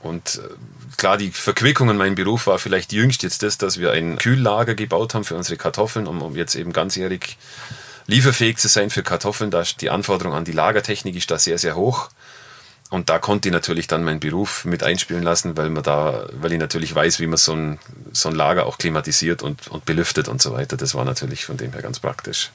Und 0.00 0.40
äh, 0.42 0.96
klar, 0.96 1.16
die 1.16 1.30
Verquickung 1.30 1.90
in 1.90 1.96
meinem 1.96 2.14
Beruf 2.14 2.46
war 2.46 2.58
vielleicht 2.58 2.92
jüngst 2.92 3.22
jetzt 3.22 3.42
das, 3.42 3.58
dass 3.58 3.78
wir 3.78 3.92
ein 3.92 4.16
Kühllager 4.16 4.74
gebaut 4.74 5.14
haben 5.14 5.24
für 5.24 5.36
unsere 5.36 5.56
Kartoffeln, 5.56 6.06
um, 6.06 6.22
um 6.22 6.36
jetzt 6.36 6.54
eben 6.54 6.72
ganzjährig 6.72 7.36
lieferfähig 8.06 8.56
zu 8.56 8.68
sein 8.68 8.90
für 8.90 9.02
Kartoffeln. 9.02 9.50
Da 9.50 9.64
die 9.80 9.90
Anforderung 9.90 10.34
an 10.34 10.44
die 10.44 10.52
Lagertechnik 10.52 11.16
ist 11.16 11.30
da 11.30 11.38
sehr, 11.38 11.58
sehr 11.58 11.76
hoch. 11.76 12.10
Und 12.90 13.10
da 13.10 13.18
konnte 13.18 13.48
ich 13.48 13.52
natürlich 13.52 13.86
dann 13.86 14.02
meinen 14.02 14.20
Beruf 14.20 14.64
mit 14.64 14.82
einspielen 14.82 15.22
lassen, 15.22 15.56
weil 15.58 15.68
man 15.68 15.82
da, 15.82 16.26
weil 16.32 16.52
ich 16.52 16.58
natürlich 16.58 16.94
weiß, 16.94 17.20
wie 17.20 17.26
man 17.26 17.36
so 17.36 17.52
ein, 17.52 17.78
so 18.12 18.30
ein 18.30 18.34
Lager 18.34 18.64
auch 18.64 18.78
klimatisiert 18.78 19.42
und, 19.42 19.68
und 19.68 19.84
belüftet 19.84 20.26
und 20.26 20.40
so 20.40 20.52
weiter. 20.52 20.78
Das 20.78 20.94
war 20.94 21.04
natürlich 21.04 21.44
von 21.44 21.58
dem 21.58 21.72
her 21.72 21.82
ganz 21.82 22.00
praktisch. 22.00 22.50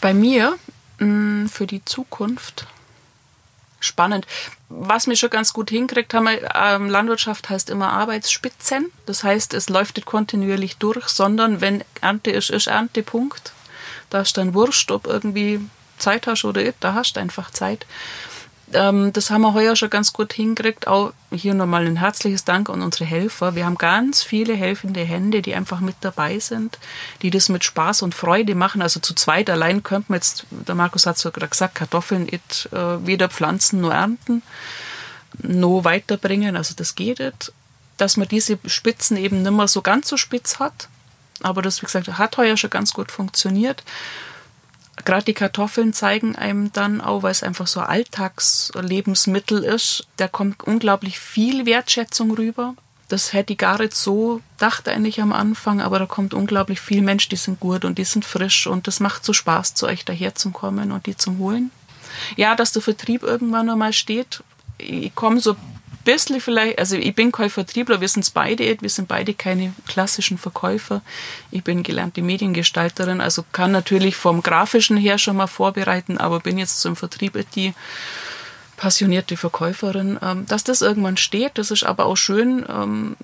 Bei 0.00 0.14
mir 0.14 0.56
mh, 0.98 1.48
für 1.48 1.66
die 1.66 1.84
Zukunft 1.84 2.66
spannend. 3.84 4.26
Was 4.68 5.06
wir 5.06 5.16
schon 5.16 5.30
ganz 5.30 5.52
gut 5.52 5.70
hinkriegt 5.70 6.14
haben, 6.14 6.28
ähm, 6.54 6.88
Landwirtschaft 6.88 7.48
heißt 7.48 7.70
immer 7.70 7.92
Arbeitsspitzen. 7.92 8.90
Das 9.06 9.24
heißt, 9.24 9.54
es 9.54 9.68
läuft 9.68 9.96
nicht 9.96 10.06
kontinuierlich 10.06 10.76
durch, 10.78 11.08
sondern 11.08 11.60
wenn 11.60 11.84
Ernte 12.00 12.30
ist, 12.30 12.50
ist 12.50 12.66
Ernte, 12.66 13.02
Punkt. 13.02 13.52
Da 14.10 14.20
ist 14.20 14.36
dann 14.36 14.54
wurscht, 14.54 14.90
ob 14.90 15.06
irgendwie 15.06 15.60
Zeit 15.98 16.26
hast 16.26 16.44
oder 16.44 16.62
nicht, 16.62 16.76
da 16.80 16.94
hast 16.94 17.14
du 17.14 17.20
einfach 17.20 17.50
Zeit 17.50 17.86
ähm, 18.74 19.12
das 19.12 19.30
haben 19.30 19.42
wir 19.42 19.54
heuer 19.54 19.76
schon 19.76 19.90
ganz 19.90 20.12
gut 20.12 20.32
hingekriegt. 20.32 20.86
Auch 20.86 21.12
hier 21.32 21.54
nochmal 21.54 21.86
ein 21.86 21.96
herzliches 21.96 22.44
Dank 22.44 22.68
an 22.68 22.82
unsere 22.82 23.04
Helfer. 23.04 23.54
Wir 23.54 23.64
haben 23.64 23.78
ganz 23.78 24.22
viele 24.22 24.54
helfende 24.54 25.00
Hände, 25.00 25.42
die 25.42 25.54
einfach 25.54 25.80
mit 25.80 25.96
dabei 26.00 26.38
sind, 26.38 26.78
die 27.22 27.30
das 27.30 27.48
mit 27.48 27.64
Spaß 27.64 28.02
und 28.02 28.14
Freude 28.14 28.54
machen. 28.54 28.82
Also 28.82 29.00
zu 29.00 29.14
zweit 29.14 29.48
allein 29.50 29.82
könnte 29.82 30.12
man 30.12 30.18
jetzt, 30.18 30.46
der 30.50 30.74
Markus 30.74 31.06
hat 31.06 31.16
es 31.16 31.22
sogar 31.22 31.48
gesagt, 31.48 31.76
Kartoffeln 31.76 32.26
nicht 32.26 32.68
äh, 32.72 33.06
weder 33.06 33.28
pflanzen 33.28 33.80
noch 33.80 33.92
ernten, 33.92 34.42
noch 35.38 35.84
weiterbringen. 35.84 36.56
Also 36.56 36.74
das 36.76 36.94
geht 36.94 37.20
nicht. 37.20 37.52
Dass 37.96 38.16
man 38.16 38.28
diese 38.28 38.58
Spitzen 38.66 39.16
eben 39.16 39.42
nicht 39.42 39.52
mehr 39.52 39.68
so 39.68 39.80
ganz 39.80 40.08
so 40.08 40.16
spitz 40.16 40.58
hat. 40.58 40.88
Aber 41.42 41.62
das, 41.62 41.80
wie 41.80 41.86
gesagt, 41.86 42.08
hat 42.18 42.36
heuer 42.36 42.56
schon 42.56 42.70
ganz 42.70 42.92
gut 42.92 43.12
funktioniert 43.12 43.82
gerade 45.04 45.24
die 45.24 45.34
Kartoffeln 45.34 45.92
zeigen 45.92 46.36
einem 46.36 46.72
dann 46.72 47.00
auch, 47.00 47.22
weil 47.22 47.32
es 47.32 47.42
einfach 47.42 47.66
so 47.66 47.80
Alltagslebensmittel 47.80 49.64
ist, 49.64 50.06
da 50.16 50.28
kommt 50.28 50.62
unglaublich 50.64 51.18
viel 51.18 51.66
Wertschätzung 51.66 52.32
rüber. 52.32 52.74
Das 53.08 53.32
hätte 53.32 53.52
ich 53.52 53.58
gar 53.58 53.78
nicht 53.80 53.94
so 53.94 54.40
gedacht 54.56 54.88
eigentlich 54.88 55.20
am 55.20 55.32
Anfang, 55.32 55.80
aber 55.80 55.98
da 55.98 56.06
kommt 56.06 56.32
unglaublich 56.32 56.80
viel 56.80 57.02
Mensch, 57.02 57.28
die 57.28 57.36
sind 57.36 57.60
gut 57.60 57.84
und 57.84 57.98
die 57.98 58.04
sind 58.04 58.24
frisch 58.24 58.66
und 58.66 58.86
das 58.86 58.98
macht 59.00 59.24
so 59.24 59.32
Spaß, 59.32 59.74
zu 59.74 59.86
euch 59.86 60.04
daher 60.04 60.34
zu 60.34 60.50
kommen 60.50 60.90
und 60.90 61.06
die 61.06 61.16
zu 61.16 61.36
holen. 61.38 61.70
Ja, 62.36 62.54
dass 62.54 62.72
der 62.72 62.82
Vertrieb 62.82 63.22
irgendwann 63.22 63.68
einmal 63.68 63.92
steht, 63.92 64.42
ich 64.78 65.14
komme 65.14 65.40
so 65.40 65.56
bisschen 66.04 66.40
vielleicht, 66.40 66.78
also 66.78 66.96
ich 66.96 67.14
bin 67.14 67.32
kein 67.32 67.50
Vertriebler, 67.50 68.00
wir 68.00 68.08
sind 68.08 68.22
es 68.22 68.30
beide, 68.30 68.76
wir 68.80 68.90
sind 68.90 69.08
beide 69.08 69.34
keine 69.34 69.74
klassischen 69.86 70.38
Verkäufer. 70.38 71.02
Ich 71.50 71.64
bin 71.64 71.82
gelernte 71.82 72.22
Mediengestalterin, 72.22 73.20
also 73.20 73.44
kann 73.52 73.72
natürlich 73.72 74.16
vom 74.16 74.42
Grafischen 74.42 74.96
her 74.96 75.18
schon 75.18 75.36
mal 75.36 75.46
vorbereiten, 75.46 76.18
aber 76.18 76.40
bin 76.40 76.58
jetzt 76.58 76.80
zum 76.80 76.96
Vertrieb 76.96 77.38
die 77.54 77.74
passionierte 78.76 79.36
Verkäuferin. 79.36 80.18
Ähm, 80.22 80.46
dass 80.46 80.64
das 80.64 80.82
irgendwann 80.82 81.16
steht, 81.16 81.52
das 81.58 81.70
ist 81.70 81.84
aber 81.84 82.06
auch 82.06 82.16
schön. 82.16 82.64
Ähm, 82.68 83.16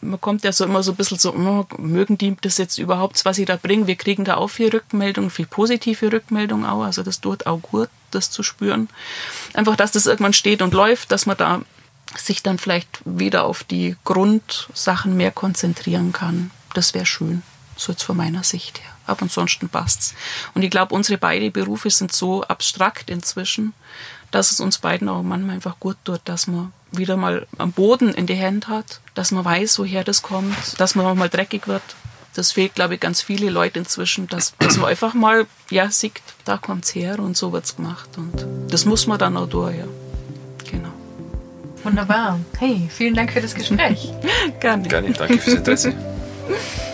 man 0.00 0.20
kommt 0.20 0.42
ja 0.44 0.52
so 0.52 0.64
immer 0.64 0.82
so 0.82 0.92
ein 0.92 0.96
bisschen 0.96 1.18
so, 1.18 1.32
oh, 1.32 1.66
mögen 1.78 2.18
die 2.18 2.36
das 2.40 2.58
jetzt 2.58 2.78
überhaupt, 2.78 3.24
was 3.24 3.38
ich 3.38 3.46
da 3.46 3.56
bringe? 3.56 3.86
Wir 3.86 3.96
kriegen 3.96 4.24
da 4.24 4.36
auch 4.36 4.48
viel 4.48 4.68
Rückmeldung, 4.68 5.30
viel 5.30 5.46
positive 5.46 6.12
Rückmeldung 6.12 6.66
auch. 6.66 6.82
Also 6.82 7.02
das 7.02 7.20
tut 7.20 7.46
auch 7.46 7.62
gut, 7.62 7.88
das 8.10 8.30
zu 8.30 8.42
spüren. 8.42 8.88
Einfach, 9.54 9.76
dass 9.76 9.92
das 9.92 10.06
irgendwann 10.06 10.32
steht 10.32 10.60
und 10.60 10.74
läuft, 10.74 11.12
dass 11.12 11.26
man 11.26 11.36
da 11.36 11.62
sich 12.16 12.42
dann 12.42 12.58
vielleicht 12.58 13.00
wieder 13.04 13.44
auf 13.44 13.64
die 13.64 13.96
Grundsachen 14.04 15.16
mehr 15.16 15.30
konzentrieren 15.30 16.12
kann. 16.12 16.50
Das 16.74 16.94
wäre 16.94 17.06
schön, 17.06 17.42
so 17.76 17.92
jetzt 17.92 18.02
von 18.02 18.16
meiner 18.16 18.44
Sicht 18.44 18.80
her. 18.80 18.90
Aber 19.06 19.22
ansonsten 19.22 19.68
passt's. 19.68 20.14
Und 20.54 20.62
ich 20.62 20.70
glaube, 20.70 20.94
unsere 20.94 21.18
beiden 21.18 21.52
Berufe 21.52 21.90
sind 21.90 22.12
so 22.12 22.42
abstrakt 22.44 23.10
inzwischen, 23.10 23.72
dass 24.30 24.50
es 24.50 24.60
uns 24.60 24.78
beiden 24.78 25.08
auch 25.08 25.22
manchmal 25.22 25.56
einfach 25.56 25.78
gut 25.80 25.96
tut, 26.04 26.20
dass 26.24 26.46
man 26.46 26.72
wieder 26.90 27.16
mal 27.16 27.46
am 27.58 27.72
Boden 27.72 28.14
in 28.14 28.26
die 28.26 28.40
Hand 28.40 28.68
hat, 28.68 29.00
dass 29.14 29.30
man 29.30 29.44
weiß, 29.44 29.78
woher 29.78 30.04
das 30.04 30.22
kommt, 30.22 30.80
dass 30.80 30.94
man 30.94 31.06
auch 31.06 31.14
mal 31.14 31.28
dreckig 31.28 31.66
wird. 31.66 31.82
Das 32.34 32.52
fehlt, 32.52 32.74
glaube 32.74 32.94
ich, 32.94 33.00
ganz 33.00 33.20
viele 33.20 33.50
Leute 33.50 33.78
inzwischen, 33.78 34.26
dass, 34.28 34.54
dass 34.58 34.78
man 34.78 34.88
einfach 34.88 35.12
mal, 35.12 35.46
ja, 35.68 35.90
sieht, 35.90 36.22
da 36.44 36.56
kommt's 36.56 36.94
her 36.94 37.18
und 37.18 37.36
so 37.36 37.52
wird's 37.52 37.76
gemacht. 37.76 38.08
Und 38.16 38.46
das 38.72 38.86
muss 38.86 39.06
man 39.06 39.18
dann 39.18 39.36
auch 39.36 39.48
durch, 39.48 39.76
ja. 39.76 39.84
Wunderbar. 41.84 42.38
Hey, 42.58 42.88
vielen 42.88 43.14
Dank 43.14 43.32
für 43.32 43.40
das 43.40 43.54
Gespräch. 43.54 44.12
Gerne. 44.60 44.88
Gerne, 44.88 45.10
danke 45.12 45.38
fürs 45.38 45.56
Interesse. 45.56 45.94